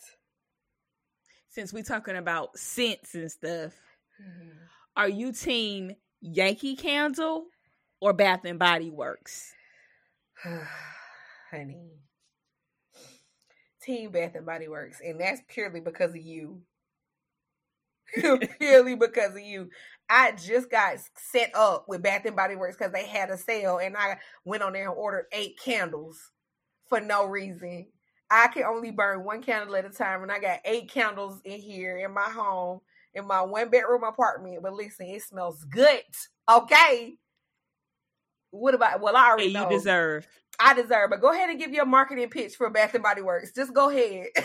Since 1.51 1.73
we're 1.73 1.83
talking 1.83 2.15
about 2.15 2.57
scents 2.57 3.13
and 3.15 3.31
stuff, 3.31 3.73
Mm-hmm. 4.21 4.49
are 4.97 5.09
you 5.09 5.31
team 5.31 5.95
Yankee 6.21 6.75
Candle 6.75 7.45
or 7.99 8.13
Bath 8.13 8.45
and 8.45 8.59
Body 8.59 8.91
Works? 8.91 9.51
Honey. 11.51 11.89
Team 13.81 14.11
Bath 14.11 14.35
and 14.35 14.45
Body 14.45 14.67
Works. 14.67 15.01
And 15.03 15.19
that's 15.19 15.41
purely 15.47 15.79
because 15.79 16.11
of 16.11 16.21
you. 16.21 16.61
purely 18.59 18.95
because 18.95 19.31
of 19.33 19.41
you. 19.41 19.69
I 20.07 20.33
just 20.33 20.69
got 20.69 20.97
set 21.17 21.49
up 21.55 21.85
with 21.87 22.03
Bath 22.03 22.25
and 22.25 22.35
Body 22.35 22.55
Works 22.55 22.77
because 22.77 22.91
they 22.93 23.05
had 23.07 23.31
a 23.31 23.37
sale 23.37 23.79
and 23.79 23.97
I 23.97 24.17
went 24.45 24.61
on 24.61 24.73
there 24.73 24.87
and 24.89 24.97
ordered 24.97 25.25
eight 25.31 25.57
candles 25.59 26.19
for 26.89 26.99
no 27.01 27.25
reason. 27.25 27.87
I 28.31 28.47
can 28.47 28.63
only 28.63 28.91
burn 28.91 29.25
one 29.25 29.43
candle 29.43 29.75
at 29.75 29.85
a 29.85 29.89
time 29.89 30.23
and 30.23 30.31
I 30.31 30.39
got 30.39 30.59
eight 30.65 30.89
candles 30.89 31.41
in 31.43 31.59
here 31.59 31.97
in 31.97 32.13
my 32.13 32.29
home, 32.29 32.79
in 33.13 33.27
my 33.27 33.41
one 33.41 33.69
bedroom 33.69 34.03
apartment. 34.03 34.59
But 34.63 34.73
listen, 34.73 35.07
it 35.07 35.21
smells 35.21 35.65
good. 35.65 36.01
Okay. 36.49 37.15
What 38.51 38.73
about 38.73 39.01
well 39.01 39.15
I 39.17 39.29
already 39.29 39.45
And 39.47 39.53
you 39.53 39.59
know. 39.59 39.69
deserve. 39.69 40.27
I 40.59 40.73
deserve, 40.73 41.09
but 41.09 41.21
go 41.21 41.31
ahead 41.31 41.49
and 41.49 41.59
give 41.59 41.71
your 41.73 41.85
marketing 41.85 42.29
pitch 42.29 42.55
for 42.55 42.69
Bath 42.69 42.93
and 42.93 43.03
Body 43.03 43.21
Works. 43.21 43.51
Just 43.53 43.73
go 43.73 43.89
ahead. 43.89 44.27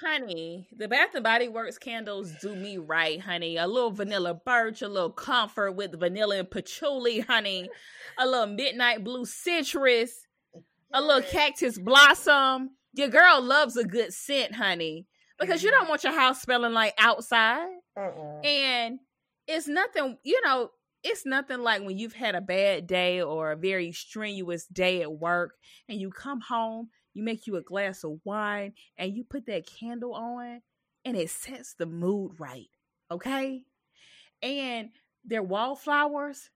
Honey, 0.00 0.68
the 0.76 0.86
Bath 0.86 1.14
and 1.14 1.24
Body 1.24 1.48
Works 1.48 1.76
candles 1.76 2.32
do 2.40 2.54
me 2.54 2.78
right, 2.78 3.20
honey. 3.20 3.56
A 3.56 3.66
little 3.66 3.90
vanilla 3.90 4.32
birch, 4.32 4.80
a 4.80 4.86
little 4.88 5.10
comfort 5.10 5.72
with 5.72 5.98
vanilla 5.98 6.38
and 6.38 6.48
patchouli, 6.50 7.18
honey. 7.20 7.68
A 8.16 8.24
little 8.24 8.46
midnight 8.46 9.02
blue 9.02 9.24
citrus, 9.26 10.27
a 10.92 11.00
little 11.00 11.22
cactus 11.22 11.78
blossom. 11.78 12.70
Your 12.94 13.08
girl 13.08 13.42
loves 13.42 13.76
a 13.76 13.84
good 13.84 14.12
scent, 14.12 14.54
honey, 14.54 15.06
because 15.38 15.62
you 15.62 15.70
don't 15.70 15.88
want 15.88 16.04
your 16.04 16.12
house 16.12 16.42
smelling 16.42 16.72
like 16.72 16.94
outside. 16.98 17.68
Mm-mm. 17.96 18.46
And 18.46 18.98
it's 19.46 19.68
nothing, 19.68 20.18
you 20.22 20.40
know, 20.44 20.70
it's 21.04 21.24
nothing 21.24 21.60
like 21.60 21.82
when 21.82 21.96
you've 21.96 22.14
had 22.14 22.34
a 22.34 22.40
bad 22.40 22.86
day 22.86 23.22
or 23.22 23.52
a 23.52 23.56
very 23.56 23.92
strenuous 23.92 24.66
day 24.66 25.02
at 25.02 25.12
work 25.12 25.54
and 25.88 26.00
you 26.00 26.10
come 26.10 26.40
home, 26.40 26.88
you 27.14 27.22
make 27.22 27.46
you 27.46 27.56
a 27.56 27.62
glass 27.62 28.04
of 28.04 28.18
wine 28.24 28.72
and 28.96 29.14
you 29.14 29.24
put 29.24 29.46
that 29.46 29.66
candle 29.66 30.14
on 30.14 30.60
and 31.04 31.16
it 31.16 31.30
sets 31.30 31.74
the 31.74 31.86
mood 31.86 32.32
right. 32.38 32.68
Okay? 33.10 33.62
And 34.42 34.90
their 35.24 35.42
wallflowers, 35.42 36.50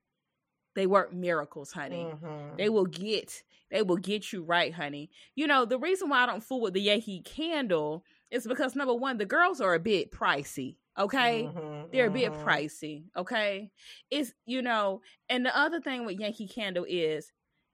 they 0.75 0.87
work 0.87 1.13
miracles, 1.13 1.73
honey. 1.73 2.13
Mhm. 2.13 2.57
They 2.57 2.69
will 2.69 2.87
get 2.87 3.43
they 3.73 3.83
will 3.83 3.97
get 3.97 4.33
you 4.33 4.45
right, 4.45 4.73
honey. 4.73 5.11
You 5.35 5.49
know, 5.49 5.65
the 5.65 5.79
reason 5.79 6.11
why 6.11 6.23
I 6.23 6.27
don't 6.27 6.45
fool 6.45 6.61
with 6.61 6.75
the 6.75 6.81
Yankee 6.81 7.23
candle 7.23 8.05
is 8.31 8.47
because 8.47 8.77
number 8.77 8.95
one, 8.95 9.19
the 9.19 9.25
girls 9.25 9.61
are 9.61 9.75
a 9.75 9.81
bit 9.81 10.13
pricey. 10.13 10.77
Okay. 10.99 11.45
Mhm, 11.45 11.91
They're 11.91 12.09
a 12.09 12.11
bit 12.11 12.33
mhm. 12.33 12.45
pricey. 12.45 13.05
Okay. 13.17 13.73
It's 14.11 14.33
you 14.45 14.61
know, 14.61 15.01
and 15.29 15.45
the 15.45 15.59
other 15.59 15.81
thing 15.81 16.05
with 16.05 16.21
Yankee 16.21 16.47
Candle 16.47 16.85
is 16.87 17.33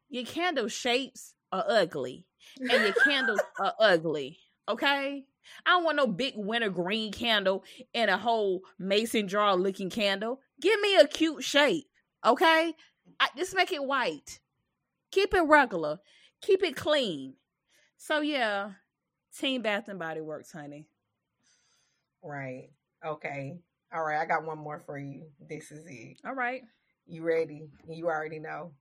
your 0.09 0.25
candle 0.25 0.69
shapes 0.69 1.35
are 1.53 1.65
ugly. 1.69 2.27
And 2.61 2.71
your 2.71 2.93
candles 3.05 3.41
are 3.59 3.75
ugly. 3.81 4.39
Okay. 4.69 5.25
I 5.67 5.71
don't 5.71 5.85
want 5.85 5.97
no 5.97 6.07
big 6.07 6.35
wintergreen 6.37 7.11
candle 7.11 7.65
and 7.95 8.11
a 8.11 8.19
whole 8.19 8.63
mason 8.79 9.29
jar 9.29 9.57
looking 9.57 9.91
candle. 9.91 10.41
Give 10.61 10.79
me 10.81 10.97
a 10.97 11.07
cute 11.07 11.43
shape. 11.43 11.87
Okay. 12.25 12.75
I, 13.19 13.29
just 13.37 13.57
make 13.57 13.73
it 13.73 13.83
white. 13.83 14.41
Keep 15.11 15.35
it 15.35 15.43
regular. 15.43 15.99
Keep 16.41 16.63
it 16.63 16.77
clean. 16.77 17.35
So 17.97 18.21
yeah, 18.21 18.73
Team 19.37 19.63
Bath 19.63 19.89
and 19.89 19.99
Body 19.99 20.21
Works, 20.21 20.53
honey. 20.53 20.87
Right. 22.23 22.71
Okay. 23.05 23.59
All 23.93 24.05
right. 24.05 24.21
I 24.21 24.27
got 24.27 24.45
one 24.45 24.59
more 24.59 24.81
for 24.85 24.99
you. 24.99 25.27
This 25.49 25.71
is 25.71 25.87
it. 25.87 26.19
All 26.25 26.35
right. 26.35 26.63
You 27.07 27.23
ready? 27.23 27.69
You 27.89 28.07
already 28.07 28.39
know. 28.39 28.73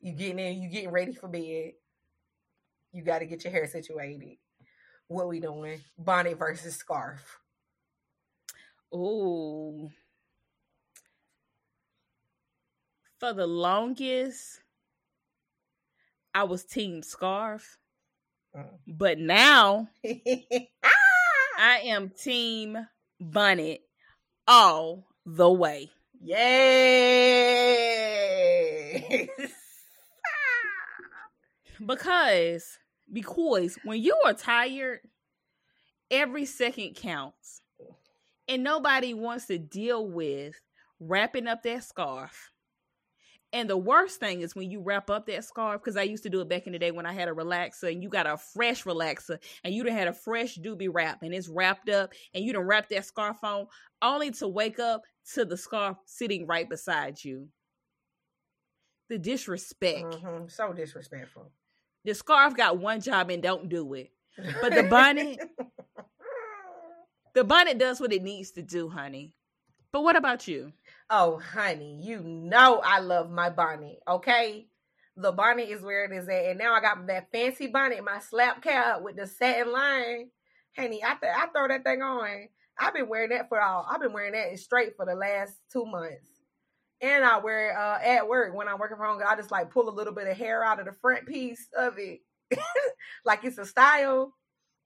You 0.00 0.12
getting 0.12 0.38
in. 0.38 0.62
You 0.62 0.68
getting 0.68 0.90
ready 0.90 1.12
for 1.12 1.28
bed. 1.28 1.72
You 2.92 3.02
got 3.02 3.20
to 3.20 3.26
get 3.26 3.44
your 3.44 3.52
hair 3.52 3.66
situated. 3.66 4.36
What 5.08 5.28
we 5.28 5.40
doing? 5.40 5.80
Bonnet 5.98 6.38
versus 6.38 6.76
scarf. 6.76 7.38
Ooh. 8.94 9.90
For 13.18 13.32
the 13.32 13.46
longest, 13.46 14.60
I 16.34 16.44
was 16.44 16.64
team 16.64 17.02
scarf. 17.02 17.78
Mm. 18.56 18.68
But 18.86 19.18
now! 19.18 19.88
I 21.58 21.80
am 21.84 22.10
team 22.10 22.78
bonnet 23.20 23.82
all 24.46 25.06
the 25.24 25.50
way. 25.50 25.90
Yay! 26.20 26.38
Because 31.84 32.78
because 33.12 33.76
when 33.84 34.00
you 34.00 34.16
are 34.24 34.32
tired, 34.32 35.00
every 36.12 36.44
second 36.44 36.94
counts. 36.94 37.62
And 38.46 38.62
nobody 38.62 39.14
wants 39.14 39.46
to 39.46 39.58
deal 39.58 40.06
with 40.06 40.54
wrapping 41.00 41.48
up 41.48 41.62
that 41.62 41.84
scarf. 41.84 42.51
And 43.54 43.68
the 43.68 43.76
worst 43.76 44.18
thing 44.18 44.40
is 44.40 44.54
when 44.54 44.70
you 44.70 44.80
wrap 44.80 45.10
up 45.10 45.26
that 45.26 45.44
scarf, 45.44 45.82
because 45.82 45.98
I 45.98 46.02
used 46.04 46.22
to 46.22 46.30
do 46.30 46.40
it 46.40 46.48
back 46.48 46.66
in 46.66 46.72
the 46.72 46.78
day 46.78 46.90
when 46.90 47.04
I 47.04 47.12
had 47.12 47.28
a 47.28 47.32
relaxer 47.32 47.92
and 47.92 48.02
you 48.02 48.08
got 48.08 48.26
a 48.26 48.38
fresh 48.38 48.84
relaxer 48.84 49.38
and 49.62 49.74
you 49.74 49.84
done 49.84 49.92
had 49.92 50.08
a 50.08 50.12
fresh 50.14 50.56
doobie 50.56 50.88
wrap 50.90 51.22
and 51.22 51.34
it's 51.34 51.48
wrapped 51.48 51.90
up 51.90 52.12
and 52.34 52.42
you 52.42 52.54
done 52.54 52.62
wrap 52.62 52.88
that 52.88 53.04
scarf 53.04 53.36
on 53.44 53.66
only 54.00 54.30
to 54.32 54.48
wake 54.48 54.78
up 54.78 55.02
to 55.34 55.44
the 55.44 55.56
scarf 55.56 55.98
sitting 56.06 56.46
right 56.46 56.68
beside 56.68 57.22
you. 57.22 57.46
The 59.10 59.18
disrespect. 59.18 60.04
Mhm, 60.22 60.50
So 60.50 60.72
disrespectful. 60.72 61.52
The 62.04 62.14
scarf 62.14 62.56
got 62.56 62.78
one 62.78 63.00
job 63.02 63.28
and 63.30 63.42
don't 63.42 63.68
do 63.68 63.92
it. 63.94 64.12
But 64.62 64.72
the 64.74 64.82
bonnet- 64.90 65.38
The 67.34 67.44
bonnet 67.44 67.78
does 67.78 68.00
what 68.00 68.12
it 68.12 68.22
needs 68.22 68.50
to 68.52 68.62
do, 68.62 68.88
honey. 68.88 69.34
But 69.92 70.04
what 70.04 70.16
about 70.16 70.48
you? 70.48 70.72
Oh, 71.10 71.38
honey, 71.38 72.00
you 72.02 72.20
know 72.22 72.80
I 72.82 73.00
love 73.00 73.30
my 73.30 73.50
bonnet, 73.50 73.98
okay? 74.08 74.66
The 75.16 75.32
bonnet 75.32 75.68
is 75.68 75.82
where 75.82 76.06
it 76.06 76.12
is 76.12 76.28
at. 76.28 76.46
And 76.46 76.58
now 76.58 76.72
I 76.72 76.80
got 76.80 77.06
that 77.08 77.30
fancy 77.30 77.66
bonnet, 77.66 78.02
my 78.02 78.18
slap 78.18 78.62
cap 78.62 79.02
with 79.02 79.16
the 79.16 79.26
satin 79.26 79.70
line. 79.70 80.30
Honey, 80.74 81.04
I, 81.04 81.14
th- 81.20 81.34
I 81.36 81.46
throw 81.48 81.68
that 81.68 81.84
thing 81.84 82.00
on. 82.00 82.48
I've 82.78 82.94
been 82.94 83.08
wearing 83.08 83.28
that 83.30 83.50
for 83.50 83.60
all. 83.60 83.86
I've 83.88 84.00
been 84.00 84.14
wearing 84.14 84.32
that 84.32 84.58
straight 84.58 84.96
for 84.96 85.04
the 85.04 85.14
last 85.14 85.52
two 85.70 85.84
months. 85.84 86.26
And 87.02 87.22
I 87.22 87.38
wear 87.40 87.70
it 87.70 87.76
uh, 87.76 87.98
at 88.02 88.28
work 88.28 88.54
when 88.54 88.68
I'm 88.68 88.78
working 88.78 88.96
from 88.96 89.18
home. 89.18 89.22
I 89.28 89.36
just 89.36 89.50
like 89.50 89.70
pull 89.70 89.90
a 89.90 89.90
little 89.90 90.14
bit 90.14 90.28
of 90.28 90.38
hair 90.38 90.64
out 90.64 90.80
of 90.80 90.86
the 90.86 90.92
front 90.92 91.26
piece 91.26 91.68
of 91.76 91.98
it. 91.98 92.20
like 93.26 93.44
it's 93.44 93.58
a 93.58 93.66
style. 93.66 94.32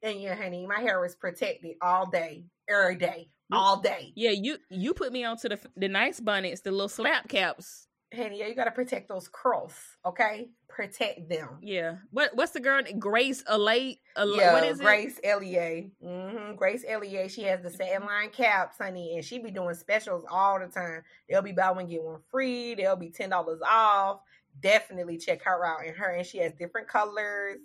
And 0.02 0.20
yeah, 0.20 0.34
honey, 0.34 0.66
my 0.66 0.80
hair 0.80 1.04
is 1.04 1.14
protected 1.14 1.76
all 1.80 2.10
day, 2.10 2.46
every 2.68 2.96
day, 2.96 3.28
all 3.52 3.80
day. 3.80 4.12
Yeah, 4.16 4.30
you 4.32 4.58
you 4.70 4.94
put 4.94 5.12
me 5.12 5.24
onto 5.24 5.48
the 5.48 5.58
the 5.76 5.88
nice 5.88 6.20
bonnets, 6.20 6.60
the 6.62 6.70
little 6.70 6.88
slap 6.88 7.28
caps. 7.28 7.86
honey, 8.14 8.38
yeah, 8.38 8.46
you 8.46 8.54
gotta 8.54 8.70
protect 8.70 9.08
those 9.08 9.28
curls, 9.28 9.74
okay? 10.04 10.48
Protect 10.68 11.28
them. 11.28 11.58
Yeah. 11.62 11.96
What 12.10 12.30
what's 12.34 12.52
the 12.52 12.60
girl 12.60 12.82
Grace 12.98 13.42
Alate? 13.44 13.98
Ale- 14.16 14.36
yeah, 14.36 14.52
what 14.52 14.64
is 14.64 14.80
it? 14.80 14.82
Grace 14.82 15.20
Eleyae. 15.24 15.90
hmm 16.02 16.54
Grace 16.54 16.84
Eleyae. 16.84 17.30
She 17.30 17.42
has 17.44 17.62
the 17.62 17.70
satin 17.70 18.06
line 18.06 18.30
caps, 18.30 18.78
honey, 18.78 19.16
and 19.16 19.24
she 19.24 19.38
be 19.38 19.50
doing 19.50 19.74
specials 19.74 20.24
all 20.30 20.58
the 20.58 20.66
time. 20.66 21.02
They'll 21.28 21.42
be 21.42 21.52
buy 21.52 21.70
one 21.70 21.86
get 21.86 22.02
one 22.02 22.20
free. 22.30 22.74
They'll 22.74 22.96
be 22.96 23.10
ten 23.10 23.30
dollars 23.30 23.60
off. 23.66 24.20
Definitely 24.60 25.18
check 25.18 25.42
her 25.44 25.64
out. 25.66 25.84
And 25.86 25.96
her 25.96 26.10
and 26.14 26.26
she 26.26 26.38
has 26.38 26.52
different 26.54 26.88
colors. 26.88 27.58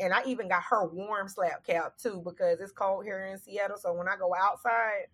And 0.00 0.12
I 0.14 0.22
even 0.26 0.48
got 0.48 0.62
her 0.70 0.86
warm 0.86 1.28
slap 1.28 1.66
cap 1.66 1.94
too 2.00 2.22
because 2.24 2.60
it's 2.60 2.72
cold 2.72 3.04
here 3.04 3.26
in 3.26 3.38
Seattle. 3.38 3.76
So 3.78 3.92
when 3.94 4.08
I 4.08 4.16
go 4.16 4.32
outside, 4.34 5.06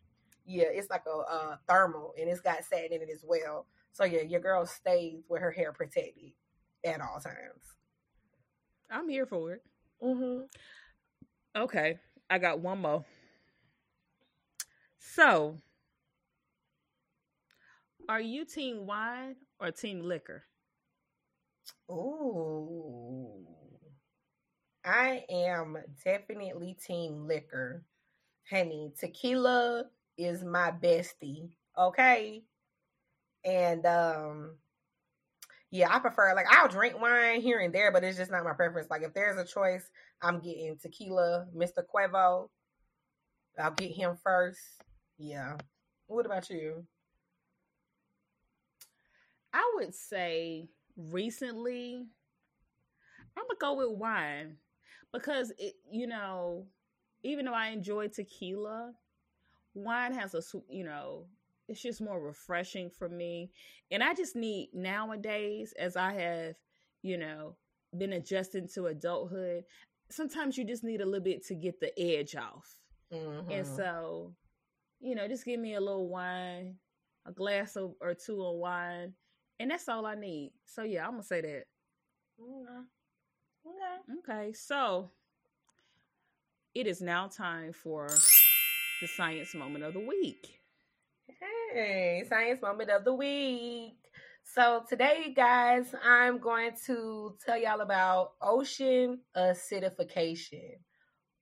yeah, 0.44 0.66
it's 0.68 0.90
like 0.90 1.04
a, 1.06 1.10
a 1.10 1.60
thermal 1.68 2.14
and 2.18 2.28
it's 2.28 2.40
got 2.40 2.64
satin 2.64 2.92
in 2.92 3.02
it 3.02 3.08
as 3.12 3.24
well. 3.26 3.66
So 3.92 4.04
yeah, 4.04 4.22
your 4.22 4.40
girl 4.40 4.66
stays 4.66 5.22
with 5.28 5.40
her 5.40 5.50
hair 5.50 5.72
protected 5.72 6.32
at 6.84 7.00
all 7.00 7.20
times. 7.20 7.62
I'm 8.90 9.08
here 9.08 9.26
for 9.26 9.52
it. 9.52 9.62
Mm-hmm. 10.02 10.44
Okay. 11.56 11.98
I 12.28 12.38
got 12.38 12.60
one 12.60 12.80
more. 12.80 13.04
So, 14.98 15.58
are 18.08 18.20
you 18.20 18.44
team 18.44 18.86
wine 18.86 19.36
or 19.60 19.70
team 19.70 20.02
liquor? 20.02 20.44
Ooh. 21.90 23.46
I 24.84 25.24
am 25.30 25.78
definitely 26.04 26.76
team 26.84 27.26
liquor. 27.26 27.84
Honey, 28.50 28.92
tequila 28.98 29.84
is 30.16 30.44
my 30.44 30.70
bestie, 30.70 31.50
okay? 31.78 32.42
And 33.44 33.84
um 33.86 34.56
yeah, 35.70 35.94
I 35.94 35.98
prefer 35.98 36.34
like 36.34 36.46
I'll 36.50 36.68
drink 36.68 37.00
wine 37.00 37.40
here 37.40 37.58
and 37.58 37.74
there, 37.74 37.90
but 37.90 38.04
it's 38.04 38.16
just 38.16 38.30
not 38.30 38.44
my 38.44 38.52
preference. 38.52 38.88
Like 38.90 39.02
if 39.02 39.12
there's 39.12 39.38
a 39.38 39.44
choice, 39.44 39.90
I'm 40.22 40.38
getting 40.38 40.76
tequila, 40.80 41.46
Mr. 41.56 41.82
Cuervo. 41.84 42.48
I'll 43.58 43.70
get 43.72 43.90
him 43.90 44.16
first. 44.22 44.60
Yeah. 45.18 45.56
What 46.06 46.26
about 46.26 46.48
you? 46.50 46.84
I 49.52 49.72
would 49.76 49.94
say 49.94 50.68
recently, 50.96 52.06
I'm 53.36 53.44
gonna 53.44 53.58
go 53.60 53.74
with 53.74 53.98
wine 53.98 54.56
because 55.12 55.52
it, 55.58 55.74
you 55.90 56.06
know, 56.06 56.66
even 57.22 57.46
though 57.46 57.54
I 57.54 57.68
enjoy 57.68 58.08
tequila, 58.08 58.92
wine 59.74 60.14
has 60.14 60.34
a 60.34 60.42
you 60.68 60.84
know 60.84 61.26
it's 61.68 61.82
just 61.82 62.00
more 62.00 62.20
refreshing 62.20 62.90
for 62.90 63.08
me. 63.08 63.50
And 63.90 64.02
I 64.02 64.14
just 64.14 64.36
need 64.36 64.70
nowadays, 64.74 65.72
as 65.78 65.96
I 65.96 66.12
have, 66.12 66.54
you 67.02 67.16
know, 67.16 67.56
been 67.96 68.12
adjusting 68.14 68.68
to 68.74 68.86
adulthood, 68.86 69.64
sometimes 70.10 70.58
you 70.58 70.64
just 70.64 70.84
need 70.84 71.00
a 71.00 71.06
little 71.06 71.24
bit 71.24 71.46
to 71.46 71.54
get 71.54 71.80
the 71.80 71.98
edge 71.98 72.36
off. 72.36 72.78
Mm-hmm. 73.12 73.50
And 73.50 73.66
so, 73.66 74.34
you 75.00 75.14
know, 75.14 75.28
just 75.28 75.44
give 75.44 75.60
me 75.60 75.74
a 75.74 75.80
little 75.80 76.08
wine, 76.08 76.76
a 77.26 77.32
glass 77.32 77.76
of, 77.76 77.94
or 78.00 78.14
two 78.14 78.42
of 78.44 78.56
wine, 78.56 79.14
and 79.58 79.70
that's 79.70 79.88
all 79.88 80.06
I 80.06 80.14
need. 80.14 80.52
So 80.66 80.82
yeah, 80.82 81.04
I'm 81.04 81.12
gonna 81.12 81.22
say 81.22 81.40
that. 81.40 81.64
Okay. 82.40 82.80
Okay. 83.66 84.42
Okay. 84.42 84.52
So 84.52 85.10
it 86.74 86.86
is 86.86 87.00
now 87.00 87.28
time 87.28 87.72
for 87.72 88.08
the 89.00 89.08
science 89.08 89.54
moment 89.54 89.84
of 89.84 89.94
the 89.94 90.00
week. 90.00 90.60
Hey, 91.72 92.24
science 92.28 92.62
moment 92.62 92.90
of 92.90 93.04
the 93.04 93.12
week. 93.12 93.96
So 94.44 94.84
today, 94.88 95.32
guys, 95.34 95.94
I'm 96.04 96.38
going 96.38 96.72
to 96.86 97.36
tell 97.44 97.58
y'all 97.58 97.80
about 97.80 98.32
ocean 98.40 99.20
acidification. 99.36 100.76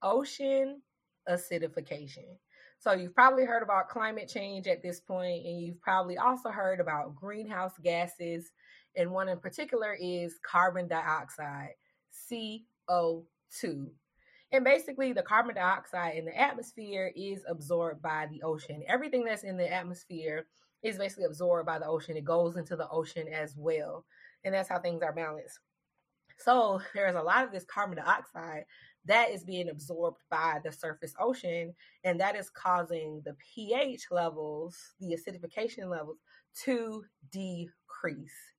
Ocean 0.03 0.81
acidification. 1.29 2.39
So 2.79 2.93
you've 2.93 3.15
probably 3.15 3.45
heard 3.45 3.63
about 3.63 3.89
climate 3.89 4.29
change 4.29 4.67
at 4.67 4.83
this 4.83 5.01
point, 5.01 5.45
and 5.45 5.61
you've 5.61 5.81
probably 5.81 6.17
also 6.17 6.49
heard 6.49 6.81
about 6.81 7.15
greenhouse 7.15 7.75
gases, 7.83 8.51
and 8.97 9.11
one 9.11 9.29
in 9.29 9.39
particular 9.39 9.97
is 10.01 10.39
carbon 10.45 10.89
dioxide, 10.89 11.75
CO2. 12.31 13.91
And 14.53 14.65
basically, 14.65 15.13
the 15.15 15.23
carbon 15.23 15.55
dioxide 15.55 16.17
in 16.17 16.27
the 16.27 16.39
atmosphere 16.39 17.11
is 17.17 17.43
absorbed 17.49 18.03
by 18.03 18.29
the 18.31 18.43
ocean. 18.43 18.83
Everything 18.87 19.25
that's 19.25 19.45
in 19.45 19.57
the 19.57 19.73
atmosphere 19.73 20.47
is 20.83 20.99
basically 20.99 21.25
absorbed 21.25 21.67
by 21.67 21.79
the 21.79 21.87
ocean. 21.87 22.17
It 22.17 22.25
goes 22.25 22.57
into 22.57 22.77
the 22.77 22.89
ocean 22.91 23.29
as 23.29 23.55
well. 23.57 24.05
And 24.45 24.53
that's 24.53 24.69
how 24.69 24.79
things 24.79 25.03
are 25.03 25.13
balanced. 25.13 25.59
So 26.37 26.83
there's 26.95 27.15
a 27.15 27.23
lot 27.23 27.45
of 27.45 27.53
this 27.53 27.65
carbon 27.65 27.97
dioxide 27.97 28.65
that 29.05 29.31
is 29.31 29.43
being 29.43 29.69
absorbed 29.69 30.19
by 30.31 30.61
the 30.65 30.71
surface 30.71 31.15
ocean, 31.19 31.75
and 32.05 32.21
that 32.21 32.37
is 32.37 32.51
causing 32.51 33.23
the 33.25 33.35
pH 33.55 34.07
levels, 34.11 34.77
the 35.01 35.17
acidification 35.17 35.89
levels, 35.89 36.19
to 36.65 37.05
decrease. 37.31 38.52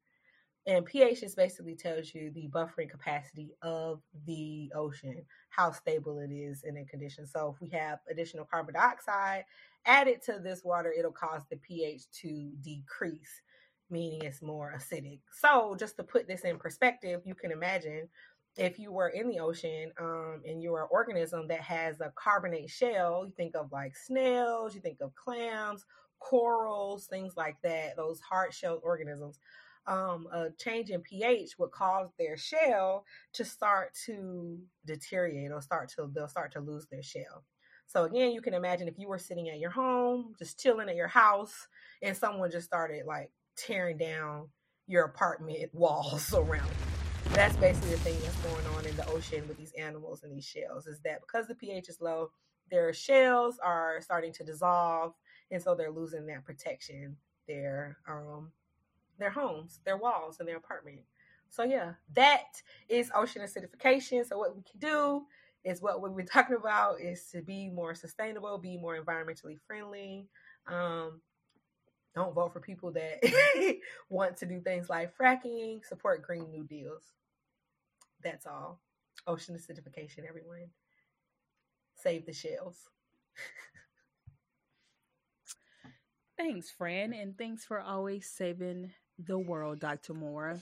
And 0.66 0.86
pH 0.86 1.20
just 1.20 1.36
basically 1.36 1.76
tells 1.76 2.14
you 2.16 2.32
the 2.32 2.47
buffering 2.47 2.89
capacity 2.89 3.51
of 3.61 4.01
the 4.26 4.72
ocean, 4.74 5.24
how 5.49 5.72
stable 5.72 6.20
it 6.20 6.32
is 6.32 6.64
in 6.64 6.78
a 6.78 6.86
condition. 6.86 7.28
So 7.28 7.53
if 7.53 7.61
we 7.61 7.70
have 7.78 7.99
additional 8.09 8.45
carbon 8.45 8.76
dioxide 8.76 9.43
added 9.86 10.22
to 10.24 10.39
this 10.41 10.64
water, 10.64 10.93
it'll 10.97 11.11
cause 11.11 11.41
the 11.49 11.57
pH 11.57 12.03
to 12.22 12.51
decrease, 12.61 13.41
meaning 13.89 14.22
it's 14.24 14.41
more 14.41 14.74
acidic. 14.78 15.20
So 15.32 15.76
just 15.78 15.97
to 15.97 16.03
put 16.03 16.28
this 16.30 16.41
in 16.41 16.57
perspective, 16.57 17.22
you 17.26 17.36
can 17.36 17.51
imagine 17.51 18.07
if 18.55 18.80
you 18.80 18.91
were 18.91 19.09
in 19.09 19.28
the 19.28 19.39
ocean 19.39 19.91
um, 19.99 20.41
and 20.47 20.61
you're 20.61 20.84
an 20.84 20.88
organism 20.91 21.47
that 21.47 21.61
has 21.61 21.99
a 21.99 22.14
carbonate 22.16 22.70
shell, 22.70 23.26
you 23.26 23.34
think 23.36 23.55
of 23.55 23.72
like 23.72 23.97
snails, 23.97 24.76
you 24.76 24.80
think 24.80 24.99
of 25.01 25.14
clams, 25.16 25.84
corals, 26.20 27.07
things 27.07 27.34
like 27.36 27.57
that, 27.64 27.97
those 27.97 28.22
hard 28.22 28.53
shelled 28.53 28.80
organisms 28.84 29.39
um, 29.88 30.28
a 30.32 30.50
change 30.58 30.90
in 30.90 31.02
pH 31.02 31.58
would 31.60 31.72
cause 31.72 32.10
their 32.18 32.38
shell 32.38 33.06
to 33.34 33.44
start 33.44 33.94
to 34.06 34.60
deteriorate 34.86 35.52
or 35.52 35.62
start 35.62 35.90
to 35.90 36.10
they'll 36.14 36.28
start 36.28 36.54
to 36.54 36.60
lose 36.60 36.88
their 36.90 37.04
shell. 37.04 37.44
So 37.88 38.06
again, 38.06 38.32
you 38.32 38.42
can 38.42 38.54
imagine 38.54 38.88
if 38.88 38.98
you 38.98 39.08
were 39.08 39.20
sitting 39.20 39.50
at 39.50 39.60
your 39.60 39.70
home, 39.70 40.34
just 40.40 40.60
chilling 40.60 40.90
at 40.90 40.96
your 40.96 41.08
house, 41.08 41.68
and 42.02 42.16
someone 42.16 42.50
just 42.50 42.66
started 42.66 43.06
like 43.06 43.30
tearing 43.58 43.98
down 43.98 44.50
your 44.88 45.06
apartment 45.06 45.70
walls 45.74 46.34
around. 46.34 46.72
That's 47.30 47.56
basically 47.58 47.92
the 47.92 47.98
thing 47.98 48.20
that's 48.22 48.38
going 48.38 48.66
on 48.78 48.86
in 48.86 48.96
the 48.96 49.08
ocean 49.08 49.48
with 49.48 49.58
these 49.58 49.74
animals 49.78 50.24
and 50.24 50.32
these 50.32 50.46
shells 50.46 50.88
is 50.88 51.00
that 51.02 51.22
because 51.22 51.48
the 51.48 51.56
pH 51.56 51.90
is 51.90 52.02
low, 52.02 52.30
their 52.70 52.94
shells 52.94 53.60
are 53.64 54.00
starting 54.02 54.34
to 54.34 54.44
dissolve, 54.44 55.14
and 55.52 55.62
so 55.62 55.76
they're 55.76 55.92
losing 55.92 56.26
that 56.28 56.46
protection. 56.46 57.18
Their 57.48 57.98
um, 58.08 58.52
their 59.20 59.30
homes, 59.30 59.80
their 59.86 59.97
walls, 59.97 60.38
and 60.39 60.47
their 60.47 60.57
apartment. 60.57 61.01
So 61.49 61.64
yeah, 61.64 61.93
that 62.16 62.61
is 62.89 63.11
ocean 63.14 63.41
acidification. 63.41 64.28
So 64.28 64.38
what 64.38 64.55
we 64.55 64.64
can 64.64 64.80
do 64.80 65.24
is 65.64 65.82
what 65.82 66.01
we've 66.01 66.16
been 66.16 66.26
talking 66.26 66.55
about 66.55 66.99
is 66.99 67.26
to 67.32 67.41
be 67.41 67.70
more 67.70 67.95
sustainable, 67.95 68.57
be 68.57 68.78
more 68.78 68.99
environmentally 68.99 69.59
friendly. 69.68 70.28
Um, 70.68 71.22
don't 72.16 72.34
vote 72.34 72.53
for 72.53 72.59
people 72.59 72.91
that 72.91 73.24
want 74.09 74.38
to 74.38 74.45
do 74.45 74.61
things 74.61 74.89
like 74.89 75.18
fracking. 75.18 75.84
Support 75.86 76.22
Green 76.22 76.49
New 76.51 76.64
Deals. 76.64 77.03
That's 78.24 78.45
all. 78.45 78.80
Ocean 79.26 79.55
acidification, 79.55 80.28
everyone. 80.28 80.70
Save 81.95 82.26
the 82.26 82.34
shells. 82.34 82.89
thanks, 86.38 86.70
friend, 86.70 87.14
and 87.14 87.38
thanks 87.38 87.66
for 87.66 87.80
always 87.80 88.30
saving 88.30 88.91
the 89.18 89.38
world, 89.38 89.80
Dr. 89.80 90.14
Moore? 90.14 90.59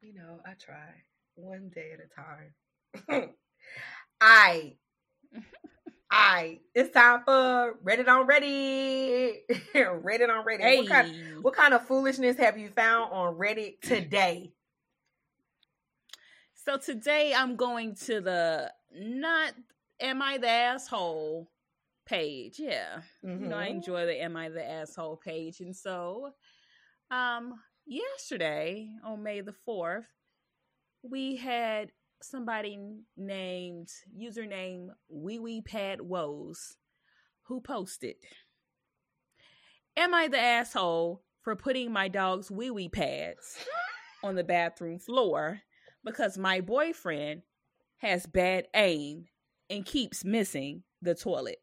You 0.00 0.14
know, 0.14 0.40
I 0.46 0.52
try 0.54 1.04
one 1.34 1.70
day 1.74 1.92
at 1.92 2.00
a 2.00 3.18
time. 3.18 3.30
I, 4.20 4.74
I, 6.10 6.60
it's 6.74 6.92
time 6.92 7.22
for 7.24 7.76
Reddit 7.84 8.08
on 8.08 8.26
Reddit. 8.26 9.40
Reddit 9.74 10.30
on 10.30 10.44
Reddit. 10.44 10.60
Hey. 10.60 10.78
What, 10.78 10.88
kind, 10.88 11.42
what 11.42 11.54
kind 11.54 11.74
of 11.74 11.86
foolishness 11.86 12.36
have 12.38 12.58
you 12.58 12.68
found 12.68 13.12
on 13.12 13.34
Reddit 13.34 13.80
today? 13.80 14.52
So 16.68 16.76
today 16.76 17.32
I'm 17.34 17.56
going 17.56 17.94
to 18.06 18.20
the 18.20 18.70
not 18.94 19.54
am 20.00 20.20
I 20.20 20.36
the 20.36 20.50
asshole 20.50 21.50
page. 22.04 22.58
Yeah. 22.58 23.00
Mm-hmm. 23.24 23.44
You 23.44 23.48
know, 23.48 23.56
I 23.56 23.68
mm-hmm. 23.68 23.76
enjoy 23.76 24.06
the 24.06 24.22
am 24.22 24.36
I 24.36 24.50
the 24.50 24.68
asshole 24.68 25.16
page. 25.16 25.60
And 25.60 25.74
so 25.74 26.32
um 27.10 27.54
yesterday 27.88 28.90
on 29.02 29.22
May 29.22 29.40
the 29.40 29.54
4th, 29.66 30.04
we 31.02 31.36
had 31.36 31.90
somebody 32.20 32.78
named 33.16 33.88
username 34.16 34.88
Wee 35.08 35.38
Wee 35.38 35.62
Pad 35.62 36.00
Woes 36.00 36.76
who 37.44 37.60
posted 37.60 38.16
Am 39.96 40.14
I 40.14 40.28
the 40.28 40.38
asshole 40.38 41.22
for 41.42 41.56
putting 41.56 41.90
my 41.90 42.08
dog's 42.08 42.50
wee 42.50 42.70
wee 42.70 42.88
pads 42.88 43.56
on 44.22 44.36
the 44.36 44.44
bathroom 44.44 44.98
floor 44.98 45.60
because 46.04 46.36
my 46.36 46.60
boyfriend 46.60 47.42
has 47.96 48.26
bad 48.26 48.66
aim 48.74 49.24
and 49.70 49.84
keeps 49.84 50.24
missing 50.24 50.82
the 51.00 51.14
toilet? 51.14 51.58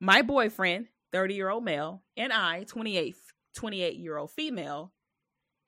My 0.00 0.22
boyfriend, 0.22 0.88
30 1.12 1.34
year 1.34 1.50
old 1.50 1.64
male, 1.64 2.02
and 2.16 2.32
I, 2.32 2.64
28 2.64 3.14
28 3.54 3.96
year 3.96 4.16
old 4.16 4.32
female, 4.32 4.93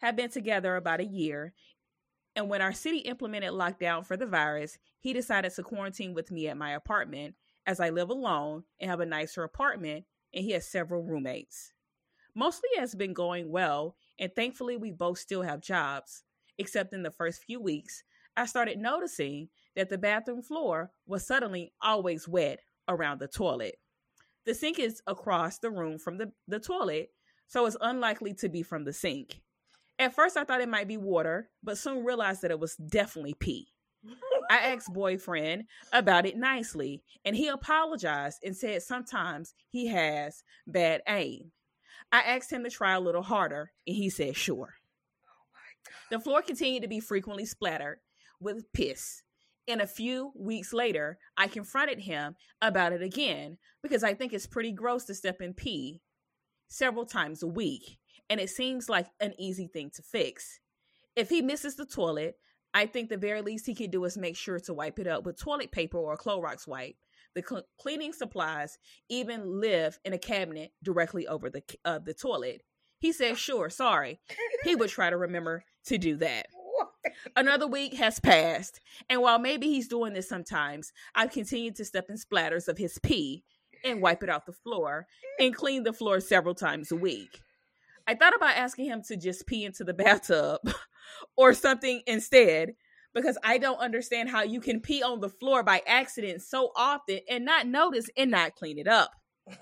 have 0.01 0.17
been 0.17 0.31
together 0.31 0.77
about 0.77 1.01
a 1.01 1.05
year. 1.05 1.55
And 2.35 2.49
when 2.51 2.61
our 2.61 2.73
city 2.73 2.99
implemented 2.99 3.53
lockdown 3.53 4.05
for 4.05 4.17
the 4.17 4.27
virus, 4.27 4.79
he 5.01 5.13
decided 5.13 5.55
to 5.55 5.63
quarantine 5.63 6.13
with 6.13 6.31
me 6.31 6.49
at 6.49 6.57
my 6.57 6.73
apartment 6.73 7.35
as 7.67 7.81
I 7.81 7.91
live 7.91 8.11
alone 8.11 8.65
and 8.79 8.91
have 8.91 9.01
a 9.01 9.07
nicer 9.07 9.43
apartment, 9.43 10.05
and 10.35 10.45
he 10.45 10.53
has 10.53 10.67
several 10.67 11.03
roommates. 11.03 11.73
Mostly 12.35 12.69
has 12.79 12.95
been 12.95 13.15
going 13.15 13.51
well, 13.51 13.97
and 14.19 14.31
thankfully, 14.35 14.77
we 14.77 14.91
both 14.93 15.19
still 15.19 15.43
have 15.43 15.61
jobs. 15.61 16.23
Except 16.59 16.93
in 16.93 17.03
the 17.03 17.11
first 17.11 17.43
few 17.43 17.61
weeks, 17.61 18.03
I 18.37 18.47
started 18.47 18.79
noticing 18.79 19.49
that 19.75 19.89
the 19.89 19.99
bathroom 19.99 20.43
floor 20.43 20.91
was 21.07 21.27
suddenly 21.27 21.73
always 21.83 22.29
wet 22.29 22.61
around 22.89 23.21
the 23.21 23.29
toilet. 23.29 23.77
The 24.45 24.55
sink 24.55 24.79
is 24.79 25.03
across 25.07 25.59
the 25.59 25.71
room 25.71 25.99
from 25.99 26.19
the, 26.19 26.33
the 26.47 26.61
toilet, 26.61 27.11
so 27.47 27.67
it's 27.67 27.77
unlikely 27.81 28.35
to 28.35 28.49
be 28.49 28.63
from 28.63 28.85
the 28.85 28.93
sink. 28.93 29.41
At 29.99 30.15
first, 30.15 30.37
I 30.37 30.45
thought 30.45 30.61
it 30.61 30.69
might 30.69 30.89
be 30.89 30.99
water, 30.99 31.49
but 31.63 31.79
soon 31.79 32.05
realized 32.05 32.43
that 32.43 32.51
it 32.51 32.61
was 32.61 32.77
definitely 32.77 33.35
pee. 33.35 33.69
I 34.51 34.59
asked 34.59 34.93
boyfriend 34.93 35.65
about 35.93 36.27
it 36.27 36.37
nicely, 36.37 37.03
and 37.25 37.35
he 37.35 37.49
apologized 37.49 38.39
and 38.45 38.57
said 38.57 38.83
sometimes 38.83 39.55
he 39.71 39.87
has 39.89 40.45
bad 40.67 41.03
aim. 41.09 41.53
I 42.13 42.21
asked 42.21 42.53
him 42.53 42.63
to 42.65 42.71
try 42.71 42.95
a 42.95 43.01
little 43.01 43.23
harder, 43.23 43.73
and 43.87 43.97
he 43.97 44.11
said 44.11 44.37
sure. 44.37 44.75
Oh 45.29 45.97
the 46.11 46.21
floor 46.21 46.43
continued 46.43 46.83
to 46.83 46.89
be 46.89 47.01
frequently 47.01 47.47
splattered 47.47 47.99
with 48.41 48.73
piss. 48.73 49.23
And 49.69 49.81
a 49.81 49.87
few 49.87 50.33
weeks 50.37 50.73
later, 50.73 51.19
I 51.37 51.49
confronted 51.49 52.01
him 52.01 52.37
about 52.63 52.93
it 52.93 53.03
again 53.03 53.59
because 53.83 54.05
I 54.05 54.15
think 54.15 54.33
it's 54.33 54.47
pretty 54.47 54.71
gross 54.71 55.05
to 55.07 55.15
step 55.15 55.41
in 55.41 55.55
pee 55.55 56.03
several 56.69 57.05
times 57.05 57.43
a 57.43 57.49
week, 57.49 57.99
and 58.29 58.41
it 58.41 58.51
seems 58.51 58.89
like 58.89 59.07
an 59.21 59.35
easy 59.39 59.67
thing 59.67 59.91
to 59.95 60.03
fix. 60.03 60.61
If 61.15 61.31
he 61.31 61.43
misses 61.43 61.77
the 61.77 61.87
toilet, 61.87 62.37
I 62.75 62.87
think 62.87 63.09
the 63.09 63.17
very 63.17 63.41
least 63.41 63.67
he 63.67 63.75
can 63.75 63.91
do 63.91 64.05
is 64.05 64.19
make 64.19 64.37
sure 64.37 64.61
to 64.61 64.75
wipe 64.75 64.99
it 64.99 65.07
up 65.07 65.25
with 65.25 65.39
toilet 65.39 65.73
paper 65.73 65.99
or 65.99 66.13
a 66.13 66.19
Clorox 66.19 66.67
wipe. 66.69 66.97
The 67.35 67.43
cl- 67.47 67.67
cleaning 67.79 68.13
supplies 68.13 68.79
even 69.09 69.61
live 69.61 69.99
in 70.05 70.13
a 70.13 70.19
cabinet 70.19 70.73
directly 70.83 71.27
over 71.27 71.51
the 71.51 71.63
uh, 71.85 71.99
the 71.99 72.15
toilet. 72.15 72.63
He 72.99 73.13
said, 73.13 73.39
"Sure, 73.39 73.71
sorry." 73.71 74.21
He 74.65 74.75
would 74.75 74.91
try 74.91 75.11
to 75.11 75.17
remember 75.17 75.65
to 75.87 75.99
do 75.99 76.17
that. 76.17 76.47
Another 77.37 77.67
week 77.67 77.95
has 77.95 78.21
passed, 78.21 78.81
and 79.09 79.23
while 79.23 79.39
maybe 79.39 79.69
he's 79.69 79.89
doing 79.89 80.13
this 80.13 80.29
sometimes, 80.29 80.93
I've 81.15 81.31
continued 81.31 81.77
to 81.77 81.85
step 81.85 82.11
in 82.11 82.17
splatters 82.17 82.69
of 82.69 82.79
his 82.79 82.99
pee 82.99 83.45
and 83.85 84.03
wipe 84.03 84.23
it 84.23 84.29
off 84.29 84.47
the 84.47 84.53
floor 84.53 85.07
and 85.39 85.55
clean 85.55 85.83
the 85.83 85.93
floor 85.93 86.21
several 86.21 86.55
times 86.55 86.91
a 86.91 86.97
week. 86.97 87.41
I 88.07 88.15
thought 88.15 88.37
about 88.37 88.57
asking 88.57 88.87
him 88.87 89.03
to 89.09 89.17
just 89.17 89.47
pee 89.47 89.65
into 89.65 89.85
the 89.85 89.95
bathtub 89.95 90.61
or 91.37 91.55
something 91.55 92.03
instead 92.07 92.75
because 93.15 93.39
I 93.43 93.59
don't 93.59 93.79
understand 93.79 94.29
how 94.29 94.43
you 94.43 94.61
can 94.61 94.81
pee 94.81 95.03
on 95.03 95.21
the 95.21 95.31
floor 95.31 95.63
by 95.63 95.83
accident 95.87 96.43
so 96.43 96.71
often 96.77 97.21
and 97.29 97.45
not 97.45 97.67
notice 97.67 98.11
and 98.17 98.31
not 98.31 98.55
clean 98.55 98.79
it 98.79 98.87
up. 98.87 99.11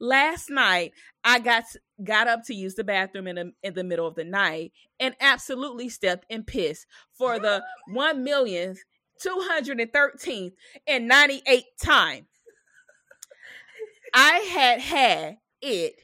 Last 0.00 0.48
night, 0.48 0.92
I 1.24 1.40
got 1.40 1.64
got 2.02 2.26
up 2.26 2.44
to 2.46 2.54
use 2.54 2.74
the 2.74 2.84
bathroom 2.84 3.26
in 3.26 3.36
the 3.36 3.52
in 3.62 3.74
the 3.74 3.84
middle 3.84 4.06
of 4.06 4.14
the 4.14 4.24
night 4.24 4.72
and 4.98 5.14
absolutely 5.20 5.90
stepped 5.90 6.24
in 6.30 6.44
piss 6.44 6.86
for 7.12 7.38
the 7.38 7.62
one 7.92 8.24
millionth, 8.24 8.78
two 9.20 9.44
hundred 9.46 9.78
and 9.78 9.92
thirteenth, 9.92 10.54
and 10.86 11.06
ninety 11.06 11.42
eighth 11.46 11.68
time. 11.82 12.28
I 14.14 14.38
had 14.38 14.80
had 14.80 15.36
it, 15.60 15.94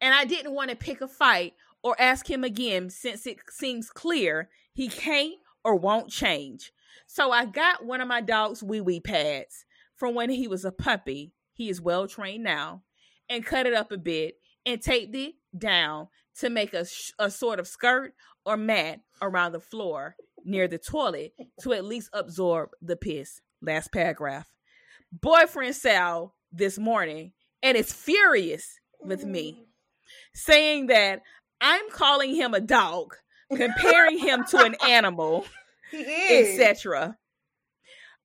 and 0.00 0.14
I 0.14 0.24
didn't 0.24 0.54
want 0.54 0.70
to 0.70 0.76
pick 0.76 1.00
a 1.00 1.08
fight 1.08 1.54
or 1.82 2.00
ask 2.00 2.28
him 2.28 2.44
again 2.44 2.90
since 2.90 3.26
it 3.26 3.38
seems 3.50 3.90
clear 3.90 4.48
he 4.72 4.88
can't 4.88 5.34
or 5.64 5.76
won't 5.76 6.10
change. 6.10 6.72
So 7.06 7.30
I 7.30 7.44
got 7.44 7.84
one 7.84 8.00
of 8.00 8.08
my 8.08 8.20
dog's 8.20 8.62
wee 8.62 8.80
wee 8.80 9.00
pads 9.00 9.64
from 9.96 10.14
when 10.14 10.30
he 10.30 10.48
was 10.48 10.64
a 10.64 10.72
puppy. 10.72 11.32
He 11.52 11.68
is 11.68 11.80
well 11.80 12.06
trained 12.08 12.44
now, 12.44 12.82
and 13.28 13.44
cut 13.44 13.66
it 13.66 13.74
up 13.74 13.92
a 13.92 13.98
bit 13.98 14.36
and 14.66 14.80
taped 14.80 15.14
it 15.14 15.34
down 15.56 16.08
to 16.38 16.50
make 16.50 16.74
a, 16.74 16.86
sh- 16.86 17.12
a 17.18 17.30
sort 17.30 17.60
of 17.60 17.68
skirt 17.68 18.14
or 18.44 18.56
mat 18.56 19.00
around 19.22 19.52
the 19.52 19.60
floor 19.60 20.16
near 20.44 20.66
the 20.66 20.78
toilet 20.78 21.32
to 21.60 21.72
at 21.72 21.84
least 21.84 22.10
absorb 22.12 22.70
the 22.80 22.96
piss. 22.96 23.40
Last 23.60 23.92
paragraph. 23.92 24.46
Boyfriend 25.12 25.74
Sal 25.74 26.34
this 26.50 26.78
morning 26.78 27.32
and 27.62 27.76
is 27.76 27.92
furious 27.92 28.78
with 29.02 29.24
me, 29.24 29.58
mm. 29.60 29.64
Saying 30.34 30.86
that 30.86 31.22
I'm 31.60 31.90
calling 31.90 32.34
him 32.34 32.54
a 32.54 32.60
dog, 32.60 33.14
comparing 33.54 34.18
him 34.18 34.44
to 34.50 34.58
an 34.64 34.76
animal, 34.86 35.44
etc. 35.92 37.16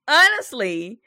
Honestly, 0.07 0.99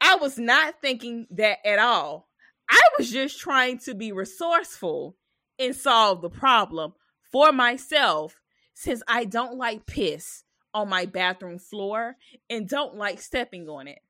I 0.00 0.16
was 0.16 0.38
not 0.38 0.80
thinking 0.80 1.26
that 1.30 1.58
at 1.66 1.78
all. 1.78 2.28
I 2.68 2.80
was 2.98 3.10
just 3.10 3.38
trying 3.38 3.78
to 3.80 3.94
be 3.94 4.12
resourceful 4.12 5.16
and 5.58 5.74
solve 5.74 6.22
the 6.22 6.30
problem 6.30 6.94
for 7.30 7.52
myself 7.52 8.40
since 8.74 9.02
I 9.06 9.24
don't 9.24 9.58
like 9.58 9.86
piss 9.86 10.44
on 10.72 10.88
my 10.88 11.06
bathroom 11.06 11.58
floor 11.58 12.16
and 12.50 12.68
don't 12.68 12.96
like 12.96 13.20
stepping 13.20 13.68
on 13.68 13.86
it. 13.86 14.00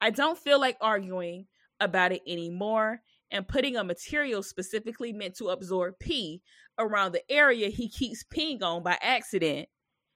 I 0.00 0.10
don't 0.10 0.38
feel 0.38 0.60
like 0.60 0.76
arguing 0.80 1.46
about 1.80 2.12
it 2.12 2.22
anymore 2.26 3.00
and 3.30 3.48
putting 3.48 3.76
a 3.76 3.84
material 3.84 4.42
specifically 4.42 5.12
meant 5.12 5.36
to 5.36 5.48
absorb 5.48 5.98
pee 5.98 6.42
around 6.78 7.12
the 7.12 7.30
area 7.30 7.68
he 7.68 7.88
keeps 7.88 8.24
peeing 8.24 8.62
on 8.62 8.82
by 8.82 8.98
accident 9.00 9.68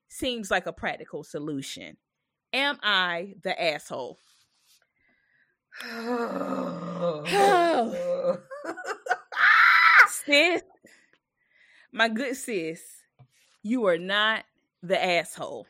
seems 0.09 0.51
like 0.51 0.67
a 0.67 0.73
practical 0.73 1.23
solution. 1.23 1.97
Am 2.53 2.79
I 2.83 3.35
the 3.43 3.61
asshole? 3.61 4.19
sis, 10.09 10.63
my 11.93 12.09
good 12.09 12.37
sis, 12.37 12.83
you 13.63 13.87
are 13.87 13.99
not 13.99 14.45
the 14.83 15.03
asshole. 15.03 15.67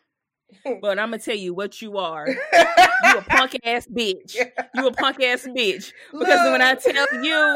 But 0.80 0.98
I'm 0.98 1.10
gonna 1.10 1.18
tell 1.18 1.36
you 1.36 1.54
what 1.54 1.80
you 1.82 1.98
are. 1.98 2.28
You 2.28 3.18
a 3.18 3.22
punk 3.22 3.56
ass 3.64 3.86
bitch. 3.86 4.36
You 4.74 4.86
a 4.86 4.92
punk 4.92 5.22
ass 5.22 5.46
bitch. 5.46 5.92
Because 6.12 6.50
when 6.50 6.60
I 6.62 6.74
tell 6.74 7.06
you, 7.22 7.54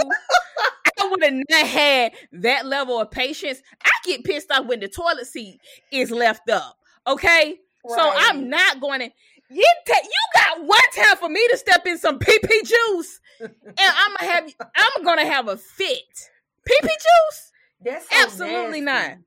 I 1.00 1.08
would 1.08 1.22
have 1.24 1.32
not 1.50 1.66
had 1.66 2.12
that 2.32 2.66
level 2.66 3.00
of 3.00 3.10
patience. 3.10 3.60
I 3.84 3.90
get 4.04 4.24
pissed 4.24 4.50
off 4.52 4.66
when 4.66 4.80
the 4.80 4.88
toilet 4.88 5.26
seat 5.26 5.58
is 5.90 6.10
left 6.10 6.48
up. 6.50 6.78
Okay, 7.06 7.56
so 7.88 8.12
I'm 8.14 8.48
not 8.48 8.80
going 8.80 9.00
to. 9.00 9.10
You 9.50 9.74
ta- 9.86 9.94
you 10.02 10.10
got 10.34 10.64
one 10.64 10.80
time 10.94 11.16
for 11.16 11.28
me 11.28 11.46
to 11.48 11.56
step 11.58 11.86
in 11.86 11.98
some 11.98 12.18
pee 12.18 12.38
pee 12.44 12.62
juice, 12.62 13.20
and 13.40 13.50
I'm 13.78 14.16
gonna 14.18 14.32
have. 14.32 14.54
I'm 14.76 15.04
gonna 15.04 15.26
have 15.26 15.48
a 15.48 15.56
fit. 15.56 16.28
Pee 16.64 16.78
pee 16.82 16.88
juice, 16.88 17.52
That's 17.84 18.08
so 18.08 18.22
absolutely 18.22 18.80
nasty. 18.80 19.08
not. 19.10 19.18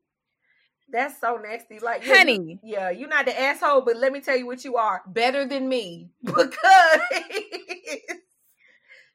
That's 0.95 1.19
so 1.19 1.35
nasty. 1.35 1.79
Like, 1.79 2.03
yeah, 2.05 2.07
you- 2.11 2.17
honey. 2.17 2.59
yeah, 2.63 2.89
you're 2.89 3.09
not 3.09 3.25
the 3.25 3.37
asshole, 3.39 3.81
but 3.81 3.97
let 3.97 4.13
me 4.13 4.21
tell 4.21 4.37
you 4.37 4.45
what 4.45 4.63
you 4.63 4.77
are. 4.77 5.01
Better 5.05 5.45
than 5.45 5.67
me. 5.67 6.09
Because 6.23 6.49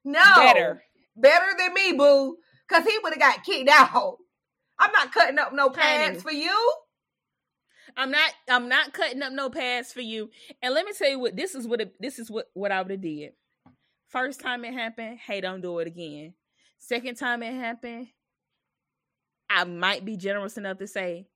no 0.04 0.22
Better. 0.36 0.82
Better 1.16 1.46
than 1.58 1.74
me, 1.74 1.92
boo. 1.92 2.36
Cause 2.68 2.84
he 2.84 2.96
would 3.02 3.12
have 3.14 3.20
got 3.20 3.44
kicked 3.44 3.68
out. 3.68 4.16
I'm 4.78 4.92
not 4.92 5.12
cutting 5.12 5.38
up 5.38 5.52
no 5.52 5.68
Honey. 5.70 5.76
pads 5.80 6.22
for 6.22 6.30
you. 6.32 6.72
I'm 7.96 8.10
not. 8.10 8.32
I'm 8.48 8.68
not 8.68 8.92
cutting 8.92 9.20
up 9.22 9.32
no 9.32 9.50
pads 9.50 9.92
for 9.92 10.00
you. 10.00 10.30
And 10.62 10.72
let 10.72 10.86
me 10.86 10.92
tell 10.96 11.10
you 11.10 11.18
what. 11.18 11.34
This 11.36 11.54
is 11.54 11.66
what. 11.66 11.80
This 11.98 12.18
is 12.18 12.30
what. 12.30 12.46
What 12.54 12.70
I 12.72 12.80
would 12.82 12.90
have 12.92 13.00
did. 13.00 13.32
First 14.08 14.40
time 14.40 14.64
it 14.64 14.72
happened. 14.72 15.18
Hey, 15.26 15.40
don't 15.40 15.60
do 15.60 15.78
it 15.80 15.88
again. 15.88 16.34
Second 16.78 17.16
time 17.16 17.42
it 17.42 17.52
happened. 17.54 18.06
I 19.50 19.64
might 19.64 20.04
be 20.04 20.16
generous 20.16 20.56
enough 20.56 20.78
to 20.78 20.86
say, 20.86 21.26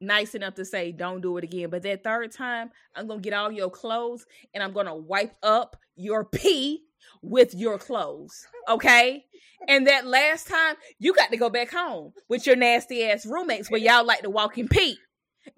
nice 0.00 0.34
enough 0.34 0.54
to 0.54 0.64
say, 0.64 0.92
don't 0.92 1.20
do 1.20 1.36
it 1.38 1.44
again. 1.44 1.70
But 1.70 1.82
that 1.82 2.04
third 2.04 2.32
time, 2.32 2.70
I'm 2.94 3.06
gonna 3.06 3.20
get 3.20 3.32
all 3.32 3.50
your 3.52 3.70
clothes 3.70 4.26
and 4.54 4.62
I'm 4.62 4.72
gonna 4.72 4.94
wipe 4.96 5.34
up 5.42 5.76
your 5.96 6.24
pee 6.24 6.84
with 7.22 7.54
your 7.54 7.78
clothes. 7.78 8.46
Okay. 8.68 9.24
And 9.66 9.86
that 9.88 10.06
last 10.06 10.46
time, 10.46 10.76
you 11.00 11.12
got 11.14 11.30
to 11.30 11.36
go 11.36 11.50
back 11.50 11.72
home 11.72 12.12
with 12.28 12.46
your 12.46 12.54
nasty 12.56 13.04
ass 13.04 13.26
roommates 13.26 13.70
where 13.70 13.80
y'all 13.80 14.06
like 14.06 14.20
to 14.22 14.30
walk 14.30 14.56
and 14.56 14.70
pee. 14.70 14.96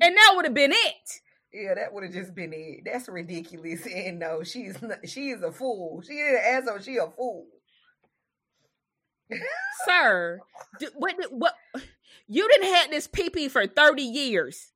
And 0.01 0.17
that 0.17 0.33
would 0.37 0.47
have 0.47 0.55
been 0.55 0.73
it. 0.73 1.11
Yeah, 1.53 1.75
that 1.75 1.93
would 1.93 2.05
have 2.05 2.13
just 2.13 2.35
been 2.35 2.53
it. 2.55 2.83
That's 2.85 3.09
ridiculous. 3.09 3.87
And 3.95 4.19
no, 4.21 4.43
she's 4.43 4.81
not, 4.81 5.07
she 5.07 5.31
is 5.31 5.43
a 5.43 5.53
fool. 5.53 6.03
She 6.07 6.15
is 6.15 6.33
an 6.39 6.65
asshole. 6.65 6.79
She 6.81 6.97
a 6.97 7.09
fool. 7.09 7.47
Sir, 9.87 10.41
what 10.95 11.17
did- 11.17 11.31
what 11.31 11.55
you 12.31 12.49
didn't 12.49 12.73
had 12.73 12.91
this 12.93 13.09
pee 13.09 13.49
for 13.49 13.67
30 13.67 14.03
years. 14.03 14.71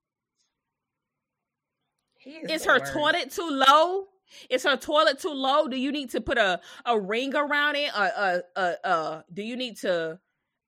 Is 2.27 2.65
her 2.65 2.81
worst. 2.81 2.93
toilet 2.93 3.31
too 3.31 3.49
low? 3.49 4.07
Is 4.51 4.65
her 4.65 4.77
toilet 4.77 5.21
too 5.21 5.33
low? 5.33 5.69
Do 5.69 5.77
you 5.77 5.93
need 5.93 6.11
to 6.11 6.21
put 6.21 6.37
a, 6.37 6.61
a 6.85 6.99
ring 6.99 7.33
around 7.37 7.77
it? 7.77 7.91
Uh, 7.95 8.11
uh, 8.17 8.39
uh, 8.57 8.73
uh, 8.83 9.23
do 9.33 9.43
you 9.43 9.57
need 9.57 9.77
to? 9.79 10.19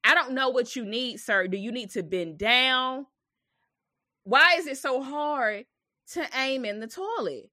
I 0.04 0.14
don't 0.14 0.32
know 0.32 0.50
what 0.50 0.76
you 0.76 0.84
need, 0.84 1.18
sir. 1.18 1.48
Do 1.48 1.56
you 1.56 1.72
need 1.72 1.90
to 1.92 2.04
bend 2.04 2.38
down? 2.38 3.06
Why 4.22 4.54
is 4.58 4.68
it 4.68 4.78
so 4.78 5.02
hard 5.02 5.64
to 6.12 6.24
aim 6.38 6.64
in 6.64 6.78
the 6.78 6.86
toilet? 6.86 7.50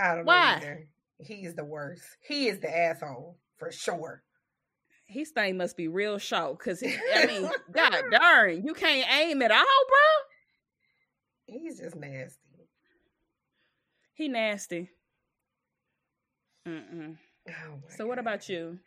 I 0.00 0.14
don't 0.14 0.24
Why? 0.24 0.52
know 0.52 0.56
either. 0.56 0.88
He 1.18 1.34
is 1.44 1.54
the 1.54 1.64
worst. 1.64 2.04
He 2.26 2.48
is 2.48 2.58
the 2.60 2.74
asshole 2.74 3.38
for 3.58 3.70
sure. 3.70 4.22
His 5.12 5.30
thing 5.30 5.58
must 5.58 5.76
be 5.76 5.88
real 5.88 6.16
short, 6.18 6.58
cause 6.58 6.82
I 6.82 7.26
mean, 7.28 7.50
god 7.70 8.04
darn, 8.10 8.64
you 8.64 8.72
can't 8.72 9.06
aim 9.12 9.42
at 9.42 9.50
all, 9.50 9.58
bro. 9.58 11.58
He's 11.58 11.78
just 11.78 11.96
nasty. 11.96 12.38
He 14.14 14.28
nasty. 14.28 14.90
Mm-mm. 16.66 17.16
Oh 17.48 17.80
So 17.88 18.06
what 18.06 18.18
about 18.18 18.48
you? 18.48 18.78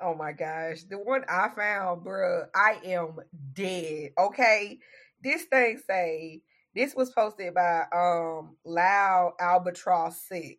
Oh 0.00 0.14
my 0.14 0.32
gosh. 0.32 0.82
The 0.88 0.98
one 0.98 1.24
I 1.28 1.48
found, 1.54 2.04
bruh, 2.04 2.46
I 2.54 2.78
am 2.84 3.16
dead. 3.52 4.10
Okay. 4.18 4.78
This 5.22 5.44
thing 5.44 5.80
say 5.86 6.42
this 6.74 6.94
was 6.94 7.10
posted 7.10 7.54
by 7.54 7.84
um 7.92 8.56
Loud 8.64 9.32
Albatross 9.40 10.20
6. 10.28 10.56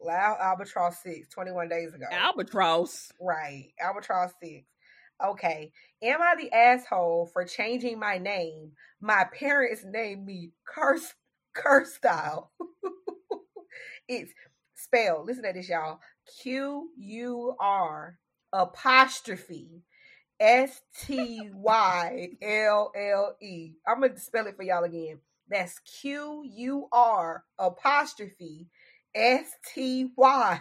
Loud 0.00 0.36
Albatross 0.40 0.98
6, 1.02 1.28
21 1.28 1.68
days 1.68 1.94
ago. 1.94 2.06
Albatross. 2.10 3.12
right. 3.20 3.72
Albatross 3.80 4.32
6. 4.42 4.64
Okay. 5.24 5.72
Am 6.02 6.20
I 6.20 6.34
the 6.36 6.52
asshole 6.52 7.30
for 7.32 7.44
changing 7.44 7.98
my 7.98 8.18
name? 8.18 8.72
My 9.00 9.24
parents 9.38 9.82
named 9.84 10.26
me 10.26 10.52
Curse 10.66 11.14
Curse 11.54 11.94
Style. 11.94 12.50
it's 14.08 14.32
spelled, 14.74 15.26
listen 15.26 15.44
to 15.44 15.52
this, 15.52 15.68
y'all. 15.68 16.00
Q 16.42 16.90
U 16.96 17.54
R 17.58 18.18
apostrophe 18.52 19.82
S 20.38 20.82
T 21.00 21.50
Y 21.54 22.28
L 22.42 22.92
L 22.94 23.36
E. 23.40 23.72
I'm 23.86 24.00
gonna 24.00 24.18
spell 24.18 24.46
it 24.46 24.56
for 24.56 24.62
y'all 24.62 24.84
again. 24.84 25.20
That's 25.48 25.78
Q 25.78 26.42
U 26.44 26.88
R 26.92 27.44
apostrophe 27.58 28.68
S 29.16 29.50
T 29.74 30.12
Y 30.16 30.60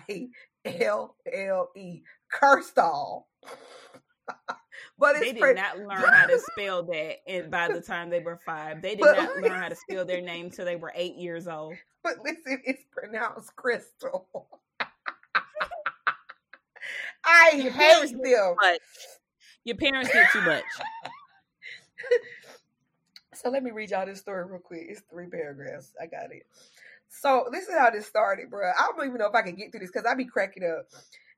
L 0.65 1.15
L 1.31 1.69
E. 1.75 2.01
Kirstall. 2.33 3.25
but 4.97 5.19
they 5.19 5.33
did 5.33 5.41
pre- 5.41 5.53
not 5.53 5.77
learn 5.77 5.89
how 5.89 6.25
to 6.25 6.39
spell 6.51 6.83
that 6.83 7.17
and 7.27 7.51
by 7.51 7.67
the 7.67 7.81
time 7.81 8.09
they 8.09 8.19
were 8.19 8.39
five. 8.45 8.81
They 8.81 8.95
did 8.95 9.01
but 9.01 9.17
not 9.17 9.37
learn 9.41 9.59
how 9.59 9.69
to 9.69 9.75
spell 9.75 10.05
their 10.05 10.21
name 10.21 10.49
till 10.49 10.65
they 10.65 10.75
were 10.75 10.91
eight 10.95 11.15
years 11.15 11.47
old. 11.47 11.75
But 12.05 12.17
listen, 12.23 12.61
it's 12.63 12.83
pronounced 12.91 13.55
crystal. 13.55 14.27
I 17.25 17.53
Your 17.55 17.71
hate 17.71 18.11
them. 18.11 18.77
Your 19.63 19.75
parents 19.75 20.11
did 20.11 20.27
too 20.31 20.41
much. 20.41 20.63
so 23.33 23.49
let 23.49 23.63
me 23.63 23.71
read 23.71 23.89
y'all 23.89 24.05
this 24.05 24.19
story 24.19 24.45
real 24.45 24.59
quick. 24.59 24.85
It's 24.87 25.01
three 25.09 25.25
paragraphs. 25.29 25.95
I 25.99 26.05
got 26.05 26.31
it. 26.31 26.45
So 27.21 27.47
this 27.51 27.67
is 27.67 27.75
how 27.77 27.89
this 27.89 28.05
started, 28.05 28.49
bro. 28.49 28.69
I 28.77 28.91
don't 28.95 29.05
even 29.05 29.17
know 29.17 29.27
if 29.27 29.35
I 29.35 29.41
can 29.41 29.55
get 29.55 29.71
through 29.71 29.81
this 29.81 29.91
because 29.91 30.05
I 30.09 30.15
be 30.15 30.25
cracking 30.25 30.63
up. 30.63 30.85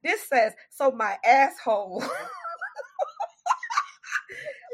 This 0.03 0.21
says, 0.27 0.53
so 0.71 0.91
my 0.91 1.17
asshole. 1.25 2.03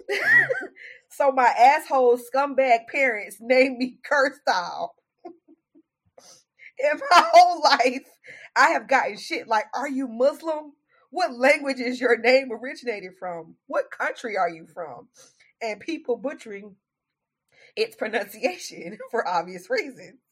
so 1.09 1.31
my 1.31 1.47
asshole 1.47 2.17
scumbag 2.17 2.87
parents 2.91 3.37
named 3.39 3.77
me 3.77 3.97
curse 4.03 4.37
style. 4.41 4.95
In 6.79 6.99
my 7.11 7.29
whole 7.33 7.61
life, 7.61 8.07
I 8.55 8.69
have 8.71 8.87
gotten 8.87 9.17
shit 9.17 9.47
like, 9.47 9.65
are 9.73 9.89
you 9.89 10.07
Muslim? 10.07 10.73
What 11.11 11.37
language 11.37 11.79
is 11.79 12.01
your 12.01 12.17
name 12.17 12.49
originated 12.51 13.11
from? 13.19 13.55
What 13.67 13.91
country 13.91 14.35
are 14.35 14.49
you 14.49 14.67
from? 14.73 15.09
And 15.61 15.79
people 15.79 16.17
butchering 16.17 16.75
its 17.75 17.95
pronunciation 17.95 18.97
for 19.11 19.27
obvious 19.27 19.69
reasons. 19.69 20.22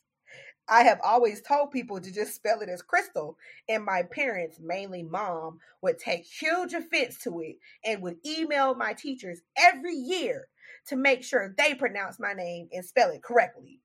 I 0.71 0.83
have 0.83 1.01
always 1.03 1.41
told 1.41 1.71
people 1.71 1.99
to 1.99 2.13
just 2.13 2.33
spell 2.33 2.61
it 2.61 2.69
as 2.69 2.81
crystal, 2.81 3.37
and 3.67 3.83
my 3.83 4.03
parents, 4.03 4.57
mainly 4.57 5.03
mom, 5.03 5.59
would 5.81 5.99
take 5.99 6.23
huge 6.23 6.73
offense 6.73 7.17
to 7.23 7.41
it 7.41 7.57
and 7.83 8.01
would 8.01 8.25
email 8.25 8.73
my 8.73 8.93
teachers 8.93 9.41
every 9.57 9.93
year 9.93 10.47
to 10.87 10.95
make 10.95 11.25
sure 11.25 11.53
they 11.57 11.75
pronounce 11.75 12.19
my 12.19 12.31
name 12.31 12.69
and 12.71 12.85
spell 12.85 13.11
it 13.11 13.21
correctly. 13.21 13.81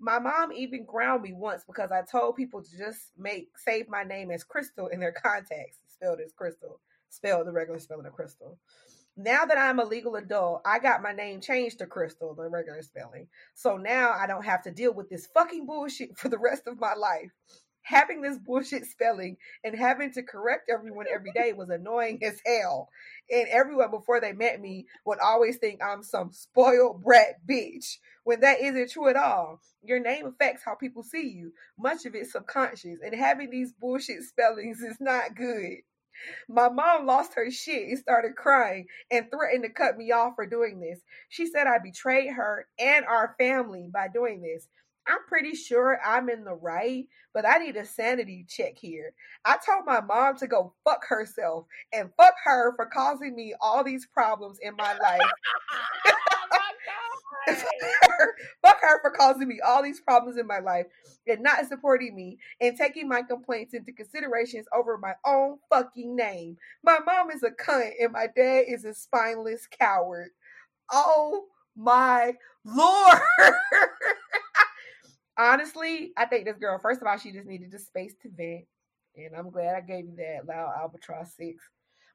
My 0.00 0.18
mom 0.18 0.50
even 0.54 0.86
ground 0.86 1.22
me 1.22 1.34
once 1.34 1.62
because 1.66 1.92
I 1.92 2.00
told 2.10 2.36
people 2.36 2.62
to 2.62 2.78
just 2.78 3.12
make 3.18 3.50
save 3.58 3.90
my 3.90 4.02
name 4.02 4.30
as 4.30 4.44
Crystal 4.44 4.88
in 4.88 5.00
their 5.00 5.12
contacts, 5.22 5.76
spelled 5.88 6.20
as 6.20 6.32
Crystal, 6.32 6.80
spelled 7.10 7.46
the 7.46 7.52
regular 7.52 7.78
spelling 7.78 8.06
of 8.06 8.14
Crystal 8.14 8.58
now 9.16 9.44
that 9.44 9.58
I'm 9.58 9.78
a 9.78 9.84
legal 9.84 10.16
adult, 10.16 10.62
I 10.64 10.78
got 10.78 11.02
my 11.02 11.12
name 11.12 11.40
changed 11.40 11.78
to 11.78 11.86
Crystal, 11.86 12.34
the 12.34 12.48
regular 12.48 12.82
spelling. 12.82 13.28
So 13.54 13.76
now 13.76 14.12
I 14.12 14.26
don't 14.26 14.44
have 14.44 14.62
to 14.62 14.70
deal 14.70 14.92
with 14.92 15.08
this 15.08 15.28
fucking 15.34 15.66
bullshit 15.66 16.18
for 16.18 16.28
the 16.28 16.38
rest 16.38 16.66
of 16.66 16.80
my 16.80 16.94
life. 16.94 17.30
Having 17.82 18.22
this 18.22 18.38
bullshit 18.38 18.86
spelling 18.86 19.36
and 19.62 19.76
having 19.78 20.10
to 20.12 20.22
correct 20.22 20.70
everyone 20.72 21.04
every 21.12 21.30
day 21.32 21.52
was 21.52 21.68
annoying 21.68 22.18
as 22.24 22.40
hell. 22.46 22.88
And 23.30 23.46
everyone 23.48 23.90
before 23.90 24.20
they 24.20 24.32
met 24.32 24.60
me 24.60 24.86
would 25.04 25.18
always 25.20 25.58
think 25.58 25.82
I'm 25.82 26.02
some 26.02 26.32
spoiled 26.32 27.02
brat 27.04 27.46
bitch 27.46 27.98
when 28.24 28.40
that 28.40 28.60
isn't 28.62 28.90
true 28.90 29.08
at 29.08 29.16
all. 29.16 29.60
Your 29.82 30.00
name 30.00 30.26
affects 30.26 30.62
how 30.64 30.74
people 30.74 31.02
see 31.02 31.28
you, 31.28 31.52
much 31.78 32.06
of 32.06 32.14
it 32.14 32.26
subconscious, 32.26 33.00
and 33.04 33.14
having 33.14 33.50
these 33.50 33.74
bullshit 33.74 34.22
spellings 34.22 34.80
is 34.80 34.96
not 34.98 35.36
good. 35.36 35.74
My 36.48 36.68
mom 36.68 37.06
lost 37.06 37.34
her 37.34 37.50
shit 37.50 37.88
and 37.88 37.98
started 37.98 38.36
crying 38.36 38.86
and 39.10 39.30
threatened 39.30 39.64
to 39.64 39.70
cut 39.70 39.96
me 39.96 40.12
off 40.12 40.34
for 40.36 40.46
doing 40.46 40.80
this. 40.80 41.00
She 41.28 41.46
said 41.46 41.66
I 41.66 41.78
betrayed 41.78 42.32
her 42.32 42.66
and 42.78 43.04
our 43.06 43.34
family 43.38 43.88
by 43.92 44.08
doing 44.12 44.42
this. 44.42 44.68
I'm 45.06 45.18
pretty 45.28 45.54
sure 45.54 46.00
I'm 46.04 46.30
in 46.30 46.44
the 46.44 46.54
right, 46.54 47.04
but 47.34 47.46
I 47.46 47.58
need 47.58 47.76
a 47.76 47.84
sanity 47.84 48.46
check 48.48 48.78
here. 48.78 49.12
I 49.44 49.58
told 49.64 49.84
my 49.84 50.00
mom 50.00 50.36
to 50.38 50.46
go 50.46 50.72
fuck 50.84 51.04
herself 51.06 51.66
and 51.92 52.10
fuck 52.16 52.34
her 52.44 52.74
for 52.76 52.86
causing 52.86 53.34
me 53.34 53.54
all 53.60 53.84
these 53.84 54.06
problems 54.06 54.58
in 54.62 54.74
my 54.76 54.96
life. 54.96 55.20
Fuck 58.62 58.80
her 58.80 59.00
for 59.02 59.10
causing 59.10 59.48
me 59.48 59.60
all 59.60 59.82
these 59.82 60.00
problems 60.00 60.38
in 60.38 60.46
my 60.46 60.58
life 60.58 60.86
and 61.26 61.42
not 61.42 61.66
supporting 61.66 62.14
me 62.14 62.38
and 62.60 62.76
taking 62.76 63.08
my 63.08 63.22
complaints 63.22 63.74
into 63.74 63.92
considerations 63.92 64.66
over 64.74 64.98
my 64.98 65.14
own 65.26 65.58
fucking 65.70 66.14
name. 66.16 66.56
My 66.82 66.98
mom 67.04 67.30
is 67.30 67.42
a 67.42 67.50
cunt 67.50 67.92
and 68.00 68.12
my 68.12 68.28
dad 68.34 68.64
is 68.68 68.84
a 68.84 68.94
spineless 68.94 69.66
coward. 69.78 70.30
Oh 70.90 71.46
my 71.76 72.34
lord. 72.64 73.20
Honestly, 75.36 76.12
I 76.16 76.26
think 76.26 76.44
this 76.44 76.58
girl, 76.58 76.78
first 76.78 77.00
of 77.00 77.08
all, 77.08 77.18
she 77.18 77.32
just 77.32 77.48
needed 77.48 77.72
the 77.72 77.78
space 77.78 78.14
to 78.22 78.30
vent. 78.30 78.64
And 79.16 79.34
I'm 79.36 79.50
glad 79.50 79.76
I 79.76 79.80
gave 79.80 80.06
you 80.06 80.16
that 80.16 80.46
loud 80.46 80.72
albatross 80.80 81.34
six. 81.36 81.62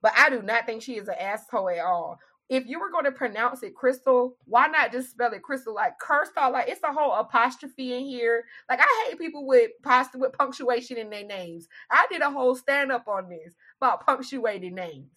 But 0.01 0.13
I 0.17 0.29
do 0.29 0.41
not 0.41 0.65
think 0.65 0.81
she 0.81 0.95
is 0.95 1.09
an 1.09 1.15
asshole 1.19 1.69
at 1.69 1.79
all 1.79 2.19
if 2.49 2.65
you 2.65 2.79
were 2.79 2.89
going 2.89 3.05
to 3.05 3.11
pronounce 3.11 3.61
it 3.61 3.75
crystal, 3.75 4.35
why 4.45 4.67
not 4.67 4.91
just 4.91 5.11
spell 5.11 5.31
it 5.33 5.43
crystal 5.43 5.75
like 5.75 5.99
Crystal? 5.99 6.51
Like 6.51 6.67
it's 6.67 6.81
a 6.83 6.91
whole 6.91 7.13
apostrophe 7.13 7.93
in 7.93 8.05
here. 8.05 8.45
Like 8.67 8.79
I 8.81 9.07
hate 9.07 9.19
people 9.19 9.45
with 9.45 9.71
pasta 9.83 10.17
with 10.17 10.33
punctuation 10.33 10.97
in 10.97 11.11
their 11.11 11.25
names. 11.25 11.67
I 11.91 12.07
did 12.11 12.21
a 12.21 12.31
whole 12.31 12.55
stand 12.55 12.91
up 12.91 13.07
on 13.07 13.29
this 13.29 13.53
about 13.79 14.03
punctuated 14.03 14.73
names. 14.73 15.11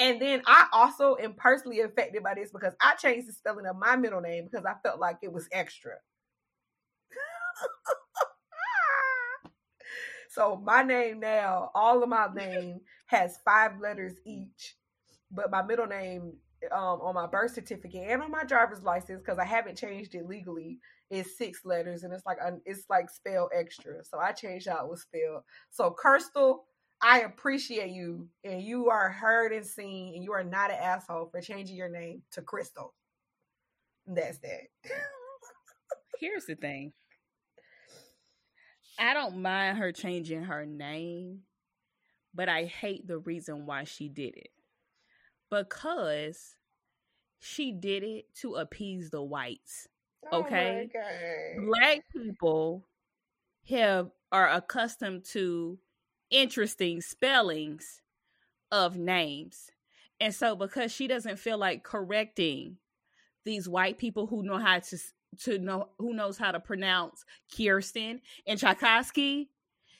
And 0.00 0.20
then 0.20 0.42
I 0.46 0.66
also 0.72 1.16
am 1.20 1.34
personally 1.34 1.80
affected 1.80 2.24
by 2.24 2.34
this 2.34 2.50
because 2.52 2.74
I 2.80 2.94
changed 2.96 3.28
the 3.28 3.32
spelling 3.32 3.66
of 3.66 3.76
my 3.76 3.96
middle 3.96 4.20
name 4.20 4.48
because 4.50 4.66
I 4.66 4.74
felt 4.82 5.00
like 5.00 5.18
it 5.22 5.32
was 5.32 5.48
extra. 5.52 5.92
so 10.30 10.56
my 10.56 10.82
name 10.82 11.20
now, 11.20 11.70
all 11.74 12.02
of 12.02 12.08
my 12.08 12.28
name 12.32 12.80
has 13.06 13.38
five 13.44 13.80
letters 13.80 14.14
each 14.24 14.76
but 15.30 15.50
my 15.50 15.62
middle 15.62 15.86
name 15.86 16.32
um, 16.72 17.00
on 17.00 17.14
my 17.14 17.26
birth 17.26 17.54
certificate 17.54 18.06
and 18.08 18.22
on 18.22 18.30
my 18.30 18.44
driver's 18.44 18.82
license 18.82 19.20
because 19.20 19.38
I 19.38 19.44
haven't 19.44 19.78
changed 19.78 20.14
it 20.14 20.26
legally 20.26 20.78
is 21.10 21.36
six 21.38 21.64
letters 21.64 22.02
and 22.02 22.12
it's 22.12 22.26
like 22.26 22.38
it's 22.64 22.84
like 22.90 23.08
spell 23.10 23.48
extra. 23.54 24.04
So 24.04 24.18
I 24.18 24.32
changed 24.32 24.66
it 24.66 24.88
was 24.88 25.02
spelled. 25.02 25.42
So 25.70 25.94
Kirstel, 26.02 26.58
I 27.00 27.20
appreciate 27.20 27.90
you 27.90 28.28
and 28.44 28.62
you 28.62 28.90
are 28.90 29.08
heard 29.10 29.52
and 29.52 29.64
seen 29.64 30.14
and 30.14 30.24
you 30.24 30.32
are 30.32 30.44
not 30.44 30.70
an 30.70 30.78
asshole 30.80 31.28
for 31.30 31.40
changing 31.40 31.76
your 31.76 31.88
name 31.88 32.22
to 32.32 32.42
Crystal. 32.42 32.94
That's 34.06 34.38
that. 34.38 34.92
Here's 36.20 36.46
the 36.46 36.56
thing. 36.56 36.92
I 38.98 39.14
don't 39.14 39.40
mind 39.40 39.78
her 39.78 39.92
changing 39.92 40.42
her 40.44 40.66
name, 40.66 41.42
but 42.34 42.48
I 42.48 42.64
hate 42.64 43.06
the 43.06 43.18
reason 43.18 43.64
why 43.64 43.84
she 43.84 44.08
did 44.08 44.34
it 44.34 44.50
because 45.50 46.54
she 47.40 47.72
did 47.72 48.02
it 48.02 48.34
to 48.36 48.56
appease 48.56 49.10
the 49.10 49.22
whites. 49.22 49.88
Oh 50.30 50.40
okay. 50.40 50.88
Oh 50.94 51.64
Black 51.66 52.04
people 52.12 52.84
have 53.68 54.10
are 54.30 54.48
accustomed 54.50 55.24
to 55.24 55.78
interesting 56.30 57.00
spellings 57.00 58.02
of 58.70 58.96
names. 58.96 59.70
And 60.20 60.34
so 60.34 60.56
because 60.56 60.92
she 60.92 61.06
doesn't 61.06 61.38
feel 61.38 61.58
like 61.58 61.84
correcting 61.84 62.76
these 63.44 63.68
white 63.68 63.98
people 63.98 64.26
who 64.26 64.42
know 64.42 64.58
how 64.58 64.80
to 64.80 64.98
to 65.44 65.58
know 65.58 65.90
who 65.98 66.12
knows 66.14 66.36
how 66.36 66.50
to 66.50 66.60
pronounce 66.60 67.24
Kirsten 67.54 68.20
and 68.46 68.58
Tchaikovsky, 68.58 69.50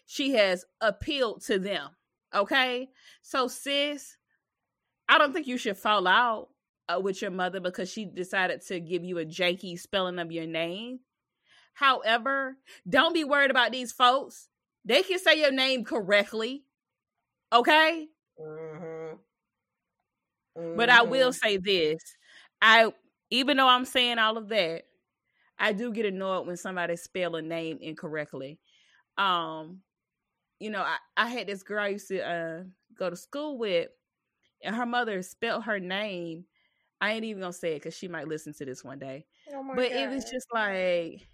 she 0.07 0.33
has 0.33 0.65
appealed 0.81 1.43
to 1.43 1.59
them. 1.59 1.91
Okay? 2.35 2.91
So 3.23 3.49
sis, 3.49 4.18
I 5.09 5.19
don't 5.19 5.33
think 5.33 5.47
you 5.47 5.57
should 5.57 5.77
fall 5.77 6.07
out 6.07 6.49
uh, 6.89 7.01
with 7.01 7.23
your 7.23 7.31
mother 7.31 7.61
because 7.61 7.91
she 7.91 8.05
decided 8.05 8.63
to 8.67 8.81
give 8.81 9.05
you 9.05 9.19
a 9.19 9.25
janky 9.25 9.79
spelling 9.79 10.19
of 10.19 10.33
your 10.33 10.47
name. 10.47 11.01
However, 11.75 12.57
don't 12.89 13.15
be 13.15 13.25
worried 13.25 13.51
about 13.51 13.73
these 13.73 13.93
folks. 13.93 14.49
They 14.85 15.03
can 15.03 15.19
say 15.19 15.41
your 15.41 15.53
name 15.53 15.85
correctly. 15.85 16.65
Okay? 17.53 18.09
Mm-hmm. 18.41 19.17
Mm-hmm. 20.59 20.77
But 20.77 20.91
I 20.91 21.03
will 21.03 21.31
mm-hmm. 21.31 21.49
say 21.49 21.57
this. 21.57 22.03
I 22.61 22.93
even 23.31 23.57
though 23.57 23.69
I'm 23.69 23.85
saying 23.85 24.19
all 24.19 24.37
of 24.37 24.49
that, 24.49 24.85
I 25.59 25.73
do 25.73 25.93
get 25.93 26.07
annoyed 26.07 26.47
when 26.47 26.57
somebody 26.57 26.97
spell 26.97 27.37
a 27.37 27.43
name 27.43 27.79
incorrectly. 27.81 28.59
Um, 29.17 29.81
you 30.59 30.71
know, 30.71 30.83
I, 30.83 30.97
I 31.17 31.29
had 31.29 31.47
this 31.47 31.63
girl 31.63 31.85
I 31.85 31.89
used 31.89 32.09
to 32.09 32.27
uh, 32.27 32.63
go 32.99 33.11
to 33.11 33.17
school 33.17 33.59
with 33.59 33.89
and 34.63 34.75
her 34.75 34.87
mother 34.87 35.23
spelled 35.23 35.65
her 35.65 35.81
name. 35.81 36.45
I 37.01 37.13
ain't 37.13 37.25
even 37.25 37.41
gonna 37.41 37.53
say 37.53 37.73
it 37.73 37.77
because 37.77 37.97
she 37.97 38.09
might 38.09 38.29
listen 38.29 38.53
to 38.55 38.65
this 38.65 38.83
one 38.85 38.99
day. 38.99 39.27
Oh 39.55 39.65
but 39.75 39.91
God. 39.91 39.99
it 39.99 40.11
was 40.11 40.25
just 40.25 40.47
like, 40.53 41.27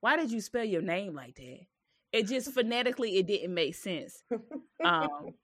why 0.00 0.16
did 0.16 0.30
you 0.30 0.40
spell 0.40 0.64
your 0.64 0.82
name 0.82 1.14
like 1.14 1.36
that? 1.36 1.58
It 2.12 2.26
just 2.26 2.52
phonetically, 2.54 3.16
it 3.16 3.26
didn't 3.26 3.54
make 3.54 3.74
sense. 3.74 4.22
Um, 4.84 5.34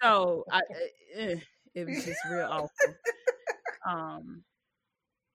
so 0.00 0.44
I, 0.50 0.58
uh, 0.58 1.34
it 1.74 1.86
was 1.86 2.04
just 2.04 2.20
real 2.30 2.46
awful. 2.50 2.94
Um, 3.88 4.42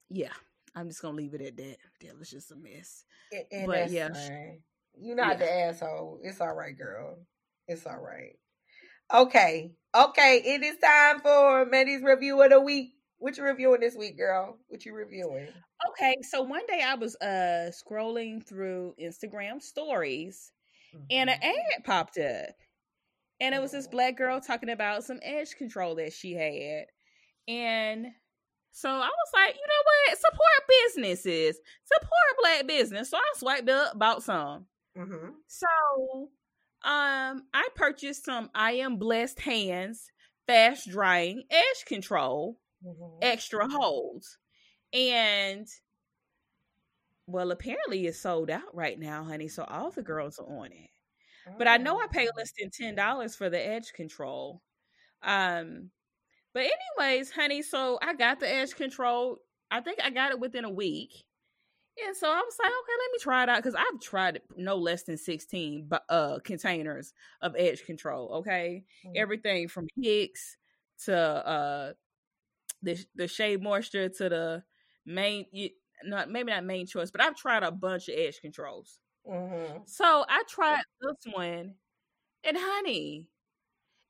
yeah, 0.09 0.33
I'm 0.75 0.87
just 0.87 1.01
gonna 1.01 1.17
leave 1.17 1.33
it 1.33 1.41
at 1.41 1.57
that. 1.57 1.77
That 2.01 2.17
was 2.17 2.29
just 2.29 2.51
a 2.51 2.55
mess. 2.55 3.05
And- 3.31 3.45
and 3.51 3.67
but 3.67 3.91
yeah, 3.91 4.13
fine. 4.13 4.61
You're 4.99 5.15
not 5.15 5.39
yeah. 5.39 5.45
the 5.45 5.51
asshole. 5.51 6.19
It's 6.21 6.41
all 6.41 6.53
right, 6.53 6.77
girl. 6.77 7.17
It's 7.67 7.85
all 7.85 7.99
right. 7.99 8.37
Okay. 9.13 9.71
Okay. 9.95 10.41
It 10.45 10.63
is 10.63 10.77
time 10.77 11.19
for 11.21 11.65
Mandy's 11.65 12.01
review 12.03 12.41
of 12.41 12.49
the 12.51 12.59
week. 12.61 12.93
What 13.17 13.37
you 13.37 13.43
reviewing 13.43 13.81
this 13.81 13.95
week, 13.95 14.17
girl? 14.17 14.57
What 14.67 14.85
you 14.85 14.93
reviewing? 14.95 15.47
Okay, 15.89 16.15
so 16.23 16.41
one 16.41 16.65
day 16.67 16.81
I 16.83 16.95
was 16.95 17.15
uh 17.17 17.71
scrolling 17.71 18.43
through 18.45 18.95
Instagram 19.01 19.61
stories 19.61 20.51
and 21.09 21.29
an 21.29 21.37
ad 21.41 21.83
popped 21.83 22.17
up. 22.17 22.55
And 23.39 23.53
it 23.55 23.61
was 23.61 23.71
this 23.71 23.87
Mhm. 23.87 23.91
black 23.91 24.17
girl 24.17 24.39
talking 24.41 24.69
about 24.69 25.03
some 25.03 25.19
edge 25.23 25.55
control 25.55 25.95
that 25.95 26.13
she 26.13 26.33
had. 26.33 26.85
And 27.47 28.07
so 28.71 28.89
I 28.89 29.07
was 29.09 29.31
like, 29.33 29.55
you 29.55 29.61
know 29.67 29.83
what? 29.85 30.17
Support 30.17 30.67
businesses. 30.85 31.59
Support 31.85 32.37
black 32.41 32.67
business. 32.67 33.09
So 33.09 33.17
I 33.17 33.33
swiped 33.35 33.69
up, 33.69 33.97
bought 33.99 34.23
some. 34.23 34.67
Mm-hmm. 34.97 35.29
So 35.47 35.67
um 36.83 37.47
I 37.53 37.69
purchased 37.75 38.25
some 38.25 38.49
I 38.55 38.73
am 38.73 38.97
blessed 38.97 39.39
hands 39.41 40.11
fast 40.47 40.89
drying 40.89 41.43
edge 41.49 41.85
control 41.85 42.59
Mm-hmm. 42.83 43.21
extra 43.21 43.67
holds. 43.69 44.37
And 44.93 45.67
well, 47.27 47.51
apparently 47.51 48.05
it's 48.07 48.19
sold 48.19 48.49
out 48.49 48.73
right 48.75 48.99
now, 48.99 49.23
honey. 49.23 49.47
So 49.47 49.63
all 49.63 49.91
the 49.91 50.01
girls 50.03 50.39
are 50.39 50.47
on 50.47 50.71
it. 50.71 50.89
But 51.57 51.67
I 51.67 51.77
know 51.77 51.97
I 51.97 52.07
paid 52.11 52.29
Oh. 52.29 52.37
less 52.37 52.51
than 52.59 52.71
ten 52.71 52.95
dollars 52.95 53.35
for 53.35 53.49
the 53.49 53.59
edge 53.65 53.93
control. 53.93 54.63
Um, 55.23 55.91
but 56.53 56.65
anyways, 56.99 57.31
honey, 57.31 57.61
so 57.63 57.99
I 58.01 58.15
got 58.15 58.39
the 58.41 58.49
edge 58.49 58.75
control. 58.75 59.39
I 59.71 59.81
think 59.81 59.99
I 60.03 60.11
got 60.11 60.31
it 60.31 60.39
within 60.39 60.65
a 60.65 60.71
week. 60.71 61.25
And 61.97 62.15
so 62.15 62.27
I 62.31 62.39
was 62.39 62.55
like, 62.59 62.71
okay, 62.71 62.93
let 62.99 63.11
me 63.11 63.17
try 63.19 63.43
it 63.43 63.49
out 63.49 63.57
because 63.57 63.75
I've 63.75 63.99
tried 64.01 64.41
no 64.55 64.75
less 64.77 65.03
than 65.03 65.17
16 65.17 65.87
bu- 65.87 65.97
uh 66.09 66.39
containers 66.39 67.13
of 67.41 67.55
edge 67.57 67.83
control. 67.85 68.29
Okay. 68.35 68.85
Mhm. 69.03 69.13
Everything 69.15 69.67
from 69.67 69.87
Hicks 70.01 70.57
to 71.05 71.15
uh 71.17 71.93
the 72.81 73.05
the 73.15 73.27
Shea 73.27 73.57
Moisture 73.57 74.09
to 74.09 74.29
the 74.29 74.63
main 75.05 75.47
not 76.03 76.29
maybe 76.31 76.51
not 76.51 76.65
Mane 76.65 76.87
Choice, 76.87 77.11
but 77.11 77.21
I've 77.21 77.35
tried 77.37 77.63
a 77.63 77.71
bunch 77.71 78.09
of 78.09 78.15
edge 78.17 78.41
controls. 78.41 79.01
Mhm. 79.25 79.85
So 79.85 80.25
I 80.27 80.43
tried 80.47 80.83
this 81.01 81.33
one, 81.33 81.75
and 82.43 82.57
honey, 82.59 83.29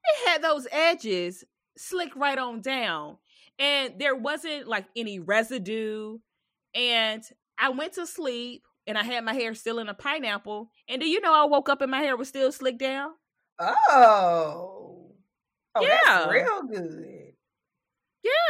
it 0.04 0.30
had 0.30 0.42
those 0.44 0.68
edges 0.72 1.44
slick 1.78 2.16
right 2.16 2.38
on 2.38 2.62
down, 2.62 3.18
and 3.60 4.00
there 4.00 4.16
wasn't 4.16 4.68
like 4.68 4.88
any 4.96 5.20
residue. 5.20 6.20
And 6.74 7.24
I 7.62 7.70
went 7.70 7.94
to 7.94 8.06
sleep, 8.08 8.64
and 8.88 8.98
I 8.98 9.04
had 9.04 9.24
my 9.24 9.34
hair 9.34 9.54
still 9.54 9.80
in 9.80 9.88
a 9.88 9.94
pineapple. 9.94 10.70
And 10.90 11.00
do 11.00 11.08
you 11.08 11.22
know 11.22 11.34
I 11.34 11.46
woke 11.46 11.70
up 11.70 11.82
and 11.82 11.92
my 11.92 12.00
hair 12.02 12.18
was 12.18 12.28
still 12.28 12.52
slicked 12.52 12.80
down? 12.80 13.12
Oh. 13.60 15.14
Oh, 15.76 15.82
Yeah. 15.82 16.00
that's 16.06 16.32
real 16.32 16.64
good. 16.68 17.34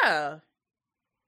Yeah. 0.04 0.38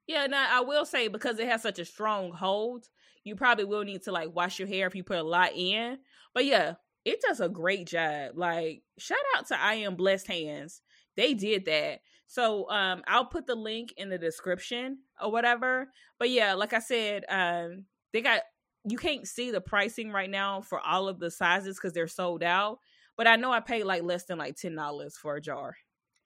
Yeah, 0.07 0.27
now 0.27 0.47
I 0.49 0.61
will 0.61 0.85
say 0.85 1.07
because 1.07 1.39
it 1.39 1.47
has 1.47 1.61
such 1.61 1.79
a 1.79 1.85
strong 1.85 2.31
hold, 2.31 2.87
you 3.23 3.35
probably 3.35 3.65
will 3.65 3.83
need 3.83 4.03
to 4.03 4.11
like 4.11 4.33
wash 4.35 4.59
your 4.59 4.67
hair 4.67 4.87
if 4.87 4.95
you 4.95 5.03
put 5.03 5.17
a 5.17 5.23
lot 5.23 5.51
in. 5.55 5.99
But 6.33 6.45
yeah, 6.45 6.75
it 7.05 7.21
does 7.21 7.39
a 7.39 7.47
great 7.49 7.87
job. 7.87 8.31
Like 8.35 8.83
shout 8.97 9.17
out 9.35 9.47
to 9.47 9.61
I 9.61 9.75
am 9.75 9.95
blessed 9.95 10.27
hands. 10.27 10.81
They 11.15 11.33
did 11.33 11.65
that. 11.65 12.01
So 12.27 12.69
um 12.69 13.03
I'll 13.07 13.25
put 13.25 13.45
the 13.47 13.55
link 13.55 13.93
in 13.97 14.09
the 14.09 14.17
description 14.17 14.99
or 15.23 15.31
whatever. 15.31 15.89
But 16.19 16.29
yeah, 16.29 16.53
like 16.53 16.73
I 16.73 16.79
said, 16.79 17.25
um 17.29 17.85
they 18.11 18.21
got 18.21 18.41
you 18.85 18.97
can't 18.97 19.27
see 19.27 19.51
the 19.51 19.61
pricing 19.61 20.11
right 20.11 20.29
now 20.29 20.61
for 20.61 20.79
all 20.79 21.07
of 21.07 21.19
the 21.19 21.31
sizes 21.31 21.77
because 21.77 21.93
they're 21.93 22.07
sold 22.07 22.43
out. 22.43 22.79
But 23.15 23.27
I 23.27 23.35
know 23.35 23.51
I 23.51 23.59
paid 23.59 23.83
like 23.83 24.03
less 24.03 24.25
than 24.25 24.37
like 24.37 24.55
ten 24.55 24.75
dollars 24.75 25.17
for 25.17 25.35
a 25.35 25.41
jar. 25.41 25.75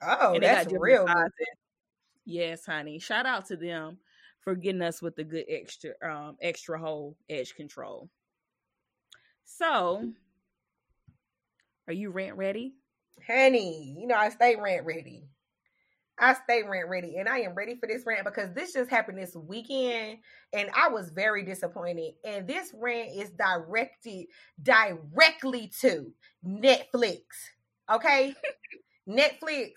Oh, 0.01 0.39
got 0.39 0.71
real 0.71 1.07
sizes. 1.07 1.31
Yes, 2.25 2.65
honey. 2.65 2.99
Shout 2.99 3.25
out 3.25 3.45
to 3.47 3.55
them 3.55 3.99
for 4.41 4.55
getting 4.55 4.81
us 4.81 5.01
with 5.01 5.15
the 5.15 5.23
good 5.23 5.45
extra 5.47 5.91
um 6.01 6.37
extra 6.41 6.79
hole 6.79 7.15
edge 7.29 7.55
control. 7.55 8.09
So, 9.43 10.11
are 11.87 11.93
you 11.93 12.09
rent 12.11 12.35
ready? 12.35 12.73
Honey, 13.25 13.95
you 13.99 14.07
know, 14.07 14.15
I 14.15 14.29
stay 14.29 14.55
rent 14.55 14.85
ready. 14.85 15.29
I 16.19 16.33
stay 16.33 16.63
rant 16.63 16.89
ready, 16.89 17.17
and 17.17 17.29
I 17.29 17.39
am 17.39 17.53
ready 17.53 17.75
for 17.75 17.87
this 17.87 18.03
rant 18.05 18.25
because 18.25 18.53
this 18.53 18.73
just 18.73 18.89
happened 18.89 19.17
this 19.19 19.35
weekend, 19.35 20.19
and 20.53 20.69
I 20.75 20.89
was 20.89 21.09
very 21.09 21.43
disappointed. 21.43 22.13
And 22.25 22.47
this 22.47 22.73
rant 22.75 23.11
is 23.15 23.29
directed 23.31 24.27
directly 24.61 25.71
to 25.81 26.11
Netflix. 26.45 27.21
Okay, 27.91 28.33
Netflix, 29.09 29.71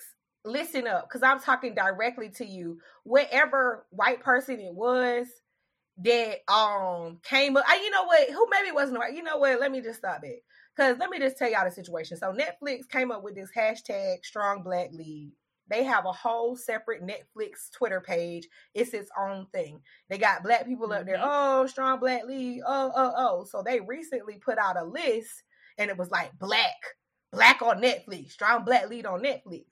listen 0.44 0.86
up, 0.86 1.08
because 1.08 1.22
I'm 1.22 1.40
talking 1.40 1.74
directly 1.74 2.30
to 2.30 2.46
you. 2.46 2.78
Whatever 3.04 3.86
white 3.90 4.20
person 4.20 4.60
it 4.60 4.74
was 4.74 5.26
that 5.98 6.38
um 6.52 7.18
came 7.22 7.56
up, 7.56 7.64
I, 7.68 7.82
you 7.82 7.90
know 7.90 8.04
what? 8.04 8.30
Who 8.30 8.48
maybe 8.50 8.72
wasn't 8.74 8.98
right. 8.98 9.14
You 9.14 9.22
know 9.22 9.38
what? 9.38 9.60
Let 9.60 9.72
me 9.72 9.80
just 9.82 9.98
stop 9.98 10.20
it. 10.24 10.42
Because 10.76 10.98
let 10.98 11.10
me 11.10 11.18
just 11.18 11.36
tell 11.36 11.50
y'all 11.50 11.64
the 11.64 11.70
situation. 11.70 12.16
So 12.16 12.32
Netflix 12.32 12.88
came 12.88 13.10
up 13.10 13.22
with 13.22 13.34
this 13.34 13.50
hashtag 13.56 14.24
Strong 14.24 14.62
Black 14.62 14.90
Lead. 14.92 15.32
They 15.70 15.84
have 15.84 16.06
a 16.06 16.12
whole 16.12 16.56
separate 16.56 17.02
Netflix 17.02 17.70
Twitter 17.72 18.00
page. 18.00 18.48
It's 18.74 18.92
its 18.94 19.10
own 19.18 19.46
thing. 19.52 19.80
They 20.10 20.18
got 20.18 20.42
black 20.44 20.66
people 20.66 20.92
up 20.92 21.06
there. 21.06 21.18
Mhm. 21.18 21.22
Oh, 21.24 21.66
Strong 21.66 22.00
Black 22.00 22.24
Lead. 22.26 22.62
Oh, 22.66 22.92
oh, 22.94 23.12
oh. 23.16 23.44
So 23.44 23.62
they 23.62 23.80
recently 23.80 24.38
put 24.38 24.58
out 24.58 24.76
a 24.76 24.84
list, 24.84 25.44
and 25.78 25.90
it 25.90 25.96
was 25.98 26.10
like 26.10 26.38
black, 26.38 26.76
black 27.32 27.62
on 27.62 27.80
Netflix, 27.82 28.32
Strong 28.32 28.64
Black 28.64 28.88
Lead 28.90 29.06
on 29.06 29.22
Netflix, 29.22 29.66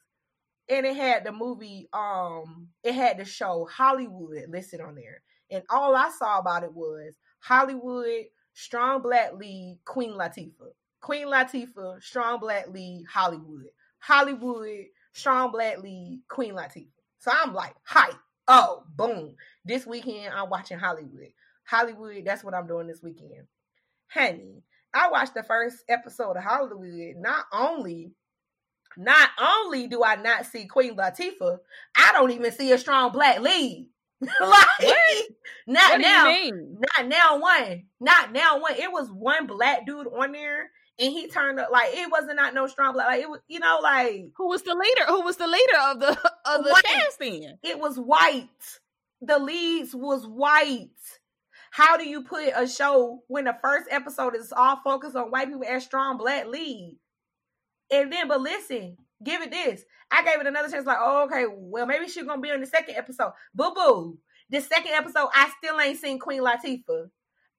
and 0.68 0.86
it 0.86 0.96
had 0.96 1.24
the 1.24 1.32
movie. 1.32 1.88
Um, 1.92 2.68
it 2.84 2.94
had 2.94 3.18
the 3.18 3.24
show 3.24 3.66
Hollywood 3.70 4.49
listed 4.49 4.80
on 4.80 4.94
there, 4.94 5.22
and 5.51 5.62
all 5.70 5.94
I 5.96 6.11
saw 6.11 6.38
about 6.38 6.64
it 6.64 6.72
was 6.74 7.14
Hollywood, 7.40 8.26
Strong 8.55 9.03
Black 9.03 9.34
Lead, 9.34 9.78
Queen 9.84 10.12
Latifah. 10.12 10.72
Queen 11.01 11.28
Latifah, 11.28 12.03
strong 12.03 12.40
black 12.40 12.68
lead, 12.70 13.05
Hollywood. 13.09 13.68
Hollywood, 14.01 14.86
strong 15.18 15.50
black 15.50 15.82
lead, 15.82 16.20
Queen 16.28 16.54
Latifah. 16.54 16.86
So 17.18 17.30
I'm 17.32 17.52
like, 17.54 17.74
hype. 17.84 18.14
Oh, 18.46 18.84
boom. 18.96 19.34
This 19.64 19.86
weekend, 19.86 20.32
I'm 20.32 20.48
watching 20.48 20.78
Hollywood. 20.78 21.32
Hollywood, 21.64 22.24
that's 22.24 22.42
what 22.42 22.54
I'm 22.54 22.66
doing 22.66 22.86
this 22.86 23.02
weekend. 23.02 23.46
Honey, 24.08 24.62
I 24.94 25.10
watched 25.10 25.34
the 25.34 25.42
first 25.42 25.84
episode 25.88 26.36
of 26.36 26.44
Hollywood. 26.44 27.16
Not 27.16 27.44
only, 27.52 28.12
not 28.96 29.28
only 29.38 29.86
do 29.86 30.02
I 30.02 30.16
not 30.16 30.46
see 30.46 30.66
Queen 30.66 30.96
Latifah, 30.96 31.58
I 31.96 32.12
don't 32.12 32.30
even 32.30 32.52
see 32.52 32.72
a 32.72 32.78
strong 32.78 33.12
black 33.12 33.40
lead. 33.40 33.88
like, 34.20 34.30
What? 34.40 35.24
not 35.68 35.92
what 35.92 36.00
now 36.00 36.24
not 36.98 37.06
now 37.06 37.38
one 37.38 37.84
not 38.00 38.32
now 38.32 38.58
one 38.60 38.74
it 38.74 38.90
was 38.90 39.08
one 39.12 39.46
black 39.46 39.86
dude 39.86 40.08
on 40.08 40.32
there 40.32 40.70
and 40.99 41.12
he 41.12 41.28
turned 41.28 41.61
up 41.61 41.70
like 41.70 41.90
it 41.94 42.11
wasn't 42.11 42.36
not 42.36 42.55
no 42.55 42.66
strong 42.66 42.92
black 42.92 43.07
like 43.09 43.22
it 43.22 43.28
was 43.30 43.40
you 43.49 43.61
know 43.61 43.78
like 43.82 44.26
Who 44.36 44.49
was 44.49 44.62
the 44.62 44.74
leader? 44.74 45.05
Who 45.07 45.22
was 45.22 45.36
the 45.36 45.46
leader 45.46 45.78
of 45.86 46.01
the 46.01 46.09
of 46.46 46.64
the 46.64 46.70
White. 46.70 46.84
cast 46.84 47.18
then? 47.18 47.59
it 47.62 47.78
was 47.78 47.96
white 47.99 48.49
the 49.20 49.38
leads 49.38 49.94
was 49.94 50.26
white 50.26 50.88
how 51.70 51.96
do 51.96 52.09
you 52.09 52.22
put 52.22 52.49
a 52.57 52.66
show 52.66 53.20
when 53.28 53.44
the 53.44 53.57
first 53.62 53.86
episode 53.90 54.34
is 54.36 54.53
all 54.53 54.76
focused 54.84 55.16
on 55.16 55.30
white 55.30 55.49
people 55.49 55.64
as 55.68 55.84
strong 55.84 56.16
black 56.18 56.46
lead 56.46 56.96
and 57.90 58.12
then 58.12 58.28
but 58.28 58.40
listen 58.40 58.96
give 59.24 59.42
it 59.42 59.51
this 59.51 59.82
i 60.11 60.22
gave 60.24 60.40
it 60.40 60.46
another 60.46 60.68
chance 60.70 60.86
like 60.86 60.99
oh, 61.01 61.24
okay 61.24 61.44
well 61.49 61.86
maybe 61.86 62.09
she's 62.09 62.24
gonna 62.24 62.40
be 62.40 62.51
on 62.51 62.61
the 62.61 62.66
second 62.66 62.94
episode 62.96 63.32
boo 63.55 63.72
boo 63.74 64.18
the 64.51 64.61
second 64.61 64.92
episode 64.92 65.28
i 65.34 65.51
still 65.59 65.78
ain't 65.80 65.99
seen 65.99 66.18
queen 66.18 66.42
latifah 66.42 67.09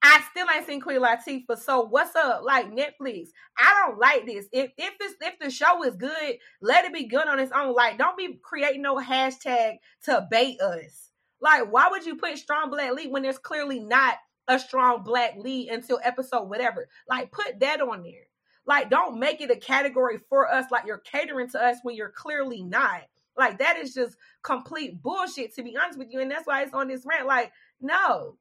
I 0.02 0.22
still 0.30 0.48
ain't 0.56 0.66
seen 0.66 0.80
Queen 0.82 1.02
Latifah. 1.02 1.58
So 1.58 1.82
what's 1.82 2.16
up? 2.16 2.42
Like 2.44 2.72
Netflix. 2.72 3.30
I 3.58 3.86
don't 3.86 4.00
like 4.00 4.26
this. 4.26 4.48
If 4.52 4.72
if 4.78 4.98
this 4.98 5.14
if 5.22 5.40
the 5.40 5.50
show 5.50 5.84
is 5.84 5.96
good, 5.96 6.38
let 6.62 6.86
it 6.86 6.94
be 6.94 7.06
good 7.06 7.28
on 7.28 7.40
its 7.40 7.52
own. 7.52 7.74
Like, 7.74 7.98
don't 7.98 8.18
be 8.18 8.40
creating 8.42 8.82
no 8.82 8.96
hashtag 8.96 9.78
to 10.06 10.28
bait 10.30 10.60
us. 10.62 11.12
Like, 11.42 11.72
why 11.72 11.90
would 11.90 12.06
you 12.06 12.16
put 12.16 12.38
strong 12.38 12.70
black 12.70 12.94
lead 12.94 13.12
when 13.12 13.24
there's 13.24 13.38
clearly 13.38 13.80
not 13.80 14.16
a 14.48 14.60
strong 14.60 15.04
black 15.04 15.36
lead 15.38 15.70
until 15.70 16.00
episode 16.04 16.50
whatever? 16.50 16.88
Like, 17.10 17.32
put 17.32 17.60
that 17.60 17.82
on 17.82 18.04
there. 18.04 18.28
Like, 18.66 18.90
don't 18.90 19.20
make 19.20 19.42
it 19.42 19.52
a 19.52 19.56
category 19.56 20.20
for 20.30 20.50
us, 20.52 20.66
like 20.72 20.86
you're 20.86 21.00
catering 21.00 21.50
to 21.50 21.62
us 21.64 21.78
when 21.84 21.96
you're 21.96 22.14
clearly 22.16 22.64
not. 22.64 23.02
Like 23.40 23.58
that 23.60 23.78
is 23.78 23.94
just 23.94 24.18
complete 24.44 25.02
bullshit 25.02 25.56
to 25.56 25.64
be 25.64 25.78
honest 25.78 25.98
with 25.98 26.10
you. 26.12 26.20
And 26.20 26.30
that's 26.30 26.46
why 26.46 26.62
it's 26.62 26.74
on 26.74 26.90
this 26.90 27.06
rant. 27.06 27.26
Like, 27.26 27.52
no. 27.82 28.38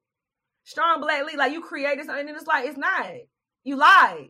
Strong 0.68 1.00
black 1.00 1.24
lead, 1.24 1.38
like 1.38 1.52
you 1.52 1.62
created 1.62 2.04
something 2.04 2.28
and 2.28 2.36
it's 2.36 2.46
like 2.46 2.66
it's 2.66 2.76
not. 2.76 3.06
You 3.64 3.76
lied. 3.76 4.28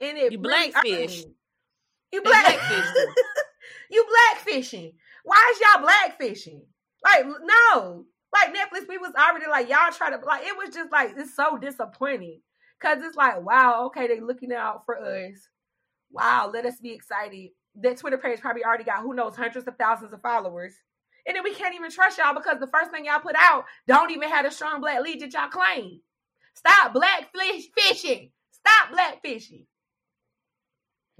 And 0.00 0.16
it 0.16 0.32
You 0.32 0.38
blackfish. 0.38 1.24
You 2.12 2.22
black 2.22 2.46
blackfished 2.46 2.94
you. 3.90 4.06
blackfishing. 4.06 4.94
Why 5.24 5.52
is 5.52 5.60
y'all 5.60 5.86
blackfishing? 5.86 6.62
Like, 7.04 7.26
no. 7.26 8.06
Like 8.32 8.54
Netflix, 8.54 8.88
we 8.88 8.96
was 8.96 9.12
already 9.14 9.46
like, 9.50 9.68
y'all 9.68 9.92
try 9.92 10.08
to 10.08 10.24
like 10.24 10.46
it 10.46 10.56
was 10.56 10.74
just 10.74 10.90
like 10.90 11.12
it's 11.14 11.36
so 11.36 11.58
disappointing. 11.58 12.40
Cause 12.80 12.98
it's 13.02 13.16
like, 13.16 13.44
wow, 13.44 13.86
okay, 13.86 14.06
they 14.06 14.20
looking 14.20 14.52
out 14.54 14.86
for 14.86 14.96
us. 14.98 15.48
Wow, 16.10 16.50
let 16.50 16.64
us 16.64 16.80
be 16.80 16.92
excited. 16.92 17.50
That 17.74 17.98
Twitter 17.98 18.16
page 18.16 18.40
probably 18.40 18.64
already 18.64 18.84
got 18.84 19.02
who 19.02 19.12
knows 19.12 19.36
hundreds 19.36 19.68
of 19.68 19.76
thousands 19.76 20.14
of 20.14 20.22
followers. 20.22 20.76
And 21.26 21.36
then 21.36 21.42
we 21.42 21.54
can't 21.54 21.74
even 21.74 21.90
trust 21.90 22.18
y'all 22.18 22.34
because 22.34 22.60
the 22.60 22.68
first 22.68 22.90
thing 22.90 23.04
y'all 23.04 23.20
put 23.20 23.36
out 23.36 23.64
don't 23.86 24.10
even 24.10 24.28
have 24.28 24.46
a 24.46 24.50
strong 24.50 24.80
black 24.80 25.02
lead 25.02 25.20
that 25.20 25.32
y'all 25.32 25.48
claim. 25.48 26.00
Stop 26.54 26.94
black 26.94 27.30
fish 27.36 27.66
fishing. 27.76 28.30
Stop 28.52 28.92
black 28.92 29.22
fishing. 29.22 29.66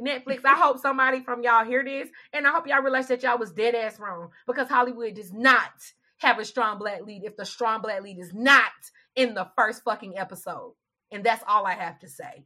Netflix, 0.01 0.45
I 0.45 0.55
hope 0.55 0.79
somebody 0.79 1.23
from 1.23 1.43
y'all 1.43 1.65
hear 1.65 1.83
this, 1.83 2.09
and 2.33 2.47
I 2.47 2.51
hope 2.51 2.67
y'all 2.67 2.83
realize 2.83 3.09
that 3.09 3.23
y'all 3.23 3.39
was 3.39 3.53
dead 3.53 3.75
ass 3.75 3.99
wrong 3.99 4.29
because 4.47 4.69
Hollywood 4.69 5.15
does 5.15 5.33
not 5.33 5.71
have 6.19 6.39
a 6.39 6.45
strong 6.45 6.79
black 6.79 7.03
lead 7.03 7.25
if 7.25 7.37
the 7.37 7.47
strong 7.47 7.81
black 7.81 8.03
lead 8.03 8.19
is 8.19 8.35
not 8.35 8.73
in 9.15 9.35
the 9.35 9.49
first 9.57 9.83
fucking 9.85 10.19
episode. 10.19 10.75
And 11.11 11.25
that's 11.25 11.43
all 11.47 11.67
I 11.67 11.75
have 11.75 11.99
to 12.01 12.09
say. 12.09 12.45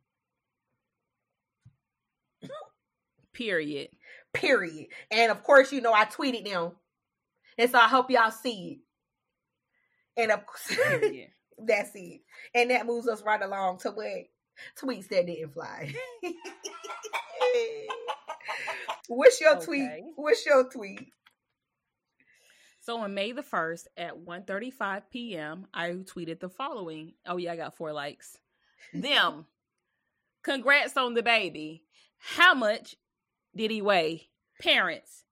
Period. 3.33 3.89
Period. 4.33 4.89
And 5.11 5.31
of 5.31 5.43
course, 5.43 5.73
you 5.73 5.81
know, 5.81 5.93
I 5.93 6.05
tweeted 6.05 6.49
them. 6.49 6.73
And 7.61 7.71
so 7.71 7.79
I 7.79 7.89
hope 7.89 8.11
y'all 8.11 8.31
see 8.31 8.81
it. 10.17 10.23
And 10.23 10.31
of 10.33 10.47
course, 10.47 10.79
oh, 10.81 10.99
Period. 10.99 11.29
that's 11.59 11.91
it. 11.95 12.23
And 12.55 12.71
that 12.71 12.87
moves 12.87 13.07
us 13.07 13.23
right 13.23 13.43
along 13.43 13.81
to 13.81 13.91
what 13.91 14.07
tweets 14.83 15.09
that 15.09 15.27
didn't 15.27 15.53
fly. 15.53 15.93
What's 19.09 19.43
your 19.43 19.61
tweet? 19.61 19.83
Okay. 19.83 20.05
What's 20.17 20.47
your 20.47 20.71
tweet? 20.71 21.13
So 22.81 22.99
on 23.01 23.13
May 23.13 23.33
the 23.33 23.43
1st 23.43 23.89
at 23.99 24.17
1.35 24.19 25.03
p.m., 25.11 25.67
I 25.75 25.91
tweeted 25.91 26.41
the 26.41 26.49
following. 26.49 27.13
Oh, 27.27 27.37
yeah, 27.37 27.53
I 27.53 27.57
got 27.57 27.77
four 27.77 27.93
likes. 27.93 28.39
Them. 28.95 29.45
Congrats 30.43 30.97
on 30.97 31.13
the 31.13 31.23
baby. 31.23 31.83
How 32.17 32.55
much 32.55 32.97
did 33.55 33.71
he 33.71 33.83
weigh? 33.83 34.31
Parents. 34.63 35.25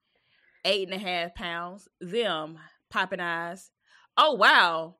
Eight 0.65 0.89
and 0.89 0.95
a 0.95 0.99
half 0.99 1.35
pounds. 1.35 1.89
Them. 2.01 2.59
Popping 2.91 3.21
eyes. 3.21 3.71
Oh, 4.17 4.35
wow. 4.35 4.97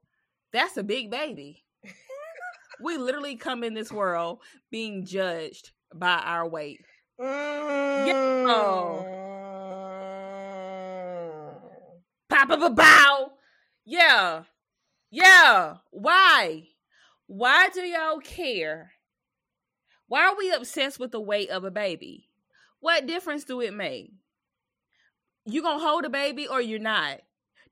That's 0.53 0.77
a 0.77 0.83
big 0.83 1.11
baby. 1.11 1.65
we 2.81 2.97
literally 2.97 3.37
come 3.37 3.65
in 3.65 3.75
this 3.75 3.93
world 3.93 4.41
being 4.71 5.05
judged 5.05 5.73
by 5.95 6.19
our 6.25 6.49
weight. 6.49 6.81
Mm. 7.21 8.09
Papa 12.29 12.57
ba 12.57 12.71
bow. 12.71 13.33
Yeah. 13.85 14.45
Yeah. 15.11 15.77
Why? 15.91 16.69
Why 17.27 17.69
do 17.71 17.81
y'all 17.81 18.19
care? 18.19 18.93
Why 20.07 20.29
are 20.29 20.37
we 20.37 20.53
obsessed 20.53 20.99
with 20.99 21.11
the 21.11 21.21
weight 21.21 21.51
of 21.51 21.65
a 21.65 21.71
baby? 21.71 22.29
What 22.81 23.07
difference 23.07 23.45
do 23.45 23.61
it 23.61 23.75
make? 23.75 24.13
You 25.51 25.63
gonna 25.63 25.83
hold 25.83 26.05
a 26.05 26.11
baby 26.11 26.47
or 26.47 26.61
you're 26.61 26.79
not? 26.79 27.21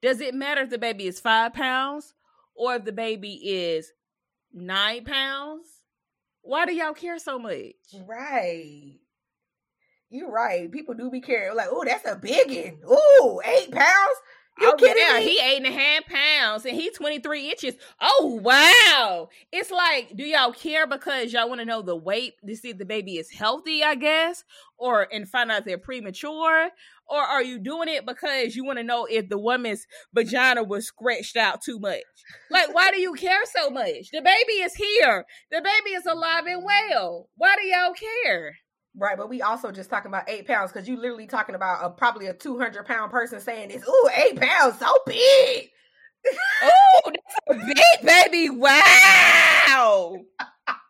Does 0.00 0.22
it 0.22 0.34
matter 0.34 0.62
if 0.62 0.70
the 0.70 0.78
baby 0.78 1.06
is 1.06 1.20
five 1.20 1.52
pounds 1.52 2.14
or 2.54 2.76
if 2.76 2.84
the 2.84 2.92
baby 2.92 3.34
is 3.34 3.92
nine 4.52 5.04
pounds? 5.04 5.66
Why 6.40 6.64
do 6.64 6.72
y'all 6.72 6.94
care 6.94 7.18
so 7.18 7.38
much? 7.38 7.74
Right. 8.06 8.98
You're 10.08 10.30
right. 10.30 10.72
People 10.72 10.94
do 10.94 11.10
be 11.10 11.20
caring. 11.20 11.54
Like, 11.54 11.68
oh, 11.70 11.84
that's 11.84 12.08
a 12.08 12.16
big 12.16 12.80
one. 12.82 12.96
Ooh, 12.96 13.40
eight 13.44 13.70
pounds. 13.70 14.16
You 14.58 14.72
oh, 14.72 14.76
kidding 14.76 15.02
yeah, 15.06 15.18
me? 15.18 15.28
he 15.28 15.38
eight 15.38 15.58
and 15.58 15.66
a 15.66 15.70
half 15.70 16.06
pounds 16.06 16.64
and 16.64 16.74
he 16.74 16.90
23 16.90 17.50
inches. 17.50 17.74
Oh, 18.00 18.40
wow. 18.42 19.28
It's 19.52 19.70
like, 19.70 20.16
do 20.16 20.24
y'all 20.24 20.52
care 20.52 20.86
because 20.86 21.32
y'all 21.32 21.48
want 21.48 21.60
to 21.60 21.66
know 21.66 21.82
the 21.82 21.94
weight 21.94 22.34
to 22.46 22.56
see 22.56 22.70
if 22.70 22.78
the 22.78 22.86
baby 22.86 23.18
is 23.18 23.30
healthy, 23.30 23.84
I 23.84 23.96
guess, 23.96 24.44
or 24.78 25.12
and 25.12 25.28
find 25.28 25.52
out 25.52 25.66
they're 25.66 25.76
premature? 25.76 26.70
Or 27.08 27.20
are 27.20 27.42
you 27.42 27.58
doing 27.58 27.88
it 27.88 28.04
because 28.04 28.56
you 28.56 28.64
want 28.64 28.78
to 28.78 28.84
know 28.84 29.06
if 29.06 29.28
the 29.28 29.38
woman's 29.38 29.86
vagina 30.12 30.64
was 30.64 30.86
scratched 30.86 31.36
out 31.36 31.62
too 31.62 31.78
much? 31.78 32.02
Like, 32.50 32.74
why 32.74 32.90
do 32.90 33.00
you 33.00 33.14
care 33.14 33.44
so 33.54 33.70
much? 33.70 34.10
The 34.12 34.22
baby 34.22 34.52
is 34.54 34.74
here. 34.74 35.24
The 35.50 35.62
baby 35.62 35.90
is 35.94 36.06
alive 36.06 36.46
and 36.46 36.64
well. 36.64 37.28
Why 37.36 37.56
do 37.56 37.66
y'all 37.66 37.92
care? 37.92 38.56
Right, 38.98 39.16
but 39.16 39.28
we 39.28 39.42
also 39.42 39.70
just 39.70 39.90
talking 39.90 40.10
about 40.10 40.28
eight 40.28 40.46
pounds 40.46 40.72
because 40.72 40.88
you 40.88 40.96
literally 40.96 41.26
talking 41.26 41.54
about 41.54 41.84
a, 41.84 41.90
probably 41.90 42.26
a 42.28 42.32
two 42.32 42.58
hundred 42.58 42.86
pound 42.86 43.10
person 43.10 43.40
saying 43.40 43.68
this. 43.68 43.86
Ooh, 43.86 44.10
eight 44.16 44.40
pounds, 44.40 44.78
so 44.78 44.92
big. 45.06 45.68
Oh, 46.62 47.02
that's 47.04 47.60
a 47.60 47.66
big 47.66 48.06
baby. 48.06 48.50
Wow. 48.50 50.16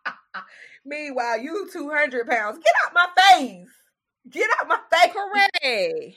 Meanwhile, 0.85 1.39
you 1.39 1.69
two 1.71 1.89
hundred 1.89 2.27
pounds. 2.27 2.59
Get 2.59 2.73
out 2.85 2.93
my 2.93 3.07
face. 3.33 3.67
Get 4.29 4.49
out 4.61 4.67
my 4.67 4.79
face. 4.91 5.13
Correct. 5.13 6.15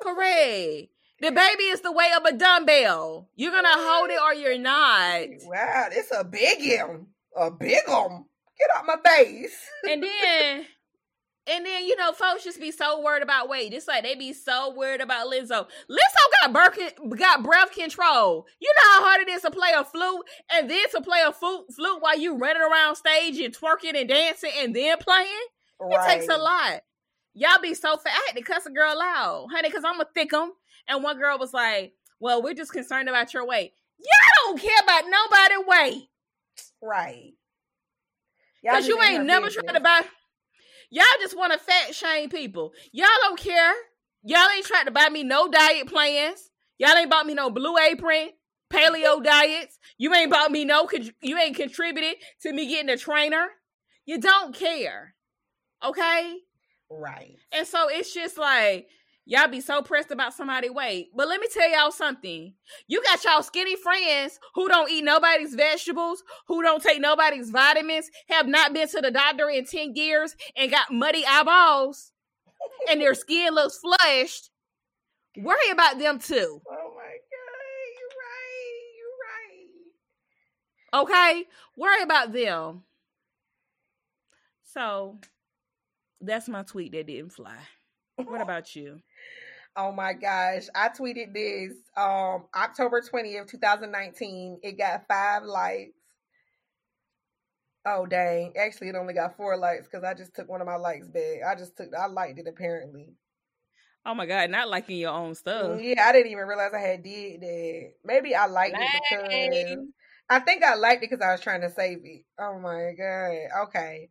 Correct. 0.00 0.88
The 1.20 1.32
baby 1.32 1.64
is 1.64 1.80
the 1.80 1.90
weight 1.90 2.12
of 2.16 2.24
a 2.24 2.32
dumbbell. 2.36 3.28
You're 3.34 3.50
gonna 3.50 3.68
hold 3.72 4.10
it 4.10 4.20
or 4.22 4.34
you're 4.34 4.58
not. 4.58 5.26
Wow, 5.44 5.88
it's 5.90 6.12
a 6.16 6.22
big 6.22 6.80
one. 6.80 7.06
A 7.36 7.50
big 7.50 7.82
one. 7.88 8.24
Get 8.58 8.70
out 8.76 8.86
my 8.86 8.96
face. 9.04 9.56
And 9.88 10.02
then, 10.02 10.66
and 11.48 11.66
then 11.66 11.84
you 11.86 11.96
know, 11.96 12.12
folks 12.12 12.44
just 12.44 12.60
be 12.60 12.70
so 12.70 13.02
worried 13.02 13.24
about 13.24 13.48
weight. 13.48 13.72
It's 13.72 13.88
like 13.88 14.04
they 14.04 14.14
be 14.14 14.32
so 14.32 14.72
worried 14.74 15.00
about 15.00 15.26
Lizzo. 15.26 15.66
Lizzo 15.90 16.42
got 16.42 16.52
birth, 16.52 16.78
got 17.18 17.42
breath 17.42 17.72
control. 17.72 18.46
You 18.60 18.72
know 18.76 18.90
how 18.92 19.02
hard 19.02 19.20
it 19.22 19.28
is 19.28 19.42
to 19.42 19.50
play 19.50 19.72
a 19.76 19.84
flute 19.84 20.24
and 20.52 20.70
then 20.70 20.88
to 20.90 21.00
play 21.00 21.22
a 21.26 21.32
flute, 21.32 21.66
flute 21.74 22.00
while 22.00 22.18
you 22.18 22.36
running 22.36 22.62
around 22.62 22.94
stage 22.94 23.40
and 23.40 23.56
twerking 23.56 23.98
and 23.98 24.08
dancing 24.08 24.52
and 24.56 24.74
then 24.74 24.98
playing. 24.98 25.46
It 25.80 26.06
takes 26.06 26.28
a 26.28 26.36
lot. 26.36 26.82
Y'all 27.34 27.60
be 27.60 27.74
so 27.74 27.96
fat. 27.96 28.12
I 28.12 28.22
had 28.26 28.36
to 28.36 28.42
cuss 28.42 28.66
a 28.66 28.70
girl 28.70 29.00
out, 29.00 29.46
honey, 29.52 29.68
because 29.68 29.84
I'm 29.84 30.00
a 30.00 30.06
thick 30.14 30.32
'em. 30.32 30.52
And 30.88 31.04
one 31.04 31.18
girl 31.18 31.38
was 31.38 31.52
like, 31.52 31.92
Well, 32.20 32.42
we're 32.42 32.54
just 32.54 32.72
concerned 32.72 33.08
about 33.08 33.32
your 33.32 33.46
weight. 33.46 33.72
Y'all 33.98 34.30
don't 34.46 34.60
care 34.60 34.80
about 34.82 35.04
nobody 35.08 35.54
weight. 35.66 36.08
Right. 36.82 37.32
Because 38.62 38.88
you 38.88 39.00
ain't 39.02 39.24
never 39.24 39.46
business. 39.46 39.64
tried 39.64 39.74
to 39.74 39.80
buy. 39.80 40.02
Y'all 40.90 41.04
just 41.20 41.36
want 41.36 41.52
to 41.52 41.58
fat 41.58 41.94
shame 41.94 42.28
people. 42.28 42.72
Y'all 42.92 43.06
don't 43.22 43.38
care. 43.38 43.74
Y'all 44.24 44.48
ain't 44.54 44.64
tried 44.66 44.84
to 44.84 44.90
buy 44.90 45.08
me 45.08 45.22
no 45.22 45.48
diet 45.48 45.86
plans. 45.86 46.50
Y'all 46.78 46.96
ain't 46.96 47.10
bought 47.10 47.26
me 47.26 47.34
no 47.34 47.50
blue 47.50 47.76
apron, 47.78 48.30
paleo 48.72 49.22
diets. 49.24 49.78
You 49.96 50.14
ain't 50.14 50.30
bought 50.30 50.50
me 50.50 50.64
no, 50.64 50.88
you 51.22 51.38
ain't 51.38 51.56
contributed 51.56 52.16
to 52.42 52.52
me 52.52 52.68
getting 52.68 52.90
a 52.90 52.96
trainer. 52.96 53.48
You 54.06 54.18
don't 54.20 54.54
care. 54.54 55.14
Okay? 55.84 56.38
Right. 56.90 57.36
And 57.52 57.66
so 57.66 57.88
it's 57.88 58.12
just 58.12 58.38
like 58.38 58.88
y'all 59.24 59.48
be 59.48 59.60
so 59.60 59.82
pressed 59.82 60.10
about 60.10 60.34
somebody 60.34 60.70
weight. 60.70 61.10
But 61.14 61.28
let 61.28 61.40
me 61.40 61.46
tell 61.52 61.70
y'all 61.70 61.92
something. 61.92 62.54
You 62.86 63.02
got 63.02 63.22
y'all 63.24 63.42
skinny 63.42 63.76
friends 63.76 64.40
who 64.54 64.68
don't 64.68 64.90
eat 64.90 65.04
nobody's 65.04 65.54
vegetables, 65.54 66.22
who 66.46 66.62
don't 66.62 66.82
take 66.82 67.00
nobody's 67.00 67.50
vitamins, 67.50 68.10
have 68.28 68.46
not 68.46 68.72
been 68.72 68.88
to 68.88 69.00
the 69.00 69.10
doctor 69.10 69.48
in 69.50 69.66
10 69.66 69.94
years 69.94 70.34
and 70.56 70.70
got 70.70 70.90
muddy 70.90 71.24
eyeballs 71.26 72.12
and 72.90 73.00
their 73.00 73.14
skin 73.14 73.54
looks 73.54 73.78
flushed. 73.78 74.50
Worry 75.36 75.70
about 75.70 75.98
them 75.98 76.18
too. 76.18 76.60
Oh 76.68 76.92
my 76.96 77.02
god, 77.02 77.88
you're 77.98 78.16
right. 78.24 78.88
You're 80.92 81.02
right. 81.02 81.02
Okay? 81.04 81.44
Worry 81.76 82.02
about 82.02 82.32
them. 82.32 82.82
So 84.64 85.18
that's 86.20 86.48
my 86.48 86.62
tweet 86.62 86.92
that 86.92 87.06
didn't 87.06 87.32
fly. 87.32 87.56
What 88.16 88.40
about 88.42 88.74
you? 88.74 89.00
Oh 89.76 89.92
my 89.92 90.12
gosh. 90.12 90.66
I 90.74 90.88
tweeted 90.88 91.32
this 91.32 91.72
um 91.96 92.46
October 92.54 93.00
20th, 93.00 93.48
2019. 93.48 94.60
It 94.62 94.78
got 94.78 95.06
five 95.06 95.44
likes. 95.44 95.92
Oh 97.86 98.06
dang. 98.06 98.54
Actually 98.56 98.88
it 98.88 98.96
only 98.96 99.14
got 99.14 99.36
four 99.36 99.56
likes 99.56 99.86
because 99.86 100.04
I 100.04 100.14
just 100.14 100.34
took 100.34 100.48
one 100.48 100.60
of 100.60 100.66
my 100.66 100.76
likes 100.76 101.08
back. 101.08 101.40
I 101.48 101.54
just 101.54 101.76
took 101.76 101.88
I 101.94 102.06
liked 102.06 102.38
it 102.38 102.48
apparently. 102.48 103.14
Oh 104.04 104.14
my 104.14 104.26
god, 104.26 104.50
not 104.50 104.68
liking 104.68 104.98
your 104.98 105.12
own 105.12 105.34
stuff. 105.34 105.80
Yeah, 105.80 106.06
I 106.06 106.12
didn't 106.12 106.32
even 106.32 106.46
realize 106.46 106.72
I 106.74 106.80
had 106.80 107.02
did 107.02 107.40
that. 107.42 107.92
Maybe 108.04 108.34
I 108.34 108.46
liked 108.46 108.76
it 108.78 109.02
because 109.10 109.86
I 110.30 110.40
think 110.40 110.64
I 110.64 110.74
liked 110.74 111.02
it 111.02 111.10
because 111.10 111.24
I 111.24 111.32
was 111.32 111.40
trying 111.40 111.60
to 111.60 111.70
save 111.70 111.98
it. 112.04 112.24
Oh 112.38 112.58
my 112.58 112.92
god. 112.96 113.66
Okay. 113.68 114.08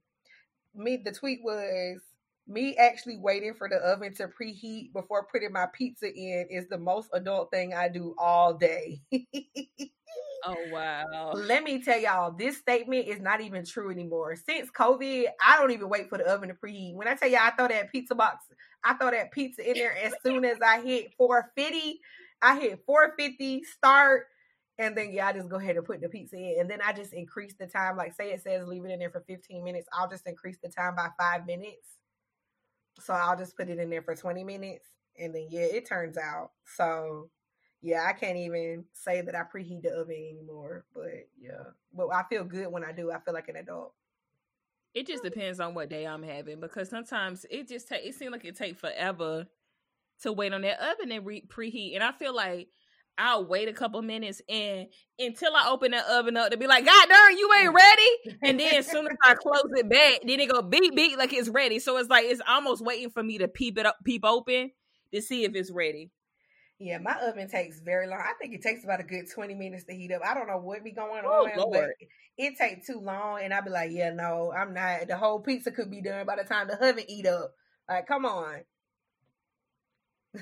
Me 0.78 0.98
the 0.98 1.12
tweet 1.12 1.40
was 1.44 2.00
me 2.48 2.76
actually 2.78 3.18
waiting 3.18 3.54
for 3.54 3.68
the 3.68 3.76
oven 3.78 4.14
to 4.16 4.28
preheat 4.28 4.94
before 4.94 5.28
putting 5.32 5.52
my 5.52 5.68
pizza 5.74 6.08
in 6.08 6.48
is 6.50 6.68
the 6.70 6.78
most 6.78 7.10
adult 7.14 7.52
thing 7.52 7.74
I 7.74 7.90
do 7.90 8.16
all 8.18 8.54
day. 8.54 9.02
oh 10.46 10.56
wow. 10.72 11.32
Let 11.34 11.64
me 11.64 11.84
tell 11.84 12.00
y'all, 12.00 12.32
this 12.32 12.58
statement 12.58 13.08
is 13.08 13.20
not 13.20 13.42
even 13.42 13.66
true 13.66 13.92
anymore. 13.92 14.36
Since 14.36 14.70
COVID, 14.72 15.26
I 15.46 15.58
don't 15.58 15.72
even 15.72 15.90
wait 15.90 16.10
for 16.10 16.18
the 16.18 16.26
oven 16.26 16.50
to 16.50 16.56
preheat. 16.56 16.96
When 16.96 17.08
I 17.08 17.16
tell 17.16 17.30
y'all 17.30 17.42
I 17.44 17.52
throw 17.52 17.68
that 17.68 17.92
pizza 17.92 18.16
box, 18.16 18.46
I 18.84 18.94
throw 18.94 19.12
that 19.12 19.32
pizza 19.32 19.68
in 19.68 19.76
there 19.76 19.98
as 19.98 20.14
soon 20.26 20.46
as 20.46 20.58
I 20.66 20.82
hit 20.82 21.14
450. 21.18 22.00
I 22.42 22.60
hit 22.60 22.84
450 22.86 23.64
start 23.64 24.28
and 24.78 24.96
then 24.96 25.12
yeah, 25.12 25.28
I 25.28 25.34
just 25.34 25.50
go 25.50 25.58
ahead 25.58 25.78
and 25.78 25.86
put 25.86 26.02
the 26.02 26.10
pizza 26.10 26.36
in. 26.38 26.58
And 26.60 26.70
then 26.70 26.80
I 26.86 26.94
just 26.94 27.14
increase 27.14 27.56
the 27.60 27.68
time. 27.68 27.98
Like 27.98 28.14
say 28.14 28.32
it 28.32 28.42
says 28.42 28.68
leave 28.68 28.86
it 28.86 28.92
in 28.92 29.00
there 29.00 29.10
for 29.10 29.22
15 29.22 29.64
minutes. 29.64 29.88
I'll 29.94 30.10
just 30.10 30.28
increase 30.28 30.58
the 30.62 30.70
time 30.70 30.96
by 30.96 31.10
five 31.18 31.46
minutes 31.46 31.98
so 33.00 33.14
I'll 33.14 33.38
just 33.38 33.56
put 33.56 33.70
it 33.70 33.80
in 33.80 33.90
there 33.90 34.02
for 34.02 34.16
20 34.16 34.44
minutes 34.44 34.86
and 35.20 35.34
then 35.34 35.48
yeah, 35.50 35.62
it 35.62 35.88
turns 35.88 36.18
out. 36.18 36.52
So 36.76 37.30
yeah, 37.82 38.06
I 38.08 38.14
can't 38.14 38.38
even 38.38 38.86
say 38.94 39.22
that 39.22 39.36
I 39.36 39.42
preheat 39.42 39.84
the 39.84 39.92
oven 39.92 40.16
anymore. 40.16 40.86
But 40.94 41.28
yeah. 41.40 41.72
But 41.94 42.08
I 42.08 42.24
feel 42.30 42.44
good 42.44 42.72
when 42.72 42.84
I 42.84 42.92
do. 42.92 43.12
I 43.12 43.20
feel 43.20 43.34
like 43.34 43.50
an 43.50 43.56
adult. 43.56 43.94
It 44.94 45.06
just 45.06 45.24
depends 45.24 45.60
on 45.60 45.74
what 45.74 45.90
day 45.90 46.08
I'm 46.08 46.24
having 46.24 46.60
because 46.60 46.90
sometimes 46.90 47.46
it 47.52 47.68
just 47.68 47.88
take 47.88 48.06
it 48.06 48.16
seems 48.16 48.32
like 48.32 48.46
it 48.46 48.56
take 48.56 48.80
forever 48.80 49.46
to 50.24 50.34
wait 50.34 50.54
on 50.54 50.62
that 50.62 50.80
oven 50.80 51.12
and 51.12 51.26
re- 51.26 51.46
preheat. 51.48 51.94
And 51.94 52.04
I 52.04 52.12
feel 52.12 52.36
like 52.36 52.70
I'll 53.18 53.46
wait 53.46 53.68
a 53.68 53.74
couple 53.74 54.02
minutes 54.02 54.42
and 54.48 54.88
until 55.20 55.56
I 55.56 55.70
open 55.70 55.92
the 55.92 56.14
oven 56.14 56.38
up 56.38 56.52
to 56.52 56.58
be 56.58 56.68
like, 56.68 56.86
God 56.86 57.10
darn, 57.10 57.38
you 57.38 57.50
ain't 57.60 57.74
ready. 57.74 58.38
And 58.44 58.60
then 58.60 58.76
as 58.76 58.88
soon 58.88 59.08
as 59.08 59.18
I 59.24 59.34
close 59.34 59.72
it 59.76 59.90
back, 59.90 60.22
then 60.24 60.40
it 60.40 60.50
go 60.50 60.62
beep 60.62 60.96
beep 60.96 61.18
like 61.18 61.34
it's 61.34 61.50
ready. 61.50 61.80
So 61.80 61.98
it's 61.98 62.10
like 62.10 62.26
it's 62.26 62.42
almost 62.48 62.84
waiting 62.84 63.10
for 63.10 63.24
me 63.24 63.40
to 63.40 63.48
peep 63.48 63.78
it 63.78 63.86
up, 63.86 63.98
peep 64.04 64.24
open 64.24 64.72
to 65.14 65.22
see 65.22 65.44
if 65.44 65.56
it's 65.56 65.72
ready. 65.72 66.12
Yeah, 66.80 67.00
my 67.00 67.16
oven 67.28 67.50
takes 67.50 67.80
very 67.80 68.06
long. 68.06 68.20
I 68.20 68.34
think 68.40 68.54
it 68.54 68.62
takes 68.62 68.84
about 68.84 69.00
a 69.00 69.04
good 69.04 69.26
20 69.34 69.56
minutes 69.56 69.86
to 69.86 69.96
heat 69.96 70.12
up. 70.12 70.22
I 70.24 70.36
don't 70.36 70.48
know 70.48 70.58
what 70.58 70.84
be 70.84 70.92
going 70.92 71.26
on, 71.26 71.52
oh, 71.58 71.72
but 71.72 71.90
it 72.38 72.54
take 72.56 72.86
too 72.86 73.00
long. 73.00 73.40
And 73.42 73.52
I'd 73.52 73.66
be 73.66 73.72
like, 73.72 73.90
yeah, 73.92 74.12
no, 74.12 74.54
I'm 74.56 74.76
not. 74.76 75.08
The 75.08 75.18
whole 75.18 75.40
pizza 75.40 75.72
could 75.72 75.90
be 75.90 76.02
done 76.02 76.28
by 76.28 76.36
the 76.36 76.44
time 76.44 76.68
the 76.68 76.76
oven 76.76 77.06
eat 77.08 77.26
up. 77.26 77.52
Like, 77.90 78.08
come 78.08 78.26
on. 78.26 78.60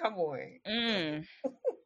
come 0.00 0.14
on. 0.14 0.60
Mm. 0.68 1.24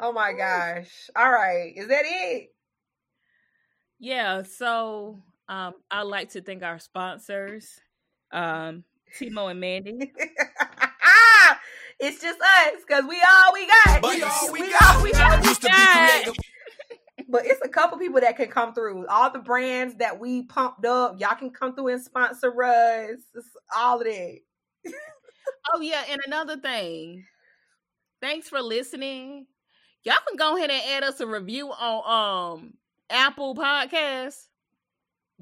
Oh 0.00 0.12
my 0.12 0.32
gosh. 0.32 1.10
All 1.16 1.30
right. 1.30 1.72
Is 1.76 1.88
that 1.88 2.04
it? 2.04 2.54
Yeah. 3.98 4.42
So 4.42 5.18
um 5.48 5.74
I'd 5.90 6.02
like 6.02 6.30
to 6.30 6.42
thank 6.42 6.62
our 6.62 6.78
sponsors, 6.78 7.80
um, 8.32 8.84
T. 9.18 9.28
Mo 9.30 9.48
and 9.48 9.60
Mandy. 9.60 10.12
it's 11.98 12.20
just 12.20 12.40
us 12.40 12.82
because 12.86 13.04
we 13.08 13.20
all 13.28 13.52
we 13.52 13.66
got. 13.66 14.02
But 14.02 14.14
we 14.14 14.22
all 14.22 14.52
we, 14.52 14.62
we 14.62 14.70
got. 14.70 14.96
All 14.96 15.02
we 15.02 15.12
got. 15.12 15.44
Used 15.44 15.62
to 15.62 15.68
be 15.68 16.32
but 17.28 17.44
it's 17.44 17.60
a 17.64 17.68
couple 17.68 17.98
people 17.98 18.20
that 18.20 18.36
can 18.36 18.48
come 18.48 18.72
through. 18.72 19.04
All 19.08 19.30
the 19.30 19.40
brands 19.40 19.96
that 19.96 20.20
we 20.20 20.42
pumped 20.42 20.84
up, 20.84 21.20
y'all 21.20 21.34
can 21.34 21.50
come 21.50 21.74
through 21.74 21.88
and 21.88 22.02
sponsor 22.02 22.62
us. 22.62 23.18
It's 23.34 23.48
all 23.76 24.00
of 24.00 24.06
it. 24.06 24.44
oh 25.74 25.80
yeah, 25.80 26.04
and 26.08 26.20
another 26.24 26.56
thing. 26.56 27.24
Thanks 28.20 28.48
for 28.48 28.60
listening 28.60 29.46
y'all 30.04 30.16
can 30.26 30.36
go 30.36 30.56
ahead 30.56 30.70
and 30.70 30.82
add 30.90 31.04
us 31.04 31.20
a 31.20 31.26
review 31.26 31.70
on 31.70 32.56
um 32.56 32.74
Apple 33.10 33.54
Podcasts. 33.54 34.46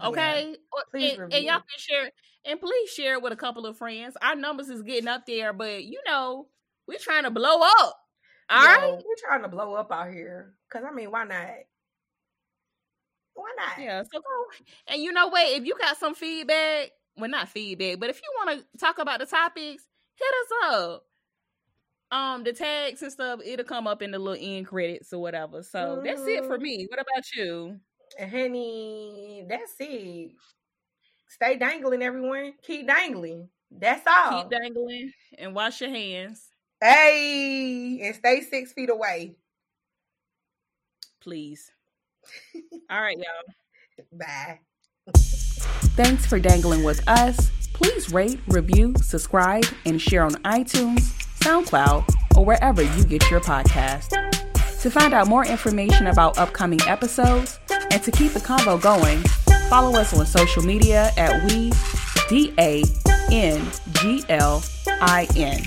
Okay, 0.03 0.51
yeah, 0.51 0.83
please 0.91 1.19
and, 1.19 1.33
and, 1.33 1.45
y'all 1.45 1.55
can 1.55 1.79
share 1.79 2.11
and 2.45 2.61
please 2.61 2.91
share 2.91 3.15
it 3.15 3.23
with 3.23 3.33
a 3.33 3.37
couple 3.37 3.67
of 3.67 3.79
friends. 3.79 4.17
Our 4.21 4.37
numbers 4.37 4.69
is 4.69 4.83
getting 4.83 5.09
up 5.09 5.27
there, 5.27 5.53
but 5.53 5.85
you 5.85 6.01
know 6.07 6.49
we're 6.87 6.99
trying 6.99 7.25
to 7.25 7.31
blow 7.31 7.61
up. 7.63 7.99
All 8.49 8.63
Yo, 8.63 8.69
right, 8.69 8.93
we're 8.93 9.29
trying 9.29 9.43
to 9.43 9.49
blow 9.49 9.75
up 9.75 9.91
out 9.91 10.13
here. 10.13 10.55
Cause 10.71 10.83
I 10.89 10.93
mean, 10.93 11.11
why 11.11 11.25
not? 11.25 11.49
Why 13.35 13.53
not? 13.57 13.83
Yeah. 13.83 14.03
So 14.03 14.21
go 14.21 14.65
and 14.89 15.03
you 15.03 15.13
know 15.13 15.29
what? 15.29 15.47
If 15.49 15.65
you 15.65 15.77
got 15.79 15.99
some 15.99 16.15
feedback, 16.15 16.91
well, 17.17 17.31
not 17.31 17.49
feedback, 17.49 17.99
but 17.99 18.11
if 18.11 18.21
you 18.23 18.31
want 18.37 18.61
to 18.61 18.79
talk 18.79 18.99
about 18.99 19.21
the 19.21 19.27
topics, 19.27 19.85
hit 20.15 20.29
us 20.29 20.73
up 20.75 21.05
um 22.11 22.45
the 22.45 22.53
tags 22.53 23.03
and 23.03 23.11
stuff 23.11 23.41
it'll 23.45 23.65
come 23.65 23.87
up 23.87 24.01
in 24.01 24.13
the 24.13 24.19
little 24.19 24.39
end 24.41 24.67
credits 24.67 25.13
or 25.13 25.21
whatever. 25.21 25.63
So 25.63 25.79
mm-hmm. 25.79 26.05
that's 26.05 26.27
it 26.27 26.45
for 26.45 26.55
mm-hmm. 26.55 26.63
me. 26.63 26.87
What 26.89 27.01
about 27.01 27.25
you? 27.35 27.81
Honey 28.19 29.45
that's 29.49 29.75
it. 29.81 30.33
Stay 31.29 31.57
dangling 31.57 32.03
everyone. 32.03 32.55
Keep 32.63 32.87
dangling. 32.87 33.49
That's 33.71 34.07
all. 34.07 34.43
keep 34.43 34.51
dangling 34.51 35.13
and 35.39 35.55
wash 35.55 35.81
your 35.81 35.91
hands. 35.91 36.49
Hey 36.81 38.01
and 38.03 38.15
stay 38.15 38.41
six 38.43 38.73
feet 38.73 38.91
away. 38.91 39.37
Please. 41.21 41.73
All 42.91 43.03
right 43.03 43.17
y'all. 43.17 44.07
Bye. 44.13 44.61
Thanks 45.97 46.27
for 46.27 46.39
dangling 46.39 46.85
with 46.85 47.07
us. 47.09 47.51
Please 47.73 48.13
rate 48.13 48.41
review 48.47 48.95
subscribe 49.03 49.65
and 49.85 50.01
share 50.01 50.23
on 50.23 50.33
itunes 50.45 51.26
SoundCloud, 51.47 52.37
or 52.37 52.45
wherever 52.45 52.83
you 52.83 53.05
get 53.05 53.31
your 53.31 53.41
podcast. 53.41 54.11
To 54.81 54.91
find 54.91 55.15
out 55.15 55.29
more 55.29 55.47
information 55.47 56.09
about 56.09 56.39
upcoming 56.39 56.81
episodes 56.89 57.61
and 57.93 58.03
to 58.03 58.11
keep 58.11 58.33
the 58.33 58.41
convo 58.41 58.83
going, 58.83 59.23
follow 59.71 59.97
us 59.97 60.13
on 60.13 60.27
social 60.27 60.65
media 60.65 61.13
at 61.17 61.45
we 61.45 61.71
D 62.29 62.53
A 62.59 62.83
N 63.31 63.65
G 63.93 64.25
L 64.29 64.61
I 64.89 65.29
N. 65.37 65.63